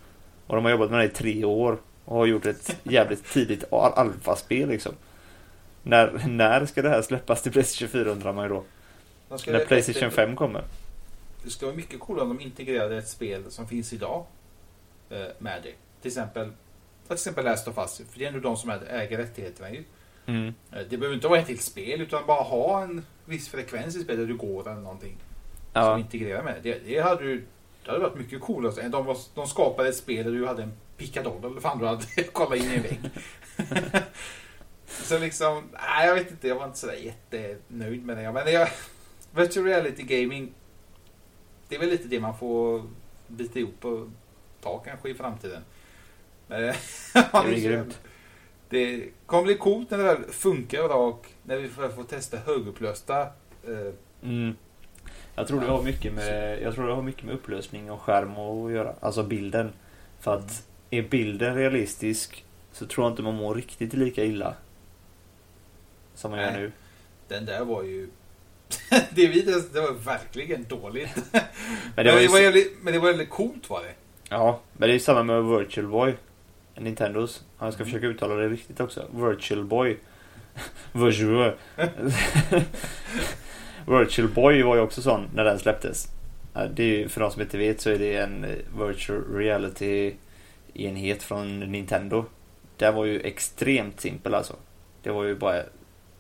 Och 0.46 0.54
de 0.56 0.64
har 0.64 0.72
jobbat 0.72 0.90
med 0.90 1.00
det 1.00 1.04
i 1.04 1.08
tre 1.08 1.44
år 1.44 1.78
och 2.04 2.16
har 2.16 2.26
gjort 2.26 2.46
ett 2.46 2.76
jävligt 2.82 3.24
tidigt 3.32 3.64
al- 3.72 3.92
alfaspel 3.96 4.68
liksom. 4.68 4.92
När, 5.82 6.22
när 6.28 6.66
ska 6.66 6.82
det 6.82 6.88
här 6.88 7.02
släppas 7.02 7.42
till 7.42 7.52
Playstation 7.52 7.88
4 7.88 8.10
undrar 8.10 8.32
man 8.32 8.44
ju 8.44 8.48
då. 8.48 8.64
När 9.28 9.64
Playstation 9.64 10.02
bättre- 10.02 10.10
5 10.26 10.36
kommer. 10.36 10.64
Det 11.44 11.50
skulle 11.50 11.66
vara 11.66 11.76
mycket 11.76 12.00
coolare 12.00 12.22
om 12.26 12.36
de 12.36 12.44
integrerade 12.44 12.96
ett 12.98 13.08
spel 13.08 13.42
som 13.48 13.68
finns 13.68 13.92
idag 13.92 14.26
eh, 15.10 15.18
med 15.38 15.62
det. 15.62 15.72
Till 16.02 16.08
exempel, 16.08 16.50
till 17.06 17.14
exempel 17.14 17.44
Last 17.44 17.68
of 17.68 17.78
Us. 17.78 17.96
För 18.10 18.18
det 18.18 18.24
är 18.24 18.28
ändå 18.28 18.40
de 18.40 18.56
som 18.56 18.70
äger 18.90 19.18
rättigheterna 19.18 19.70
ju. 19.70 19.84
Mm. 20.26 20.46
Eh, 20.72 20.78
Det 20.90 20.96
behöver 20.96 21.14
inte 21.14 21.28
vara 21.28 21.40
ett 21.40 21.48
helt 21.48 21.62
spel 21.62 22.00
utan 22.00 22.26
bara 22.26 22.42
ha 22.42 22.82
en 22.82 23.04
viss 23.26 23.48
frekvens 23.48 23.96
i 23.96 24.00
spelet 24.02 24.20
där 24.20 24.26
du 24.26 24.36
går 24.36 24.68
eller 24.70 24.80
någonting. 24.80 25.16
Som 25.72 25.82
Ja. 25.82 25.98
integrerar 25.98 26.42
med 26.42 26.54
det. 26.62 26.78
Det 26.86 27.00
hade, 27.00 27.24
ju, 27.24 27.44
det 27.84 27.90
hade 27.90 28.02
varit 28.02 28.18
mycket 28.18 28.40
coolare. 28.40 28.88
De, 28.88 29.04
var- 29.06 29.16
de 29.34 29.46
skapade 29.46 29.88
ett 29.88 29.96
spel 29.96 30.24
där 30.24 30.32
du 30.32 30.46
hade 30.46 30.62
en 30.62 30.72
pickadoll 30.96 31.60
fan 31.60 31.78
du 31.78 31.86
hade. 31.86 32.04
Kolla 32.32 32.56
in 32.56 32.64
i 32.70 32.74
en 32.74 32.82
vägg. 32.82 33.00
Så 34.86 35.18
liksom, 35.18 35.64
nej 35.72 36.06
jag 36.06 36.14
vet 36.14 36.30
inte. 36.30 36.48
Jag 36.48 36.54
var 36.56 36.64
inte 36.66 36.78
sådär 36.78 36.94
jättenöjd 36.94 38.04
med 38.06 38.16
det. 38.16 38.32
Men 38.32 38.52
jag, 38.52 38.68
virtual 39.34 39.66
reality 39.66 40.02
gaming. 40.02 40.52
Det 41.68 41.74
är 41.76 41.80
väl 41.80 41.88
lite 41.88 42.08
det 42.08 42.20
man 42.20 42.38
får 42.38 42.82
bita 43.28 43.58
ihop 43.58 43.84
och 43.84 44.08
ta 44.60 44.78
kanske 44.78 45.10
i 45.10 45.14
framtiden. 45.14 45.62
Men, 46.46 46.60
Det 47.12 47.20
är 47.34 47.60
grymt. 47.68 48.00
det 48.68 49.08
kommer 49.26 49.42
bli 49.44 49.54
coolt 49.54 49.90
när 49.90 49.98
det 49.98 50.04
väl 50.04 50.24
funkar 50.24 50.96
och 50.96 51.26
när 51.42 51.56
vi 51.56 51.68
får, 51.68 51.88
får 51.88 52.04
testa 52.04 52.36
högupplösta 52.36 53.20
eh, 53.66 53.92
Mm. 54.22 54.56
Jag 55.34 55.48
tror 55.48 55.60
det 55.60 55.66
har 55.66 55.82
mycket 55.82 56.12
med 56.12 56.62
Jag 56.62 56.74
tror 56.74 56.86
det 56.86 56.94
har 56.94 57.02
mycket 57.02 57.24
med 57.24 57.34
upplösning 57.34 57.90
och 57.90 58.00
skärm 58.00 58.36
att 58.36 58.72
göra. 58.72 58.94
Alltså 59.00 59.22
bilden. 59.22 59.72
För 60.20 60.34
att 60.34 60.66
är 60.90 61.02
bilden 61.02 61.54
realistisk 61.54 62.44
så 62.72 62.86
tror 62.86 63.06
jag 63.06 63.12
inte 63.12 63.22
man 63.22 63.34
mår 63.34 63.54
riktigt 63.54 63.94
lika 63.94 64.24
illa. 64.24 64.54
Som 66.14 66.30
man 66.30 66.40
gör 66.40 66.50
Nej. 66.50 66.60
nu. 66.60 66.72
Den 67.28 67.46
där 67.46 67.64
var 67.64 67.82
ju 67.82 68.08
det, 69.10 69.26
videos, 69.26 69.70
det 69.70 69.80
var 69.80 69.92
verkligen 69.92 70.64
dåligt. 70.68 71.14
Men 71.96 72.04
det 72.04 72.10
var 72.10 72.18
det, 72.18 72.22
ju 72.22 72.28
var 72.28 72.38
jävligt, 72.38 72.76
men 72.82 72.92
det 72.92 72.98
var 72.98 73.06
väldigt 73.08 73.30
coolt 73.30 73.70
var 73.70 73.82
det. 73.82 73.92
Ja, 74.28 74.60
men 74.72 74.88
det 74.88 74.94
är 74.94 74.98
samma 74.98 75.22
med 75.22 75.44
Virtual 75.44 75.86
Boy. 75.86 76.14
Nintendos. 76.74 77.44
Ja, 77.58 77.64
Jag 77.66 77.74
ska 77.74 77.84
försöka 77.84 78.06
uttala 78.06 78.34
det 78.34 78.48
riktigt 78.48 78.80
också. 78.80 79.06
Virtual 79.14 79.64
Boy. 79.64 79.98
Virtual. 80.92 81.52
Virtual 83.86 84.28
Boy 84.28 84.62
var 84.62 84.76
ju 84.76 84.80
också 84.80 85.02
sån 85.02 85.28
när 85.34 85.44
den 85.44 85.58
släpptes. 85.58 86.08
Det 86.74 86.82
är 86.82 86.98
ju, 86.98 87.08
för 87.08 87.20
de 87.20 87.30
som 87.30 87.42
inte 87.42 87.58
vet 87.58 87.80
så 87.80 87.90
är 87.90 87.98
det 87.98 88.16
en 88.16 88.44
eh, 88.44 88.86
virtual 88.86 89.24
reality 89.34 90.14
enhet 90.74 91.22
från 91.22 91.60
Nintendo. 91.60 92.24
Den 92.76 92.94
var 92.94 93.04
ju 93.04 93.20
extremt 93.20 94.00
simpel 94.00 94.34
alltså. 94.34 94.56
Det 95.02 95.10
var 95.10 95.24
ju 95.24 95.34
bara 95.34 95.62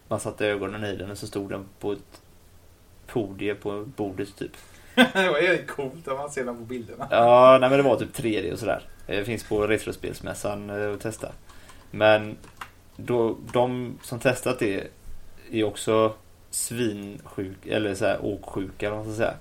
man 0.08 0.20
satte 0.20 0.46
ögonen 0.46 0.84
i 0.84 0.96
den 0.96 1.10
och 1.10 1.18
så 1.18 1.26
stod 1.26 1.50
den 1.50 1.64
på 1.80 1.92
ett 1.92 2.22
podie 3.06 3.54
på 3.54 3.84
bordet 3.96 4.36
typ. 4.36 4.52
det 4.94 5.30
var 5.30 5.38
jävligt 5.38 5.70
coolt 5.70 6.06
när 6.06 6.14
man 6.14 6.30
ser 6.30 6.44
dem 6.44 6.56
på 6.56 6.64
bilderna. 6.64 7.08
Ja, 7.10 7.58
nej 7.60 7.70
men 7.70 7.78
det 7.78 7.84
var 7.84 7.96
typ 7.96 8.16
3D 8.16 8.52
och 8.52 8.58
sådär. 8.58 8.82
Det 9.06 9.24
finns 9.24 9.44
på 9.44 9.66
Retrospelsmässan 9.66 10.70
eh, 10.70 10.94
att 10.94 11.00
testa. 11.00 11.32
Men 11.90 12.36
då, 12.96 13.36
de 13.52 13.98
som 14.02 14.18
testat 14.18 14.58
det 14.58 14.86
är 15.52 15.64
också 15.64 16.14
svinsjuk 16.54 17.66
eller 17.66 17.94
så 17.94 18.04
här 18.04 18.24
åksjuka 18.24 18.86
eller 18.86 18.96
vad 18.96 19.06
man 19.06 19.14
ska 19.14 19.24
säga. 19.24 19.36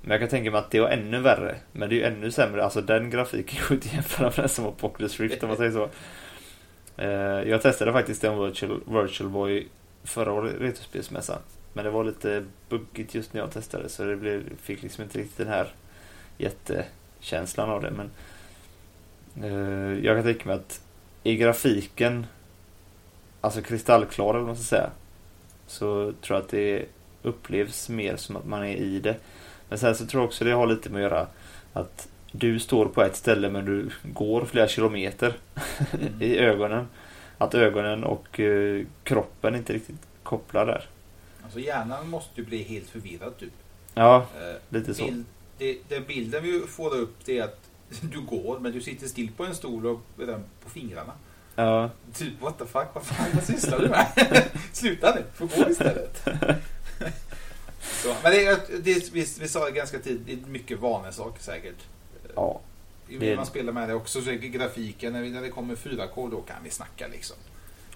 Men 0.00 0.10
jag 0.10 0.20
kan 0.20 0.28
tänka 0.28 0.50
mig 0.50 0.58
att 0.58 0.70
det 0.70 0.80
var 0.80 0.88
ännu 0.88 1.20
värre. 1.20 1.56
Men 1.72 1.88
det 1.88 1.94
är 1.94 1.96
ju 1.96 2.04
ännu 2.04 2.30
sämre. 2.30 2.64
Alltså 2.64 2.80
den 2.80 3.10
grafiken 3.10 3.58
går 3.68 3.74
inte 3.74 3.88
att 3.88 3.94
jämföra 3.94 4.26
med 4.26 4.36
den 4.36 4.48
som 4.48 4.64
var 4.64 4.74
Oculus 4.80 5.20
Rift 5.20 5.42
om 5.42 5.48
man 5.48 5.56
säger 5.56 5.72
så. 5.72 5.88
Eh, 6.96 7.48
jag 7.50 7.62
testade 7.62 7.92
faktiskt 7.92 8.24
en 8.24 8.44
Virtual, 8.44 8.80
Virtual 8.86 9.30
Boy 9.30 9.68
förra 10.04 10.32
året 10.32 10.54
i 10.54 10.58
Retrospelsmässan. 10.58 11.38
Men 11.72 11.84
det 11.84 11.90
var 11.90 12.04
lite 12.04 12.44
buggigt 12.68 13.14
just 13.14 13.34
när 13.34 13.40
jag 13.40 13.50
testade 13.50 13.88
så 13.88 14.04
det 14.04 14.16
blev, 14.16 14.56
fick 14.56 14.82
liksom 14.82 15.04
inte 15.04 15.18
riktigt 15.18 15.38
den 15.38 15.48
här 15.48 15.66
jättekänslan 16.38 17.70
av 17.70 17.82
det. 17.82 17.90
Men 17.90 18.10
eh, 19.44 20.04
jag 20.04 20.16
kan 20.16 20.24
tänka 20.24 20.48
mig 20.48 20.56
att 20.56 20.80
i 21.22 21.36
grafiken, 21.36 22.26
alltså 23.40 23.62
kristallklar 23.62 24.30
eller 24.30 24.38
vad 24.38 24.46
man 24.46 24.56
ska 24.56 24.76
säga, 24.76 24.90
så 25.72 26.12
tror 26.20 26.36
jag 26.36 26.44
att 26.44 26.50
det 26.50 26.84
upplevs 27.22 27.88
mer 27.88 28.16
som 28.16 28.36
att 28.36 28.46
man 28.46 28.64
är 28.64 28.76
i 28.76 28.98
det. 28.98 29.16
Men 29.68 29.78
sen 29.78 29.94
så 29.94 30.06
tror 30.06 30.22
jag 30.22 30.28
också 30.28 30.44
det 30.44 30.52
har 30.52 30.66
lite 30.66 30.90
med 30.90 31.06
att 31.06 31.12
göra 31.12 31.26
att 31.72 32.08
du 32.32 32.60
står 32.60 32.86
på 32.86 33.02
ett 33.02 33.16
ställe 33.16 33.50
men 33.50 33.64
du 33.64 33.90
går 34.02 34.44
flera 34.44 34.68
kilometer 34.68 35.36
i 36.20 36.38
ögonen. 36.38 36.88
Att 37.38 37.54
ögonen 37.54 38.04
och 38.04 38.40
eh, 38.40 38.86
kroppen 39.04 39.54
inte 39.54 39.72
riktigt 39.72 40.06
kopplar 40.22 40.66
där. 40.66 40.88
Alltså 41.42 41.58
hjärnan 41.58 42.08
måste 42.08 42.40
ju 42.40 42.46
bli 42.46 42.62
helt 42.62 42.88
förvirrad 42.88 43.38
typ. 43.38 43.52
Ja, 43.94 44.26
Eh, 44.36 44.56
lite 44.68 44.94
så. 44.94 45.04
Bild, 45.04 45.24
det, 45.58 45.78
den 45.88 46.04
bilden 46.04 46.42
vi 46.42 46.60
får 46.60 46.94
upp 46.94 47.16
det 47.24 47.38
är 47.38 47.44
att 47.44 47.70
du 48.00 48.20
går 48.20 48.58
men 48.58 48.72
du 48.72 48.80
sitter 48.80 49.06
still 49.06 49.30
på 49.36 49.44
en 49.44 49.54
stol 49.54 49.86
och 49.86 50.00
på 50.64 50.70
fingrarna. 50.70 51.12
Ja, 51.56 51.90
Typ 52.14 52.40
what 52.42 52.58
the 52.58 52.64
fuck, 52.66 52.86
vad 52.94 53.04
fan 53.06 53.26
vad 53.34 53.44
sysslar 53.44 53.78
du 53.78 53.88
med? 53.88 54.06
Sluta 54.72 55.14
nu, 55.14 55.24
får 55.34 55.46
gå 55.64 55.70
istället. 55.70 56.22
Så, 58.02 58.14
men 58.22 58.32
det, 58.32 58.46
är- 58.46 58.58
det, 58.82 59.12
vi, 59.12 59.26
vi 59.40 59.48
sa 59.48 59.64
det 59.64 59.70
ganska 59.70 59.98
tidigt, 59.98 60.26
det 60.26 60.32
är 60.32 60.50
mycket 60.50 60.78
vanesak 60.78 61.34
säkert. 61.40 61.76
ja. 62.34 62.60
Det- 63.18 63.36
man 63.36 63.46
spela 63.46 63.72
med 63.72 63.88
det 63.88 63.94
också 63.94 64.22
så 64.22 64.30
är 64.30 64.34
grafiken, 64.34 65.12
när, 65.12 65.22
vi, 65.22 65.30
när 65.30 65.42
det 65.42 65.48
kommer 65.48 65.74
4K 65.76 66.30
då 66.30 66.40
kan 66.40 66.56
vi 66.64 66.70
snacka 66.70 67.06
liksom. 67.12 67.36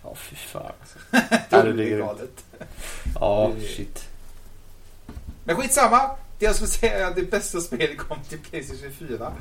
Ja, 0.03 0.15
fy 0.15 0.37
fan. 0.37 0.73
Alltså. 0.81 0.99
Det 1.67 1.73
grymt. 1.85 2.01
galet. 2.07 2.45
Ja, 3.15 3.53
shit. 3.77 4.09
Men 5.45 5.57
skitsamma! 5.57 6.11
Det 6.39 6.45
jag 6.47 6.55
skulle 6.55 6.69
säga 6.71 6.99
är 6.99 7.05
att 7.05 7.17
det 7.17 7.31
bästa 7.31 7.61
spelet 7.61 7.99
kom 7.99 8.19
till 8.29 8.39
Playstation 8.39 8.93
4. 8.93 9.33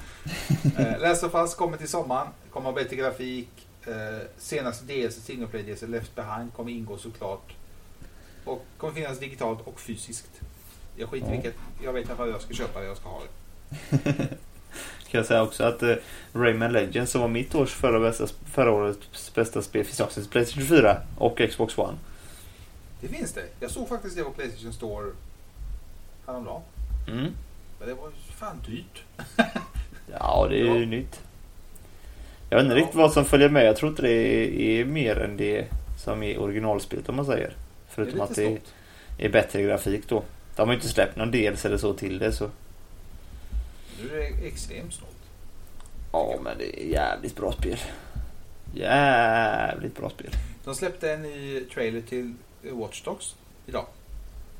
eh, 0.78 1.00
Last 1.02 1.24
of 1.24 1.36
Us 1.36 1.56
kommer 1.56 1.78
till 1.78 1.88
sommaren. 1.90 2.28
Kommer 2.52 2.66
ha 2.70 2.76
bättre 2.76 2.96
grafik. 2.96 3.65
Eh, 3.88 4.22
senaste 4.38 4.86
DLC, 4.86 5.14
Single 5.22 5.48
Play 5.48 5.64
DLC, 5.64 5.82
Left 5.82 6.16
Behind 6.16 6.54
kommer 6.54 6.72
ingå 6.72 6.98
såklart. 6.98 7.54
Och 8.46 8.66
kommer 8.78 8.94
finnas 8.94 9.20
digitalt 9.20 9.60
och 9.68 9.80
fysiskt. 9.80 10.42
Jag 10.96 11.10
skiter 11.10 11.28
i 11.28 11.30
Ja. 11.30 11.36
vilket. 11.42 11.56
Jag 11.84 11.94
vet 11.94 12.06
i 12.06 12.08
alla 12.08 12.18
fall 12.18 12.30
jag 12.30 12.42
ska 12.42 12.54
köpa 12.54 12.80
det 12.80 12.86
jag 12.86 12.98
ska 12.98 13.10
ha 13.10 13.22
det. 13.22 13.28
Kan 15.10 15.18
jag 15.20 15.26
säga 15.26 15.44
också 15.44 15.64
att 15.64 15.84
eh, 15.84 15.96
Rayman 16.34 16.72
Legends 16.74 17.12
som 17.12 17.22
var 17.22 17.28
mitt 17.28 17.56
års 17.56 17.74
förra, 17.74 18.00
bästa, 18.00 18.28
förra 18.46 18.72
årets 18.72 19.34
bästa 19.36 19.62
spel 19.62 19.86
finns 19.86 20.00
också 20.00 20.22
till 20.22 20.30
Playstation 20.30 20.64
4 20.66 21.02
och 21.18 21.42
Xbox 21.50 21.78
One. 21.78 21.98
Det 23.02 23.08
finns 23.08 23.34
det. 23.34 23.46
Jag 23.60 23.72
såg 23.72 23.90
faktiskt 23.90 24.16
det 24.18 24.24
på 24.24 24.32
Playstation 24.32 24.74
Store 24.74 25.12
häromdagen. 26.28 26.62
Mm. 27.08 27.32
Men 27.80 27.88
det 27.88 27.94
var 27.94 28.08
ju 28.08 28.32
fan 28.34 28.62
dyrt. 28.68 29.04
Ja, 30.20 30.48
det 30.50 30.56
är 30.56 30.64
ju 30.76 30.80
Ja. 30.80 30.86
nytt. 30.86 31.22
Jag 32.56 32.64
vet 32.64 32.66
inte 32.66 32.76
riktigt 32.76 32.96
vad 32.96 33.14
som 33.14 33.26
följer 33.26 33.50
med. 33.50 33.66
Jag 33.66 33.78
tror 33.78 33.90
inte 33.90 34.02
det 34.02 34.12
är, 34.12 34.60
är 34.60 34.86
mer 34.86 35.20
än 35.20 35.38
det 35.38 35.68
som 36.04 36.24
är 36.24 36.40
originalspelet 36.40 37.10
om 37.10 37.16
man 37.16 37.26
säger. 37.26 37.54
Förutom 37.90 38.18
det 38.18 38.22
är 38.22 38.24
att 38.24 38.36
det 38.36 38.46
snålt. 38.46 38.74
är 39.18 39.30
bättre 39.30 39.62
grafik 39.62 40.08
då. 40.08 40.24
De 40.56 40.62
har 40.62 40.74
ju 40.74 40.76
inte 40.76 40.88
släppt 40.88 41.16
någon 41.16 41.32
dels 41.32 41.66
eller 41.66 41.78
så 41.78 41.94
till 41.94 42.20
det 42.20 42.32
så. 42.32 42.50
Nu 44.02 44.16
är 44.16 44.18
det 44.18 44.48
extremt 44.48 44.94
snålt. 44.94 45.16
Ja, 46.12 46.40
men 46.44 46.58
det 46.58 46.84
är 46.84 46.86
jävligt 46.86 47.36
bra 47.36 47.52
spel. 47.52 47.78
Jävligt 48.74 49.98
bra 49.98 50.10
spel. 50.10 50.32
De 50.66 50.76
släppte 50.76 51.14
en 51.14 51.22
ny 51.22 51.60
trailer 51.74 52.02
till 52.02 52.34
Watch 52.72 53.04
Dogs 53.04 53.36
idag. 53.66 53.86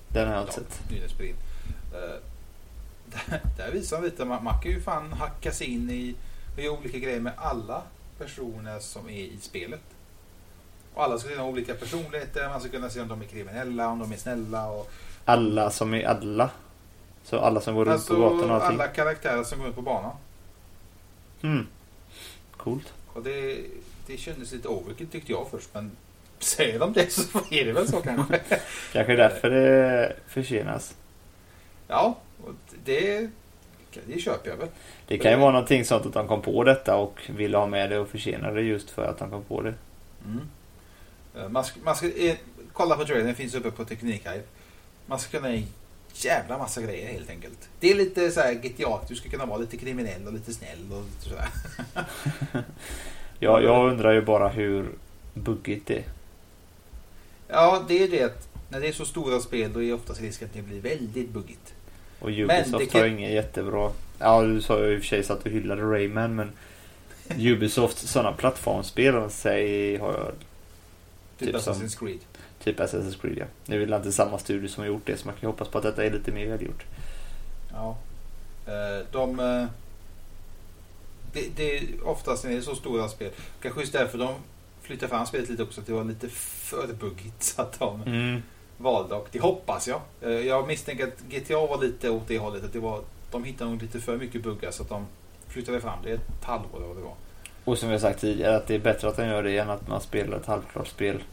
Den 0.08 0.28
har 0.28 0.36
jag 0.36 0.44
inte 0.44 0.54
sett. 0.54 0.92
nyhetsspel. 0.92 1.28
Uh, 1.28 2.16
där, 3.06 3.42
där 3.58 3.72
visar 3.72 4.02
de 4.02 4.06
lite 4.06 4.26
man 4.26 4.62
kan 4.64 4.72
ju 4.72 4.82
fan 4.82 5.14
hacka 5.14 5.52
sig 5.52 5.68
in 5.68 5.90
i 5.90 6.16
och 6.56 6.62
göra 6.62 6.78
olika 6.78 6.98
grejer 6.98 7.20
med 7.20 7.34
alla 7.38 7.82
personer 8.18 8.80
som 8.80 9.10
är 9.10 9.14
i 9.14 9.38
spelet. 9.42 9.82
Och 10.94 11.04
alla 11.04 11.18
ska 11.18 11.30
kunna 11.30 11.42
ha 11.42 11.50
olika 11.50 11.74
personligheter, 11.74 12.50
man 12.50 12.60
ska 12.62 12.70
kunna 12.70 12.90
se 12.90 13.02
om 13.02 13.08
de 13.08 13.22
är 13.22 13.26
kriminella, 13.26 13.88
om 13.88 14.00
de 14.00 14.12
är 14.12 14.18
snälla 14.18 14.68
och 14.68 14.92
Alla 15.26 15.72
som 15.72 15.94
är 15.94 16.04
alla. 16.04 16.50
Så 17.24 17.40
alla 17.40 17.62
som 17.62 17.76
går 17.76 17.86
runt 17.86 17.94
alltså 17.94 18.16
på 18.16 18.22
gatan 18.22 18.50
och 18.50 18.56
allting. 18.56 18.80
alla 18.80 18.88
karaktärer 18.88 19.44
som 19.44 19.60
går 19.60 19.68
ut 19.70 19.76
på 19.76 19.82
banan. 19.82 20.16
Mm. 21.42 21.68
Coolt. 22.58 22.94
Och 23.14 23.24
det, 23.24 23.62
det 24.08 24.18
kändes 24.18 24.52
lite 24.52 24.68
overkill 24.68 25.08
tyckte 25.08 25.32
jag 25.32 25.48
först 25.52 25.70
men 25.74 25.92
säger 26.40 26.80
de 26.80 26.94
det 26.94 27.12
så 27.12 27.40
är 27.52 27.66
det 27.66 27.72
väl 27.72 27.88
så 27.88 28.02
kanske. 28.02 28.38
Kanske 28.94 29.14
är 29.14 29.18
därför 29.18 29.50
det 29.50 30.16
försenas. 30.28 30.96
ja, 31.88 32.18
och 32.44 32.54
det, 33.96 34.14
det 34.14 34.20
köper 34.20 34.50
jag 34.50 34.58
väl. 34.58 34.68
Det 35.08 35.18
kan 35.18 35.32
ju 35.32 35.38
vara 35.38 35.52
någonting 35.52 35.86
sånt 35.86 36.06
att 36.06 36.14
de 36.14 36.28
kom 36.28 36.42
på 36.42 36.64
detta 36.64 36.96
och 36.96 37.22
ville 37.28 37.58
ha 37.58 37.68
med 37.68 37.90
det 37.90 38.00
och 38.00 38.08
försena 38.10 38.52
det 38.52 38.62
just 38.62 38.90
för 38.90 39.06
att 39.06 39.18
de 39.20 39.30
kom 39.30 39.44
på 39.44 39.62
det. 39.62 39.74
Mm. 40.26 40.40
Eh, 41.36 41.50
Man 41.50 41.64
ska, 41.64 41.80
man 41.84 41.96
ska 41.96 42.08
eh, 42.08 42.36
kolla 42.74 42.96
på 42.96 43.06
trailern, 43.06 43.26
den 43.26 43.36
finns 43.36 43.56
uppe 43.56 43.72
på 43.72 43.86
Teknikhype. 43.86 44.44
Man 45.06 45.20
ska 45.20 45.40
kunna 45.40 45.62
jävla 46.14 46.58
massa 46.58 46.82
grejer 46.82 47.12
helt 47.14 47.30
enkelt. 47.30 47.70
Det 47.80 47.92
är 47.92 47.96
lite 47.96 48.32
så 48.32 48.40
här 48.40 48.54
GTA, 48.54 49.00
du 49.08 49.16
ska 49.16 49.30
kunna 49.30 49.46
vara 49.46 49.58
lite 49.58 49.78
kriminell 49.78 50.28
och 50.28 50.34
lite 50.34 50.54
snäll 50.54 50.92
och 50.92 51.04
lite 51.04 51.30
sådär. 51.30 51.48
Jag, 53.40 53.64
jag 53.64 53.92
undrar 53.92 54.12
ju 54.12 54.22
bara 54.22 54.50
hur 54.50 54.90
buggigt 55.34 55.88
det 55.88 55.98
är. 55.98 56.04
Ja, 57.48 57.86
det 57.88 58.04
är 58.04 58.08
det 58.08 58.24
att 58.24 58.48
när 58.70 58.82
det 58.82 58.88
är 58.88 58.92
så 58.92 59.06
stora 59.06 59.40
spel 59.40 59.74
då 59.74 59.84
är 59.84 59.94
oftast 59.94 60.22
risken 60.22 60.48
att 60.48 60.54
det 60.54 60.62
blir 60.62 60.82
väldigt 60.82 61.30
buggigt. 61.30 61.74
Och 62.20 62.30
Men 62.30 62.40
Ubisoft 62.44 62.78
det 62.80 62.86
kan- 62.86 63.02
har 63.02 63.08
ju 63.08 63.14
ingen 63.14 63.32
jättebra... 63.34 63.92
Ja, 64.20 64.42
du 64.42 64.62
sa 64.62 64.80
ju 64.80 64.94
i 64.94 64.98
och 64.98 65.02
för 65.02 65.08
sig 65.08 65.24
så 65.24 65.34
att 65.34 65.44
du 65.44 65.50
hyllade 65.50 65.82
Rayman 65.82 66.36
men 66.36 66.52
Ubisoft 67.40 67.98
sådana 67.98 68.32
plattformsspel 68.32 69.30
sig 69.30 69.98
har 69.98 70.12
jag 70.14 70.32
Typ, 71.40 71.54
Typ 71.54 71.62
som- 71.62 71.74
Assassin's 71.74 72.00
Creed. 72.00 72.20
typ 72.64 72.80
Assassin's 72.80 73.22
Creed 73.22 73.38
ja. 73.38 73.46
Nu 73.66 73.84
är 73.84 73.88
det 73.88 73.96
inte 73.96 74.12
samma 74.12 74.38
studio 74.38 74.68
som 74.68 74.82
har 74.84 74.88
gjort 74.88 75.06
det 75.06 75.18
så 75.18 75.26
man 75.26 75.34
kan 75.36 75.42
ju 75.42 75.48
hoppas 75.48 75.68
på 75.68 75.78
att 75.78 75.84
detta 75.84 76.06
är 76.06 76.12
lite 76.12 76.32
mer 76.32 76.48
välgjort. 76.48 76.84
Ja. 77.74 77.98
Eh, 78.68 79.06
De... 79.12 79.40
eh, 79.40 79.66
Det, 81.34 81.46
det 81.56 81.78
är 81.78 81.84
oftast 82.08 82.44
när 82.44 82.52
det 82.52 82.58
är 82.58 82.62
så 82.62 82.76
stora 82.76 83.08
spel. 83.10 83.32
Kanske 83.62 83.80
just 83.82 83.94
därför 83.94 84.18
de 84.18 84.34
flyttar 84.82 85.08
fram 85.08 85.26
spelet 85.26 85.50
lite 85.50 85.64
också. 85.64 85.82
Att 85.82 85.88
det 85.88 85.94
var 85.94 86.04
lite 86.04 86.30
för 86.30 86.88
buggigt. 86.94 87.44
Så 87.44 87.62
att 87.62 87.80
de 87.80 88.02
Mm. 88.02 88.42
Valde 88.78 89.16
och 89.16 89.28
det 89.32 89.40
hoppas 89.40 89.88
jag. 89.88 90.02
Eh, 90.22 90.30
Jag 90.32 90.68
misstänker 90.68 91.08
att 91.08 91.20
GTA 91.30 91.68
var 91.68 91.82
lite 91.82 92.10
åt 92.10 92.28
det 92.28 92.38
hållet. 92.40 92.64
Att 92.64 92.74
det 92.74 92.80
var, 92.80 93.02
de 93.32 93.44
hittade 93.44 93.70
nog 93.72 93.82
lite 93.82 94.00
för 94.00 94.18
mycket 94.18 94.44
buggar 94.44 94.72
så 94.72 94.84
att 94.84 94.90
de 94.90 95.06
flyttade 95.48 95.82
fram 95.82 96.00
det 96.04 96.12
ett 96.12 96.44
halvår 96.44 96.78
eller 96.78 96.88
vad 96.88 96.98
det 96.98 97.02
var. 97.02 97.14
Och 97.66 97.78
som 97.78 97.90
jag 97.90 98.02
sagt 98.02 98.20
tidigare 98.22 98.56
att 98.58 98.68
det 98.68 98.76
är 98.76 98.80
bättre 98.80 99.08
att 99.08 99.16
de 99.18 99.26
gör 99.26 99.44
det 99.44 99.58
än 99.58 99.70
att 99.70 99.88
man 99.88 100.02
spelar 100.02 100.38
ett 100.38 100.46
halvklart 100.46 100.88
spel. 100.88 101.24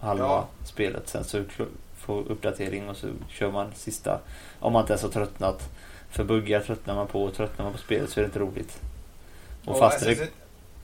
Halva 0.00 0.24
Ja. 0.24 0.48
spelet. 0.64 1.08
Sen 1.08 1.24
så 1.24 1.42
får 1.96 2.22
uppdatering 2.28 2.88
och 2.88 2.96
så 2.96 3.08
kör 3.28 3.50
man 3.50 3.72
sista. 3.74 4.20
Om 4.60 4.72
man 4.72 4.80
inte 4.82 4.92
ens 4.92 5.02
har 5.02 5.10
tröttnat. 5.10 5.68
För 6.10 6.24
buggar 6.24 6.60
tröttnar 6.60 6.94
man 6.94 7.06
på 7.06 7.22
och 7.24 7.34
tröttnar 7.34 7.64
man 7.64 7.72
på 7.72 7.78
spelet 7.78 8.10
så 8.10 8.20
är 8.20 8.22
det 8.22 8.26
inte 8.26 8.38
roligt. 8.38 8.80
Och 9.64 9.72
Och 9.72 9.78
fast 9.78 10.04
det, 10.04 10.10
Assassin, 10.12 10.28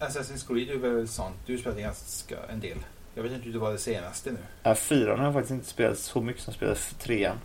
Assassin's 0.01 0.47
Creed 0.49 0.71
är 0.71 0.77
väl 0.77 1.09
sånt. 1.09 1.35
Du 1.47 1.59
spelade 1.59 1.81
ganska 1.83 2.37
en 2.49 2.61
del. 2.61 2.79
Jag 3.17 3.23
vet 3.23 3.33
inte 3.33 3.45
hur 3.45 3.53
det 3.53 3.59
var 3.59 3.73
det 3.73 3.79
senaste 3.79 4.31
nu. 4.31 4.39
Ja, 4.63 4.75
fyran 4.75 5.19
har 5.19 5.25
jag 5.25 5.35
faktiskt 5.35 5.53
inte 5.53 5.67
spelat 5.69 5.99
så 5.99 6.21
mycket 6.21 6.43
som 6.43 6.55
spelat 6.55 6.95
trean. 6.99 7.37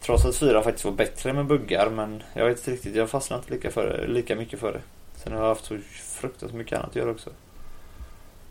Trots 0.00 0.24
att 0.24 0.36
fyran 0.36 0.64
faktiskt 0.64 0.84
var 0.84 0.92
bättre 0.92 1.32
med 1.32 1.46
buggar 1.46 1.90
men 1.90 2.22
jag 2.34 2.46
vet 2.46 2.58
inte 2.58 2.70
riktigt. 2.70 2.94
Jag 2.94 3.10
fastnade 3.10 3.40
inte 3.42 3.54
lika, 3.54 3.70
för, 3.70 4.06
lika 4.08 4.36
mycket 4.36 4.60
för 4.60 4.72
det. 4.72 4.80
Sen 5.16 5.32
har 5.32 5.40
jag 5.40 5.48
haft 5.48 5.64
så 5.64 5.78
fruktansvärt 6.02 6.58
mycket 6.58 6.78
annat 6.78 6.90
att 6.90 6.96
göra 6.96 7.10
också. 7.10 7.30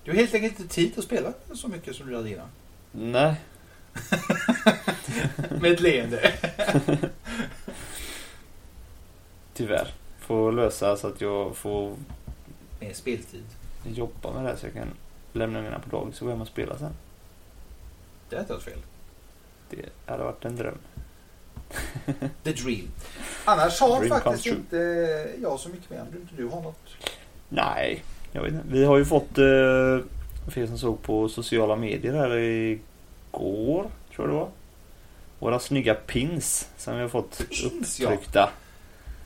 Du 0.03 0.11
har 0.11 0.17
helt 0.17 0.33
enkelt 0.33 0.59
inte 0.59 0.75
tid 0.75 0.93
att 0.97 1.03
spela 1.03 1.33
så 1.53 1.67
mycket 1.67 1.95
som 1.95 2.07
du 2.09 2.15
hade 2.15 2.29
innan. 2.29 2.47
Nej. 2.91 3.35
Med 5.61 5.71
ett 5.71 5.79
leende. 5.81 6.33
Tyvärr. 9.53 9.87
Får 10.19 10.51
lösa 10.51 10.97
så 10.97 11.07
att 11.07 11.21
jag 11.21 11.55
får 11.57 11.95
Med 12.79 12.95
speltid. 12.95 13.43
jobba 13.85 14.33
med 14.33 14.43
det 14.43 14.49
här 14.49 14.55
så 14.55 14.65
jag 14.65 14.73
kan 14.73 14.87
lämna 15.33 15.59
ungarna 15.59 15.79
på 15.79 15.97
dagis 15.97 16.21
och 16.21 16.25
gå 16.25 16.31
hem 16.31 16.41
och 16.41 16.47
spela 16.47 16.77
sen. 16.77 16.93
Det 18.29 18.35
är 18.35 18.39
inte 18.39 18.59
fel. 18.59 18.79
Det 19.69 20.11
hade 20.11 20.23
varit 20.23 20.45
en 20.45 20.55
dröm. 20.55 20.77
The 22.43 22.51
dream. 22.51 22.87
Annars 23.45 23.79
har 23.79 23.99
Dream 23.99 24.21
faktiskt 24.21 24.45
inte 24.45 24.77
jag 25.41 25.59
så 25.59 25.69
mycket 25.69 25.89
med 25.89 26.01
om 26.01 26.07
inte 26.07 26.35
du 26.37 26.47
har 26.47 26.61
något. 26.61 26.89
Nej, 27.49 28.03
jag 28.31 28.41
vet 28.41 28.53
inte. 28.53 28.65
Vi 28.67 28.85
har 28.85 28.97
ju 28.97 29.05
fått, 29.05 29.37
eh, 29.37 29.43
för 30.49 30.57
er 30.57 30.67
som 30.67 30.77
såg 30.77 31.01
på 31.01 31.29
sociala 31.29 31.75
medier 31.75 32.13
här 32.13 32.37
igår, 32.37 33.89
tror 34.15 34.27
jag 34.27 34.29
det 34.29 34.33
var. 34.33 34.49
Våra 35.39 35.59
snygga 35.59 35.95
pins 35.95 36.69
som 36.77 36.95
vi 36.95 37.01
har 37.01 37.09
fått 37.09 37.37
Pins, 37.49 37.99
ja. 37.99 38.09
upptryckta. 38.09 38.49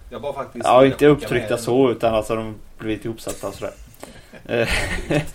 Jag 0.09 0.19
var 0.19 0.33
faktiskt... 0.33 0.65
Ja, 0.65 0.85
inte 0.85 1.07
upptryckta 1.07 1.57
så 1.57 1.91
utan 1.91 2.15
alltså 2.15 2.35
de 2.35 2.55
blivit 2.77 3.05
ihopsatta 3.05 3.47
och 3.47 3.53
sådär. 3.53 3.73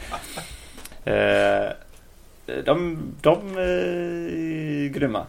Eh, 1.04 1.14
eh, 2.46 2.64
de 2.64 2.98
de 3.20 3.56
är 3.58 4.88
grymma. 4.88 5.26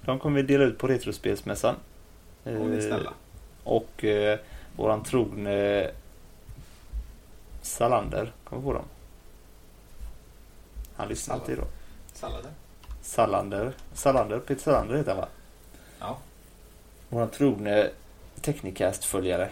De 0.00 0.18
kommer 0.18 0.36
vi 0.36 0.42
dela 0.42 0.64
ut 0.64 0.78
på 0.78 0.86
Retrospelsmässan. 0.86 1.74
Om 2.44 2.70
ni 2.70 2.76
är 2.76 2.80
Eh, 2.80 2.86
snälla. 2.88 3.12
och 3.64 4.04
eh, 4.04 4.38
våran 4.76 5.02
trogne 5.04 5.90
Salander 7.62 8.32
kommer 8.44 8.62
på 8.62 8.72
dem. 8.72 8.84
Han 10.96 11.08
lyssnar 11.08 11.34
alltid 11.34 11.56
då. 11.58 11.64
Salladen. 12.12 12.50
Salander. 13.02 13.72
Salander. 13.94 14.38
Peter 14.38 14.62
Salander 14.62 14.96
heter 14.96 15.10
han 15.10 15.20
va? 15.20 15.28
Ja. 16.00 16.18
Våran 17.08 17.28
trogne 17.30 17.90
Technicast-följare. 18.40 19.48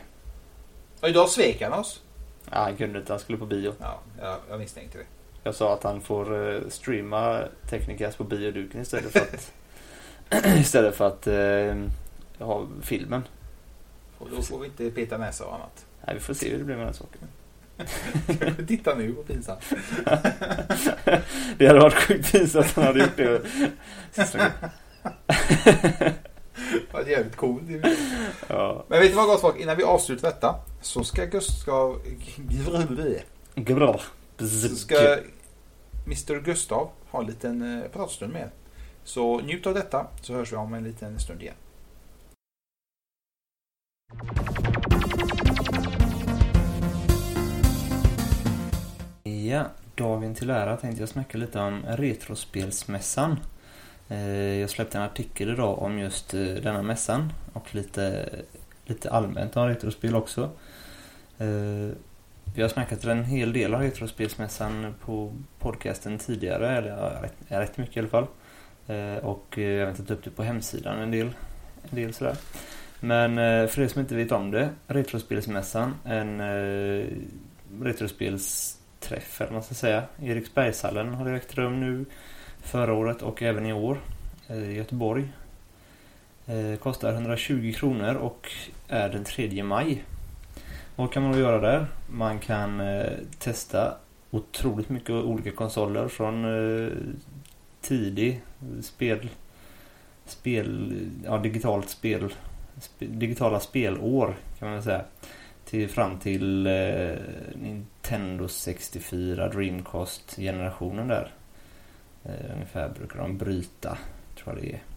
Och 1.00 1.08
idag 1.08 1.28
svek 1.28 1.62
han 1.62 1.72
oss. 1.72 2.00
Ja, 2.50 2.58
han 2.58 2.76
kunde 2.76 2.98
inte. 2.98 3.12
Han 3.12 3.20
skulle 3.20 3.38
på 3.38 3.46
bio. 3.46 3.74
Ja, 3.80 3.98
jag, 4.20 4.38
jag 4.50 4.58
misstänkte 4.58 4.98
det. 4.98 5.04
Jag 5.44 5.54
sa 5.54 5.74
att 5.74 5.82
han 5.82 6.00
får 6.00 6.54
eh, 6.54 6.60
streama 6.68 7.44
Technicast 7.70 8.18
på 8.18 8.24
bioduken 8.24 8.82
istället 8.82 9.12
för 9.12 9.20
att 9.20 9.52
istället 10.58 10.96
för 10.96 11.06
att 11.06 11.26
eh, 11.26 12.46
ha 12.46 12.66
filmen. 12.82 13.22
Och 14.18 14.28
då 14.36 14.42
får 14.42 14.58
vi 14.58 14.66
inte 14.66 14.90
peta 14.90 15.18
näsa 15.18 15.44
och 15.44 15.54
annat. 15.54 15.86
Nej, 16.06 16.14
vi 16.14 16.20
får 16.20 16.34
se 16.34 16.50
hur 16.50 16.58
det 16.58 16.64
blir 16.64 16.76
med 16.76 16.86
den 16.86 16.94
saken. 16.94 17.28
Titta 18.66 18.94
nu 18.94 19.12
vad 19.12 19.26
pinsamt. 19.26 19.64
Det 21.58 21.66
hade 21.66 21.80
varit 21.80 21.94
sjukt 21.94 22.32
pinsamt 22.32 22.66
att 22.66 22.72
han 22.72 22.84
hade 22.84 23.00
gjort 23.00 23.16
det. 23.16 23.42
Det 24.14 24.52
var 26.92 27.00
jävligt 27.00 27.36
coolt. 27.36 27.62
Ja. 28.46 28.84
Men 28.88 29.00
vet 29.00 29.10
du 29.10 29.16
vad 29.16 29.26
gott 29.26 29.40
folk? 29.40 29.60
Innan 29.60 29.76
vi 29.76 29.82
avslutar 29.82 30.28
detta 30.28 30.54
så 30.80 31.04
ska 31.04 31.24
Gustav... 31.24 32.00
Bra. 33.54 34.00
Så 34.38 34.76
ska 34.76 35.18
Mr 36.06 36.40
Gustav 36.44 36.90
ha 37.10 37.20
en 37.20 37.26
liten 37.26 37.82
eh, 37.82 37.88
pratstund 37.90 38.32
med. 38.32 38.48
Så 39.04 39.40
njut 39.40 39.66
av 39.66 39.74
detta 39.74 40.06
så 40.20 40.34
hörs 40.34 40.52
vi 40.52 40.56
om 40.56 40.74
en 40.74 40.84
liten 40.84 41.18
stund 41.20 41.42
igen. 41.42 41.54
Ja, 49.22 49.64
dagen 49.94 50.34
till 50.34 50.50
ära 50.50 50.76
tänkte 50.76 51.02
jag 51.02 51.08
snacka 51.08 51.38
lite 51.38 51.60
om 51.60 51.82
Retrospelsmässan. 51.88 53.36
Eh, 54.08 54.58
Jag 54.60 54.70
släppte 54.70 54.98
en 54.98 55.04
artikel 55.04 55.50
idag 55.50 55.78
om 55.78 55.98
just 55.98 56.34
eh, 56.34 56.40
denna 56.40 56.82
mässan 56.82 57.32
och 57.52 57.74
lite, 57.74 58.28
lite 58.84 59.10
allmänt 59.10 59.56
om 59.56 59.68
retrospel 59.68 60.16
också. 60.16 60.50
Vi 62.54 62.62
har 62.62 62.68
snackat 62.68 63.04
en 63.04 63.24
hel 63.24 63.52
del 63.52 63.74
om 63.74 63.80
Retrospelsmässan 63.80 64.94
på 65.04 65.32
podcasten 65.58 66.18
tidigare, 66.18 66.76
eller 66.76 66.88
ja, 66.88 67.22
rätt, 67.22 67.34
rätt 67.48 67.78
mycket 67.78 67.96
i 67.96 68.00
alla 68.00 68.08
fall. 68.08 68.26
Eh, 68.86 69.24
och 69.24 69.58
eh, 69.58 69.64
jag 69.64 69.86
har 69.86 69.94
tagit 69.94 70.10
upp 70.10 70.24
det 70.24 70.30
på 70.30 70.42
hemsidan 70.42 70.98
en 70.98 71.10
del, 71.10 71.30
en 71.90 71.96
del 71.96 72.14
sådär. 72.14 72.36
Men 73.00 73.38
eh, 73.38 73.66
för 73.66 73.82
er 73.82 73.88
som 73.88 74.00
inte 74.00 74.14
vet 74.14 74.32
om 74.32 74.50
det, 74.50 74.70
Retrospelsmässan, 74.86 75.94
en 76.04 76.40
eh, 76.40 77.06
retrospelsträff 77.82 79.40
eller 79.40 79.50
vad 79.50 79.52
man 79.52 79.62
ska 79.62 79.74
säga. 79.74 80.02
Eriksbergshallen 80.22 81.14
har 81.14 81.24
det 81.24 81.36
ägt 81.36 81.54
rum 81.54 81.80
nu 81.80 82.04
förra 82.60 82.92
året 82.92 83.22
och 83.22 83.42
även 83.42 83.66
i 83.66 83.72
år 83.72 83.98
i 84.48 84.72
Göteborg. 84.72 85.28
Eh, 86.46 86.78
Kostar 86.78 87.12
120 87.12 87.72
kronor 87.76 88.14
och 88.14 88.52
är 88.88 89.08
den 89.08 89.24
3 89.24 89.62
maj. 89.62 90.04
Vad 90.96 91.12
kan 91.12 91.22
man 91.22 91.32
då 91.32 91.38
göra 91.38 91.60
där? 91.60 91.86
Man 92.10 92.38
kan 92.38 92.80
eh, 92.80 93.12
testa 93.38 93.94
otroligt 94.30 94.88
mycket 94.88 95.10
olika 95.10 95.50
konsoler 95.50 96.08
från 96.08 96.44
eh, 96.44 96.92
tidig 97.80 98.42
spel, 98.82 99.28
spel, 100.24 100.96
ja 101.24 101.38
digitalt 101.38 101.88
spel, 101.88 102.34
sp 102.86 102.98
digitala 102.98 103.60
spelår 103.60 104.36
kan 104.58 104.68
man 104.68 104.74
väl 104.74 104.84
säga. 104.84 105.04
Till, 105.64 105.88
fram 105.88 106.18
till 106.18 106.66
eh, 106.66 107.14
Nintendo 107.54 108.48
64, 108.48 109.48
Dreamcast 109.48 110.36
generationen 110.36 111.08
där. 111.08 111.32
Eh, 112.24 112.54
ungefär 112.54 112.88
brukar 112.88 113.18
de 113.18 113.38
bryta, 113.38 113.98
tror 114.36 114.54
jag 114.54 114.64
det 114.64 114.72
är. 114.72 114.91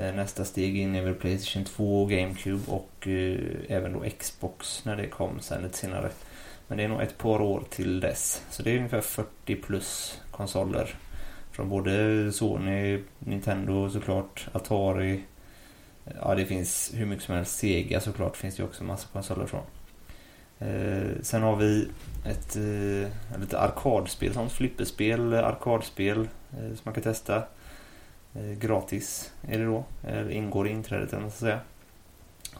Eh, 0.00 0.14
nästa 0.14 0.44
steg 0.44 0.76
in 0.76 0.94
är 0.94 1.02
väl 1.02 1.14
Playstation 1.14 1.64
2, 1.64 2.06
GameCube 2.06 2.70
och 2.70 3.08
eh, 3.08 3.38
även 3.68 3.92
då 3.92 4.04
Xbox 4.18 4.84
när 4.84 4.96
det 4.96 5.06
kom 5.06 5.40
sen 5.40 5.62
lite 5.62 5.78
senare. 5.78 6.10
Men 6.68 6.78
det 6.78 6.84
är 6.84 6.88
nog 6.88 7.02
ett 7.02 7.18
par 7.18 7.42
år 7.42 7.64
till 7.70 8.00
dess. 8.00 8.42
Så 8.50 8.62
det 8.62 8.70
är 8.70 8.76
ungefär 8.76 9.00
40 9.00 9.56
plus 9.56 10.20
konsoler. 10.30 10.94
Från 11.52 11.68
både 11.68 12.32
Sony, 12.32 13.02
Nintendo 13.18 13.90
såklart, 13.90 14.48
Atari. 14.52 15.22
Eh, 16.06 16.12
ja, 16.20 16.34
det 16.34 16.46
finns 16.46 16.90
hur 16.94 17.06
mycket 17.06 17.24
som 17.24 17.34
helst. 17.34 17.58
Sega 17.58 18.00
såklart 18.00 18.36
finns 18.36 18.56
det 18.56 18.64
också 18.64 18.84
massa 18.84 19.08
konsoler 19.12 19.46
från. 19.46 19.64
Eh, 20.58 21.22
sen 21.22 21.42
har 21.42 21.56
vi 21.56 21.88
ett 22.24 22.56
eh, 22.56 23.40
lite 23.40 23.58
arkadspel, 23.58 24.34
sånt 24.34 24.52
flipperspel, 24.52 25.34
arkadspel 25.34 26.18
eh, 26.52 26.68
som 26.68 26.80
man 26.82 26.94
kan 26.94 27.02
testa. 27.02 27.42
Eh, 28.34 28.58
gratis 28.58 29.32
är 29.48 29.58
det 29.58 29.64
då, 29.64 29.84
eller 30.06 30.30
ingår 30.30 30.68
i 30.68 30.70
inträdet 30.70 31.08
eller 31.08 31.16
vad 31.16 31.22
man 31.22 31.30
ska 31.30 31.40
säga. 31.40 31.60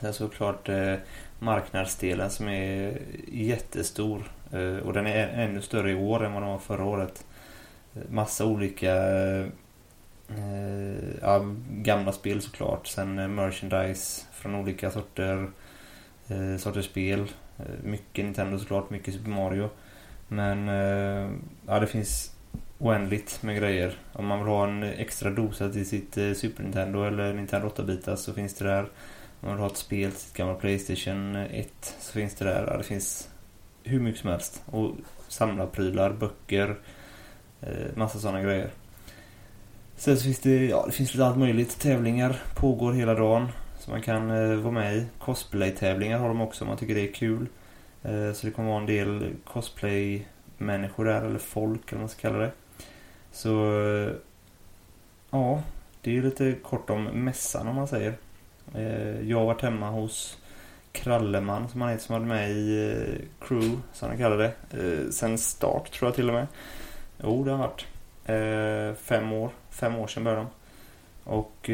Sen 0.01 0.13
såklart 0.15 0.69
eh, 0.69 0.95
marknadsdelen 1.39 2.31
som 2.31 2.49
är 2.49 2.99
jättestor 3.33 4.23
eh, 4.53 4.77
och 4.77 4.93
den 4.93 5.07
är 5.07 5.29
ännu 5.29 5.61
större 5.63 5.91
i 5.91 5.95
år 5.95 6.25
än 6.25 6.33
vad 6.33 6.43
den 6.43 6.51
var 6.51 6.59
förra 6.59 6.85
året. 6.85 7.25
Eh, 7.95 8.03
massa 8.11 8.45
olika 8.45 8.95
eh, 10.29 10.97
ja, 11.21 11.55
gamla 11.71 12.13
spel 12.13 12.43
såklart. 12.43 12.87
Sen 12.87 13.19
eh, 13.19 13.29
merchandise 13.29 14.23
från 14.33 14.55
olika 14.55 14.91
sorter, 14.91 15.51
eh, 16.29 16.57
sorters 16.59 16.85
spel. 16.87 17.21
Eh, 17.59 17.65
mycket 17.83 18.25
Nintendo 18.25 18.59
såklart, 18.59 18.91
mycket 18.91 19.15
Super 19.15 19.31
Mario. 19.31 19.71
Men 20.29 20.69
eh, 20.69 21.31
ja, 21.67 21.81
det 21.81 21.87
finns 21.87 22.33
oändligt 22.81 23.43
med 23.43 23.57
grejer. 23.57 23.99
Om 24.13 24.27
man 24.27 24.39
vill 24.39 24.49
ha 24.49 24.69
en 24.69 24.83
extra 24.83 25.31
dosa 25.31 25.69
till 25.69 25.89
sitt 25.89 26.17
eh, 26.17 26.33
Super 26.33 26.63
Nintendo 26.63 27.03
eller 27.03 27.35
Nintendo 27.35 27.69
8-bitar 27.69 28.17
så 28.17 28.33
finns 28.33 28.55
det 28.55 28.65
där. 28.65 28.83
Om 28.83 28.89
man 29.49 29.51
vill 29.51 29.61
ha 29.61 29.71
ett 29.71 29.77
spel 29.77 30.11
till 30.11 30.21
sitt 30.21 30.37
gamla 30.37 30.55
Playstation 30.55 31.37
eh, 31.37 31.61
1 31.61 31.97
så 32.01 32.13
finns 32.13 32.35
det 32.35 32.45
där. 32.45 32.67
Ja, 32.71 32.77
det 32.77 32.85
finns 32.85 33.29
hur 33.85 34.01
mycket 34.01 34.21
som 34.21 34.31
helst. 34.31 34.63
Och 34.67 34.93
samlarprylar, 35.29 36.13
böcker, 36.13 36.77
eh, 37.61 37.97
massa 37.97 38.19
sådana 38.19 38.43
grejer. 38.43 38.71
Sen 39.97 40.17
så 40.17 40.25
finns 40.25 40.41
det, 40.41 40.67
ja, 40.67 40.85
det 40.87 40.93
finns 40.93 41.15
lite 41.15 41.27
allt 41.27 41.39
möjligt. 41.39 41.81
Tävlingar 41.81 42.43
pågår 42.57 42.93
hela 42.93 43.15
dagen. 43.15 43.49
som 43.79 43.93
man 43.93 44.03
kan 44.03 44.29
vara 44.63 44.73
med 44.73 44.97
i. 44.97 45.07
Cosplay-tävlingar 45.19 46.19
har 46.19 46.29
de 46.29 46.41
också 46.41 46.65
om 46.65 46.69
man 46.69 46.77
tycker 46.77 46.95
det 46.95 47.09
är 47.09 47.13
kul. 47.13 47.47
Så 48.35 48.47
det 48.47 48.51
kommer 48.51 48.69
vara 48.69 48.81
en 48.81 48.87
del 48.87 49.33
cosplay-människor 49.45 51.05
där, 51.05 51.23
eller 51.23 51.39
folk 51.39 51.81
eller 51.89 51.93
vad 51.93 52.01
man 52.01 52.09
ska 52.09 52.21
kalla 52.21 52.39
det. 52.39 52.51
Så 53.33 53.83
eh, 53.83 54.13
ja, 55.31 55.63
det 56.01 56.19
är 56.19 56.23
lite 56.23 56.53
kort 56.63 56.91
om 56.91 57.05
mässan 57.05 57.69
om 57.69 57.77
man 57.77 57.89
säger. 57.89 58.15
Eh, 58.75 59.21
jag 59.29 59.39
har 59.39 59.47
varit 59.47 59.63
hemma 59.63 59.91
hos 59.91 60.39
Kralleman 60.93 61.69
som 61.69 61.81
han 61.81 61.91
heter 61.91 62.05
som 62.05 62.13
hade 62.13 62.27
med 62.27 62.51
i 62.51 62.91
eh, 62.91 63.47
Crew, 63.47 63.79
som 63.93 64.09
han 64.09 64.19
kallar 64.19 64.37
det. 64.37 65.13
Sen 65.13 65.39
start 65.39 65.91
tror 65.93 66.09
jag 66.09 66.15
till 66.15 66.29
och 66.29 66.35
med. 66.35 66.47
Jo, 67.23 67.45
det 67.45 67.51
har 67.51 67.59
varit. 67.59 67.87
Fem 68.99 69.33
år. 69.33 69.51
Fem 69.71 69.97
år 69.97 70.07
sedan 70.07 70.25
började 70.25 70.43
de. 70.43 70.51
Och 71.25 71.71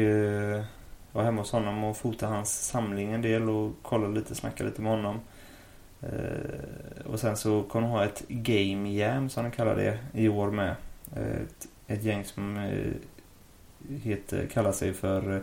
var 1.11 1.23
hemma 1.23 1.41
hos 1.41 1.51
honom 1.51 1.83
och 1.83 1.97
fotade 1.97 2.33
hans 2.33 2.65
samling 2.65 3.13
en 3.13 3.21
del 3.21 3.49
och 3.49 3.71
kollade 3.81 4.13
lite, 4.13 4.35
snackade 4.35 4.69
lite 4.69 4.81
med 4.81 4.91
honom. 4.91 5.19
Och 7.05 7.19
sen 7.19 7.37
så 7.37 7.63
kommer 7.63 7.87
de 7.87 7.91
ha 7.91 8.05
ett 8.05 8.23
Game 8.27 8.89
Jam 8.89 9.29
som 9.29 9.43
de 9.43 9.51
kallar 9.51 9.75
det 9.75 9.99
i 10.13 10.29
år 10.29 10.51
med. 10.51 10.75
Eh, 11.15 11.41
ett, 11.41 11.67
ett 11.87 12.03
gäng 12.03 12.25
som 12.25 12.57
eh, 12.57 12.93
heter, 13.97 14.47
kallar 14.47 14.71
sig 14.71 14.93
för 14.93 15.35
eh, 15.35 15.41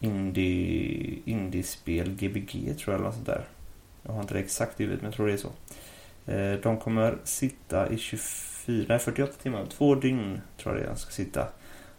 Indie, 0.00 1.22
Indiespel 1.24 2.10
Gbg 2.10 2.78
tror 2.78 2.94
jag 2.94 2.94
eller 2.94 3.04
något 3.04 3.14
sånt 3.14 3.26
där. 3.26 3.44
Jag 4.02 4.12
har 4.12 4.20
inte 4.20 4.34
det 4.34 4.40
exakt 4.40 4.80
i 4.80 4.82
huvudet 4.82 5.02
men 5.02 5.10
jag 5.10 5.16
tror 5.16 5.26
det 5.26 5.32
är 5.32 5.36
så. 5.36 5.52
De 6.62 6.76
kommer 6.76 7.18
sitta 7.24 7.92
i 7.92 7.98
24, 7.98 8.98
48 8.98 9.32
timmar, 9.42 9.66
två 9.66 9.94
dygn 9.94 10.40
tror 10.56 10.74
jag 10.74 10.84
det 10.84 10.90
är, 10.90 10.94
ska 10.94 11.10
sitta 11.10 11.46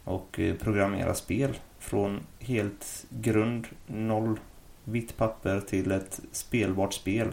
och 0.04 0.40
programmera 0.60 1.14
spel 1.14 1.58
från 1.80 2.20
helt 2.40 3.06
grund, 3.10 3.68
noll 3.88 4.40
vitt 4.84 5.18
papper 5.18 5.62
till 5.62 5.92
ett 5.92 6.20
spelbart 6.32 6.94
spel. 6.94 7.28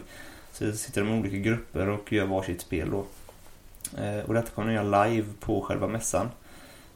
Så 0.51 0.71
sitter 0.71 1.01
de 1.01 1.09
i 1.09 1.19
olika 1.19 1.37
grupper 1.37 1.89
och 1.89 2.13
gör 2.13 2.25
varsitt 2.25 2.61
spel 2.61 2.89
då. 2.91 3.05
Eh, 3.97 4.25
och 4.25 4.33
detta 4.33 4.49
kommer 4.49 4.67
de 4.67 4.73
göra 4.73 5.05
live 5.05 5.27
på 5.39 5.61
själva 5.61 5.87
mässan. 5.87 6.29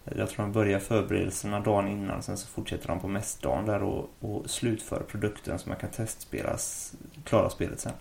Eh, 0.05 0.17
jag 0.17 0.29
tror 0.29 0.45
de 0.45 0.51
börjar 0.51 0.79
förberedelserna 0.79 1.59
dagen 1.59 1.87
innan, 1.87 2.23
sen 2.23 2.37
så 2.37 2.47
fortsätter 2.47 2.87
de 2.87 2.99
på 2.99 3.07
mässdagen 3.07 3.65
där 3.65 3.83
och, 3.83 4.09
och 4.19 4.49
slutför 4.49 5.03
produkten 5.07 5.59
så 5.59 5.69
man 5.69 5.77
kan 5.77 5.89
testspelas, 5.89 6.93
klara 7.23 7.49
spelet 7.49 7.79
sen. 7.79 7.93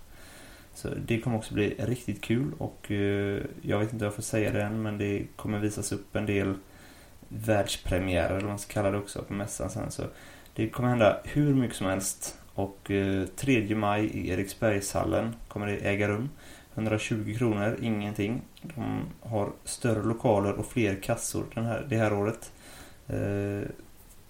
Så 0.74 0.88
det 1.06 1.20
kommer 1.20 1.36
också 1.36 1.54
bli 1.54 1.74
riktigt 1.78 2.20
kul 2.20 2.52
och 2.58 2.90
eh, 2.90 3.42
jag 3.62 3.78
vet 3.78 3.92
inte 3.92 4.04
om 4.04 4.06
jag 4.06 4.14
får 4.14 4.22
säga 4.22 4.52
det 4.52 4.62
än 4.62 4.82
men 4.82 4.98
det 4.98 5.26
kommer 5.36 5.58
visas 5.58 5.92
upp 5.92 6.16
en 6.16 6.26
del 6.26 6.54
världspremiärer 7.28 8.30
eller 8.30 8.40
vad 8.40 8.48
man 8.48 8.58
ska 8.58 8.72
kalla 8.72 8.90
det 8.90 8.98
också 8.98 9.22
på 9.22 9.32
mässan 9.32 9.70
sen. 9.70 9.90
Så 9.90 10.02
det 10.54 10.68
kommer 10.68 10.88
hända 10.88 11.20
hur 11.24 11.54
mycket 11.54 11.76
som 11.76 11.86
helst 11.86 12.38
och 12.54 12.90
eh, 12.90 13.26
3 13.26 13.74
maj 13.74 14.04
i 14.04 14.30
Eriksbergshallen 14.30 15.34
kommer 15.48 15.66
det 15.66 15.76
äga 15.76 16.08
rum. 16.08 16.28
120 16.80 17.34
kronor, 17.38 17.76
ingenting. 17.82 18.42
De 18.62 19.02
har 19.20 19.52
större 19.64 20.02
lokaler 20.02 20.52
och 20.52 20.66
fler 20.66 21.02
kassor 21.02 21.44
den 21.54 21.64
här, 21.64 21.86
det 21.88 21.96
här 21.96 22.12
året. 22.12 22.52
Eh, 23.06 23.68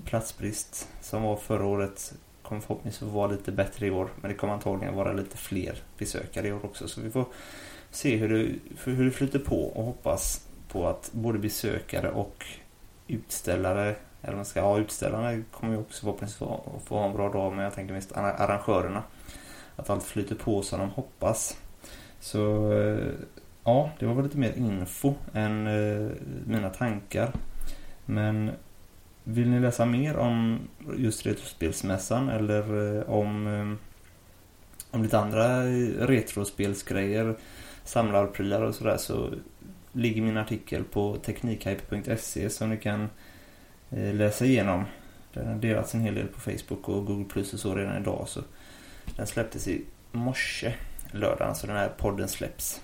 platsbrist 0.05 0.89
som 1.01 1.23
var 1.23 1.37
förra 1.37 1.67
året 1.67 2.15
kommer 2.43 2.61
förhoppningsvis 2.61 3.13
vara 3.13 3.31
lite 3.31 3.53
bättre 3.53 3.87
i 3.87 3.91
år. 3.91 4.09
Men 4.21 4.31
det 4.31 4.37
kommer 4.37 4.53
antagligen 4.53 4.95
vara 4.95 5.13
lite 5.13 5.37
fler 5.37 5.83
besökare 5.99 6.49
i 6.49 6.53
år 6.53 6.65
också. 6.65 6.89
Så 6.89 7.01
vi 7.01 7.11
får 7.11 7.25
se 7.91 8.17
hur 8.17 8.29
det, 8.29 8.55
hur 8.85 9.05
det 9.05 9.11
flyter 9.11 9.39
på 9.39 9.63
och 9.63 9.85
hoppas 9.85 10.47
på 10.69 10.89
att 10.89 11.11
både 11.13 11.39
besökare 11.39 12.11
och 12.11 12.47
utställare, 13.07 13.97
eller 14.23 14.37
man 14.37 14.45
ska 14.45 14.61
ha 14.61 14.79
utställarna 14.79 15.43
kommer 15.51 15.73
ju 15.73 15.81
också 15.81 16.01
förhoppningsvis 16.01 16.39
få, 16.39 16.81
få 16.85 16.99
ha 16.99 17.07
en 17.07 17.13
bra 17.13 17.29
dag. 17.29 17.53
Men 17.53 17.65
jag 17.65 17.75
tänker 17.75 17.95
mest 17.95 18.13
arrangörerna. 18.13 19.03
Att 19.77 19.91
allt 19.91 20.05
flyter 20.05 20.35
på 20.35 20.63
som 20.63 20.81
de 20.81 20.91
hoppas. 20.91 21.57
Så 22.21 22.73
eh, 22.73 23.13
ja, 23.65 23.91
det 23.99 24.07
var 24.07 24.15
väl 24.15 24.25
lite 24.25 24.39
mer 24.39 24.53
info 24.57 25.15
än 25.35 25.67
eh, 25.67 26.11
mina 26.47 26.71
tankar. 26.71 27.33
Men 28.07 28.51
vill 29.25 29.51
ni 29.51 29.61
läsa 29.61 29.87
mer 29.87 30.17
om 30.17 30.59
just 30.97 31.27
Retrospelsmässan 31.27 32.29
eller 32.29 32.97
eh, 32.99 33.11
om, 33.11 33.79
om 34.91 35.03
lite 35.03 35.19
andra 35.19 35.65
retrospelsgrejer, 36.07 37.37
samlarprylar 37.85 38.63
och 38.63 38.75
sådär 38.75 38.97
så 38.97 39.31
ligger 39.93 40.23
min 40.23 40.37
artikel 40.37 40.85
på 40.85 41.17
teknikhype.se 41.17 42.51
som 42.51 42.71
ni 42.71 42.77
kan 42.77 43.09
läsa 43.91 44.45
igenom. 44.45 44.85
Den 45.33 45.47
har 45.47 45.55
delats 45.55 45.95
en 45.95 46.01
hel 46.01 46.15
del 46.15 46.27
på 46.27 46.41
Facebook 46.41 46.89
och 46.89 47.07
Google 47.07 47.25
Plus 47.25 47.55
och 47.55 47.61
så 47.61 47.75
redan 47.75 48.03
idag 48.03 48.25
så 48.29 48.41
den 49.17 49.27
släpptes 49.27 49.69
i 49.69 49.85
morse 50.13 50.75
lördagen 51.13 51.55
så 51.55 51.67
den 51.67 51.77
här 51.77 51.89
podden 51.89 52.29
släpps. 52.29 52.81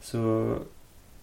Så 0.00 0.54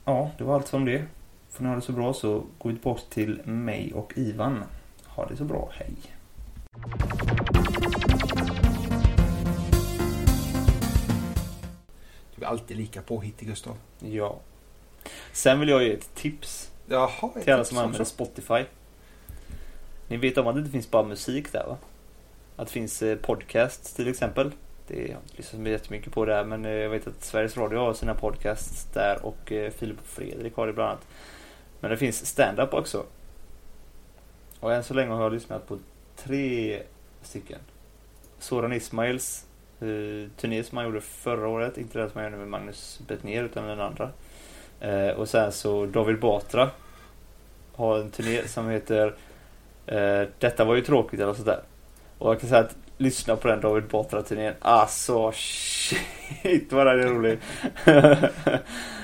ja, 0.06 0.32
det 0.38 0.44
var 0.44 0.56
allt 0.56 0.74
om 0.74 0.86
det. 0.86 1.06
Får 1.50 1.64
ni 1.64 1.70
ha 1.70 1.76
det 1.76 1.82
så 1.82 1.92
bra 1.92 2.14
så 2.14 2.44
vi 2.64 2.74
tillbaka 2.74 3.02
till 3.10 3.42
mig 3.46 3.94
och 3.94 4.14
Ivan. 4.16 4.64
Ha 5.06 5.26
det 5.26 5.38
så 5.38 5.44
bra, 5.44 5.70
hej! 5.74 5.96
Du 12.36 12.44
är 12.44 12.48
alltid 12.48 12.78
lika 12.78 13.02
påhittig 13.02 13.48
Gustav. 13.48 13.78
Ja. 14.00 14.40
Sen 15.34 15.60
vill 15.60 15.70
jag 15.70 15.84
ge 15.84 15.94
ett 15.94 16.16
tips. 16.16 16.72
Jaha, 16.88 17.30
till 17.44 17.54
alla 17.54 17.66
som 17.66 17.78
använder 17.78 18.06
Spotify. 18.06 18.64
Ni 20.08 20.18
vet 20.18 20.38
om 20.38 20.48
att 20.48 20.56
det 20.56 20.60
inte 20.60 20.72
finns 20.72 20.92
bara 20.92 21.04
musik 21.04 21.52
där 21.52 21.66
va? 21.68 21.78
Att 22.56 22.68
det 22.68 22.74
finns 22.74 23.02
eh, 23.02 23.18
podcasts 23.18 23.94
till 23.94 24.08
exempel. 24.08 24.52
Det 24.88 25.10
eh, 25.10 25.16
har 25.16 25.22
inte 25.22 25.38
lyssnat 25.38 25.68
jättemycket 25.68 26.14
på 26.14 26.26
det 26.26 26.34
här 26.34 26.44
men 26.44 26.66
eh, 26.66 26.72
jag 26.72 26.90
vet 26.90 27.08
att 27.08 27.24
Sveriges 27.24 27.58
Radio 27.58 27.80
har 27.80 27.94
sina 27.94 28.16
podcasts 28.16 28.88
där 28.94 29.26
och 29.26 29.52
eh, 29.52 29.72
Filip 29.72 30.00
och 30.00 30.06
Fredrik 30.06 30.56
har 30.56 30.68
det 30.68 30.74
bland 30.74 30.90
annat. 30.90 31.08
Men 31.80 31.92
det 31.92 31.98
finns 31.98 32.26
stand-up 32.26 32.74
också. 32.74 33.06
Och 34.60 34.74
än 34.74 34.84
så 34.84 34.94
länge 34.94 35.12
har 35.12 35.24
jag 35.24 35.34
lyssnat 35.34 35.68
på 35.68 35.80
tre 36.16 36.82
stycken. 37.22 37.60
Soran 38.40 38.74
Ismails 38.74 39.46
eh, 39.80 40.30
turné 40.38 40.64
som 40.64 40.78
han 40.78 40.86
gjorde 40.86 41.02
förra 41.02 41.48
året, 41.48 41.78
inte 41.78 42.00
den 42.00 42.10
som 42.10 42.22
han 42.22 42.26
gjorde 42.26 42.38
med 42.38 42.48
Magnus 42.48 43.02
Betnér 43.08 43.44
utan 43.44 43.68
den 43.68 43.80
andra. 43.80 44.10
Eh, 44.80 45.10
och 45.10 45.30
sen 45.30 45.52
så 45.52 45.86
David 45.86 46.20
Batra 46.20 46.70
har 47.76 48.00
en 48.00 48.12
turné 48.12 48.48
som 48.48 48.70
heter 48.70 49.16
eh, 49.86 50.28
Detta 50.40 50.66
var 50.66 50.76
ju 50.76 50.82
tråkigt 50.82 51.20
eller 51.20 51.34
sådär. 51.34 51.62
Och 52.18 52.30
jag 52.30 52.40
kan 52.40 52.50
säga 52.50 52.62
att 52.62 52.76
lyssna 52.98 53.36
på 53.36 53.48
den 53.48 53.62
David 53.62 53.84
Batra-turnén. 53.84 54.54
Alltså 54.60 55.32
shit 55.32 56.74
vad 56.74 56.88
den 56.88 57.00
är 57.00 57.08
rolig. 57.08 57.40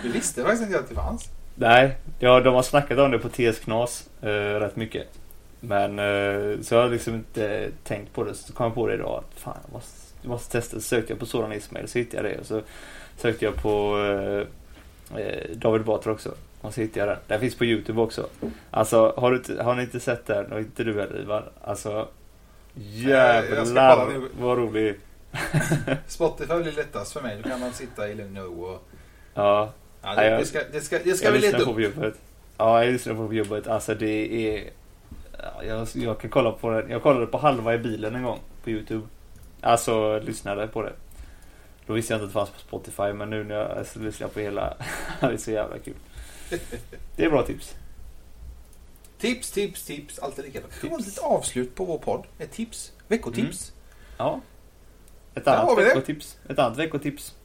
du 0.04 0.10
visste 0.10 0.42
faktiskt 0.42 0.64
inte 0.64 0.80
att 0.80 0.90
det 0.90 0.96
fanns. 0.96 1.30
Nej, 1.56 1.98
ja, 2.20 2.40
de 2.40 2.54
har 2.54 2.64
snackat 2.64 3.00
om 3.00 3.12
det 3.12 3.20
på 3.20 3.30
TS 3.30 3.60
Knas 3.60 4.10
eh, 4.22 4.30
rätt 4.60 4.76
mycket. 4.76 5.08
Men 5.60 6.00
eh, 6.00 6.62
så 6.62 6.76
jag 6.76 6.82
har 6.82 6.90
liksom 6.90 7.16
inte 7.16 7.72
tänkt 7.84 8.14
på 8.14 8.24
det. 8.24 8.34
Så 8.34 8.54
kom 8.54 8.66
jag 8.66 8.76
på 8.76 8.88
det 8.88 8.94
idag 8.94 9.24
att 9.24 9.40
fan 9.40 9.58
jag 9.64 9.74
måste, 9.74 9.98
jag 10.22 10.30
måste 10.30 10.52
testa. 10.52 10.76
Så 10.76 10.82
sökte 10.82 11.12
jag 11.12 11.20
på 11.20 11.26
Soran 11.26 11.54
Ismail 11.54 11.88
så 11.88 12.00
hittade 12.00 12.30
jag 12.30 12.38
det. 12.38 12.40
Och 12.40 12.46
så 12.46 12.62
sökte 13.18 13.46
jag 13.46 13.56
på 13.56 13.98
eh, 13.98 14.48
eh 15.20 15.50
David 15.56 15.86
Batra 15.86 16.12
också. 16.12 16.36
Och 16.62 16.74
så 16.74 16.82
hittade 16.82 17.00
jag 17.00 17.08
den. 17.08 17.18
Den 17.28 17.40
finns 17.40 17.56
på 17.56 17.66
Youtube 17.66 18.02
också. 18.02 18.28
Alltså 18.72 19.14
har, 19.18 19.32
du, 19.32 19.58
har 19.58 19.76
ni 19.76 19.82
inte 19.82 20.00
sett 20.00 20.26
den 20.26 20.52
och 20.52 20.60
inte 20.60 20.84
du 20.84 21.00
heller 21.00 21.22
Ivar. 21.22 21.52
Alltså 21.62 22.08
Jävlar 22.74 24.22
vad 24.40 24.58
rolig. 24.58 25.00
Spotify 26.08 26.56
blir 26.64 26.72
lättast 26.72 27.14
för 27.14 27.22
mig. 27.22 27.38
Då 27.44 27.50
kan 27.50 27.60
man 27.60 27.74
sitta 27.74 28.10
i 28.10 28.16
lugn 28.16 28.38
och 28.38 28.70
och... 28.70 28.84
Ja. 29.34 29.74
ja 30.02 30.16
det, 30.16 30.30
det, 30.30 30.46
ska, 30.46 30.60
det 30.72 30.82
ska, 30.82 31.00
det 31.04 31.14
ska 31.14 31.26
jag 31.26 31.34
vi 31.34 31.40
leta 31.40 31.58
upp. 31.58 31.74
På 31.74 31.82
jobbet. 31.82 32.14
Ja, 32.58 32.84
jag 32.84 32.94
lyssnar 32.94 33.14
på 33.14 33.34
jobbet. 33.34 33.68
Alltså 33.68 33.96
det 33.96 34.48
är... 34.48 34.70
Jag, 35.68 35.88
jag 35.94 36.20
kan 36.20 36.30
kolla 36.30 36.52
på 36.52 36.70
den. 36.70 36.90
Jag 36.90 37.04
kollade 37.04 37.26
på 37.26 37.38
halva 37.38 37.74
i 37.74 37.78
bilen 37.78 38.16
en 38.16 38.24
gång 38.24 38.40
på 38.64 38.70
Youtube. 38.70 39.08
Alltså 39.62 40.20
lyssnade 40.20 40.68
på 40.68 40.82
det. 40.82 40.94
Då 41.86 41.94
visste 41.94 42.14
jag 42.14 42.18
inte 42.18 42.26
att 42.26 42.30
det 42.30 42.34
fanns 42.34 42.50
på 42.50 42.60
Spotify 42.60 43.14
men 43.14 43.30
nu 43.30 43.44
när 43.44 43.56
jag 43.56 43.72
alltså, 43.72 44.00
lyssnar 44.00 44.28
på 44.28 44.40
hela. 44.40 44.74
det 45.20 45.26
är 45.26 45.38
så 45.38 45.52
jävla 45.52 45.80
kul. 45.80 45.94
Det 47.16 47.26
är 47.26 47.30
bra 47.30 47.44
tips. 47.44 47.76
Tips, 49.22 49.52
tips, 49.52 49.84
tips. 49.84 50.20
Alltid 50.20 50.46
likadant. 50.46 50.74
Det 50.82 50.90
var 50.90 51.00
ett 51.00 51.18
avslut 51.18 51.76
på 51.76 51.86
vår 51.86 51.98
podd. 51.98 52.26
Ett 52.40 52.52
tips. 52.52 52.92
Veckotips. 53.08 53.72
Mm. 53.72 53.82
Ja. 54.18 54.42
Ett 55.36 55.48
annat 55.48 55.78
veckotips. 55.78 56.38
Ett 56.50 56.60
annat 56.60 56.78
veckotips. 56.78 57.36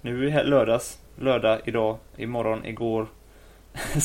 Nu 0.00 0.28
är 0.28 0.30
det 0.30 0.42
lördags. 0.42 0.98
Lördag 1.18 1.60
idag, 1.64 1.98
imorgon, 2.16 2.64
igår. 2.64 3.06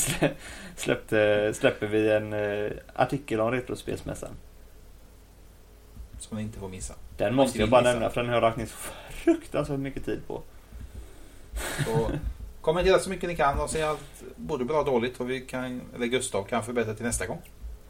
släppte, 0.76 1.54
släpper 1.54 1.88
vi 1.88 2.12
en 2.12 2.34
uh, 2.34 2.72
artikel 2.96 3.40
om 3.40 3.52
Retrospelsmässan. 3.52 4.32
Som 6.20 6.38
ni 6.38 6.44
inte 6.44 6.60
får 6.60 6.70
missa. 6.70 6.94
Den 7.18 7.36
måste 7.36 7.60
jag 7.60 7.70
bara 7.70 7.82
missa. 7.82 7.92
nämna 7.94 8.10
för 8.10 8.22
den 8.22 8.30
har 8.30 8.36
jag 8.36 8.42
lagt 8.42 8.58
ner 8.58 8.66
så 8.66 8.78
fruktansvärt 9.10 9.80
mycket 9.80 10.06
tid 10.06 10.22
på. 10.28 10.42
Så 11.86 12.12
Kommentera 12.68 13.00
så 13.00 13.10
mycket 13.10 13.30
ni 13.30 13.36
kan 13.36 13.60
och 13.60 13.70
säga 13.70 13.90
allt 13.90 14.24
både 14.36 14.66
bra 14.66 14.80
och 14.80 14.86
dåligt 14.86 15.20
och 15.20 15.30
vi 15.30 15.42
kan, 15.42 15.82
eller 15.96 16.06
Gustav 16.06 16.44
kan 16.44 16.64
förbättra 16.64 16.94
till 16.94 17.06
nästa 17.06 17.26
gång. 17.26 17.42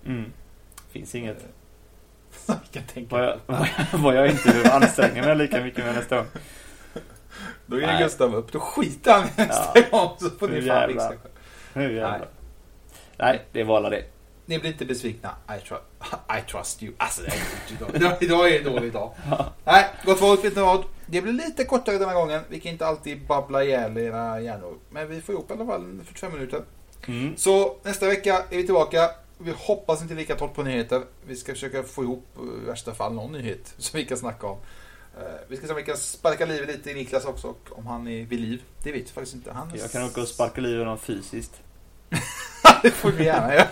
Mm. 0.06 0.32
Finns 0.90 1.16
inget. 1.16 1.46
jag 2.48 2.58
kan 2.72 2.84
tänka 2.84 3.16
vad, 3.16 3.26
jag, 3.26 3.40
vad 3.94 4.16
jag 4.16 4.28
inte 4.28 4.44
behöver 4.44 4.72
anstränga 4.72 5.26
mig 5.26 5.36
lika 5.36 5.64
mycket 5.64 5.86
med 5.86 5.96
nästa 5.96 6.16
gång. 6.16 6.26
Då 7.66 7.80
ger 7.80 8.00
Gustav 8.00 8.36
upp. 8.36 8.52
Då 8.52 8.60
skiter 8.60 9.14
han 9.14 9.24
nästa 9.36 9.72
ja. 9.80 9.84
gång 9.92 10.16
så 10.20 10.30
får 10.30 10.48
ni 10.48 10.62
fan 10.62 10.90
fixa 10.90 11.14
Nu 11.74 11.94
jävlar. 11.94 12.20
Nej. 12.20 12.28
Nej, 13.18 13.46
det 13.52 13.64
var 13.64 13.78
alla 13.78 13.90
det. 13.90 14.04
Ni 14.46 14.60
blir 14.60 14.72
inte 14.72 14.86
besvikna. 14.86 15.30
I, 15.58 15.68
tr 15.68 15.74
I 16.38 16.52
trust 16.52 16.84
you. 16.84 16.94
Alltså 16.98 17.22
det 17.22 17.28
är 17.28 17.98
idag. 18.00 18.18
idag 18.22 18.52
är 18.52 18.58
en 18.58 18.74
dålig 18.74 18.94
dag. 18.94 19.12
Nej, 19.64 19.86
gott 20.06 20.20
folk, 20.20 20.46
vet 20.46 20.56
ni 20.56 20.62
vad? 20.62 20.84
Det 21.08 21.22
blir 21.22 21.34
lite 21.34 21.66
kortare 21.66 21.97
denna 21.97 22.14
gången. 22.14 22.41
Vi 22.49 22.60
kan 22.60 22.72
inte 22.72 22.86
alltid 22.88 23.26
babbla 23.28 23.64
ihjäl 23.64 23.97
era 23.97 24.41
hjärnor. 24.41 24.78
Men 24.89 25.10
vi 25.10 25.22
får 25.22 25.36
ihop 25.36 25.49
i 25.51 25.53
alla 25.53 25.66
fall 25.66 25.99
45 26.05 26.34
minuter. 26.34 26.62
Mm. 27.08 27.38
Så 27.38 27.76
nästa 27.84 28.08
vecka 28.08 28.43
är 28.49 28.58
vi 28.58 28.64
tillbaka. 28.64 29.10
Vi 29.38 29.53
hoppas 29.58 30.01
inte 30.01 30.14
lika 30.14 30.36
torrt 30.36 30.53
på 30.53 30.64
nyheter. 30.64 31.01
Vi 31.28 31.36
ska 31.36 31.53
försöka 31.53 31.84
få 31.84 32.03
ihop 32.03 32.26
eh, 32.38 32.64
i 32.64 32.66
värsta 32.66 32.93
fall 32.93 33.14
någon 33.14 33.32
nyhet 33.32 33.74
som 33.78 33.97
vi 33.97 34.05
kan 34.05 34.18
snacka 34.18 34.47
om. 34.47 34.58
Eh, 35.20 35.24
Vi 35.47 35.58
ska 35.58 35.66
se 35.68 35.74
om 35.74 35.78
vi 35.78 35.84
kan 35.84 35.97
sparka 35.97 36.45
livet 36.45 36.68
lite 36.68 36.91
i 36.91 36.93
Niklas 36.93 37.26
också 37.26 37.47
och 37.47 37.78
om 37.78 37.88
han 37.88 38.08
är 38.08 38.26
vid 38.26 38.39
liv. 38.39 38.64
Det 38.84 38.91
vet 38.91 39.01
vi 39.01 39.08
faktiskt 39.14 39.36
inte. 39.36 39.51
Han 39.51 39.72
Jag 39.82 39.91
kan 39.91 40.03
åka 40.03 40.22
och 40.22 40.28
sparka 40.28 40.62
livet 40.62 40.76
i 40.76 40.80
honom 40.80 40.97
fysiskt. 40.99 41.62
det 42.82 42.91
får 42.91 43.12
vi 43.12 43.24
gärna 43.26 43.53
göra. 43.53 43.68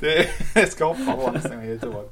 Det 0.54 0.70
ska 0.72 0.84
hoppa 0.84 1.12
på 1.12 1.30
nästa 1.30 1.48
gång 1.54 1.64
i 1.64 1.68
Göteborg. 1.68 2.06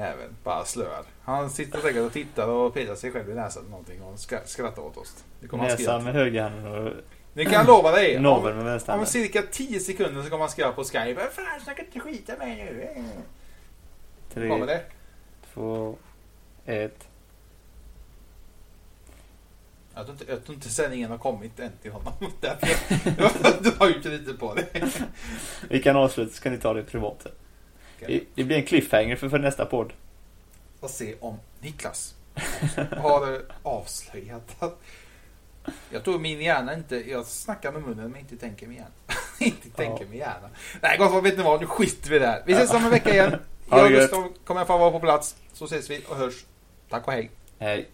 Jäveln, 0.00 0.36
bara 0.44 0.64
slöad. 0.64 1.04
Han 1.22 1.50
sitter 1.50 1.80
säkert 1.80 2.02
och 2.02 2.12
tittar 2.12 2.48
och 2.48 2.74
petar 2.74 2.94
sig 2.94 3.10
själv 3.12 3.30
i 3.30 3.34
näsan 3.34 3.62
eller 3.62 3.70
någonting 3.70 4.02
och 4.02 4.14
skra- 4.14 4.44
skrattar 4.46 4.82
åt 4.82 4.96
oss. 4.96 5.24
Det 5.40 5.48
kommer 5.48 5.64
han 5.64 5.70
Näsan 5.72 5.84
skriva. 5.84 5.98
med 6.00 6.14
högerhanden 6.14 6.66
och 6.86 6.92
Det 7.32 7.44
kan 7.44 7.52
jag 7.52 7.66
lova 7.66 7.90
dig. 7.90 8.16
Om, 8.16 8.22
naveln 8.22 8.56
med 8.56 8.64
om 8.64 8.70
vänsterhanden. 8.70 9.06
cirka 9.06 9.42
10 9.50 9.80
sekunder 9.80 10.22
så 10.22 10.30
kommer 10.30 10.40
han 10.42 10.50
skriva 10.50 10.72
på 10.72 10.84
Skype. 10.84 11.20
Fan, 11.32 11.60
snacka 11.64 11.82
inte 11.82 12.00
skit 12.00 12.30
med 12.38 12.48
nu. 12.58 12.88
Kommer 14.48 14.66
Tre, 14.66 14.74
det? 14.74 14.82
två, 15.54 15.96
ett. 16.66 17.06
Jag 19.94 20.04
tror 20.06 20.12
inte, 20.20 20.32
jag 20.32 20.44
tror 20.44 20.54
inte 20.54 20.68
sändningen 20.68 21.10
har 21.10 21.18
kommit 21.18 21.60
än 21.60 21.70
till 21.82 21.92
honom. 21.92 22.12
Därför 22.40 22.68
jag 23.18 23.62
drar 23.62 23.86
ut 23.88 24.04
lite 24.04 24.32
på 24.34 24.54
det. 24.54 24.66
Vi 25.68 25.82
kan 25.82 25.96
avsluta 25.96 26.32
så 26.34 26.42
kan 26.42 26.52
ni 26.52 26.58
ta 26.58 26.74
det 26.74 26.82
privat. 26.82 27.26
Det- 28.08 28.24
Det 28.34 28.44
blir 28.44 28.56
en 28.56 28.66
cliffhanger 28.66 29.16
för, 29.16 29.28
för 29.28 29.38
nästa 29.38 29.66
podd. 29.66 29.92
Och 30.80 30.90
se 30.90 31.14
om 31.20 31.36
Niklas 31.60 32.14
har 32.96 33.42
avslöjat 33.62 34.56
att 34.58 34.78
jag 35.90 36.04
tror 36.04 36.18
min 36.18 36.40
hjärna 36.40 36.74
inte, 36.74 37.10
jag 37.10 37.26
snackar 37.26 37.72
med 37.72 37.82
munnen 37.82 38.10
men 38.10 38.20
inte 38.20 38.36
tänker 38.36 38.66
med 38.66 38.76
hjärnan. 38.76 38.92
inte 39.38 39.70
tänker 39.70 40.06
med 40.06 40.18
hjärnan. 40.18 40.50
Nej 40.82 40.98
gott 40.98 41.24
vet 41.24 41.36
ni 41.36 41.42
vad, 41.42 41.60
nu 41.60 41.66
skiter 41.66 42.10
vi 42.10 42.18
där. 42.18 42.42
Vi 42.46 42.52
ses 42.52 42.70
om 42.74 42.84
en 42.84 42.90
vecka 42.90 43.10
igen. 43.12 43.36
Jag 43.70 43.84
och. 43.84 44.00
Gustav 44.00 44.32
kommer 44.44 44.60
jag 44.60 44.66
få 44.66 44.78
vara 44.78 44.90
på 44.90 45.00
plats. 45.00 45.36
Så 45.52 45.64
ses 45.64 45.90
vi 45.90 46.04
och 46.08 46.16
hörs. 46.16 46.44
Tack 46.88 47.06
och 47.06 47.12
hej. 47.12 47.30
Hej. 47.58 47.88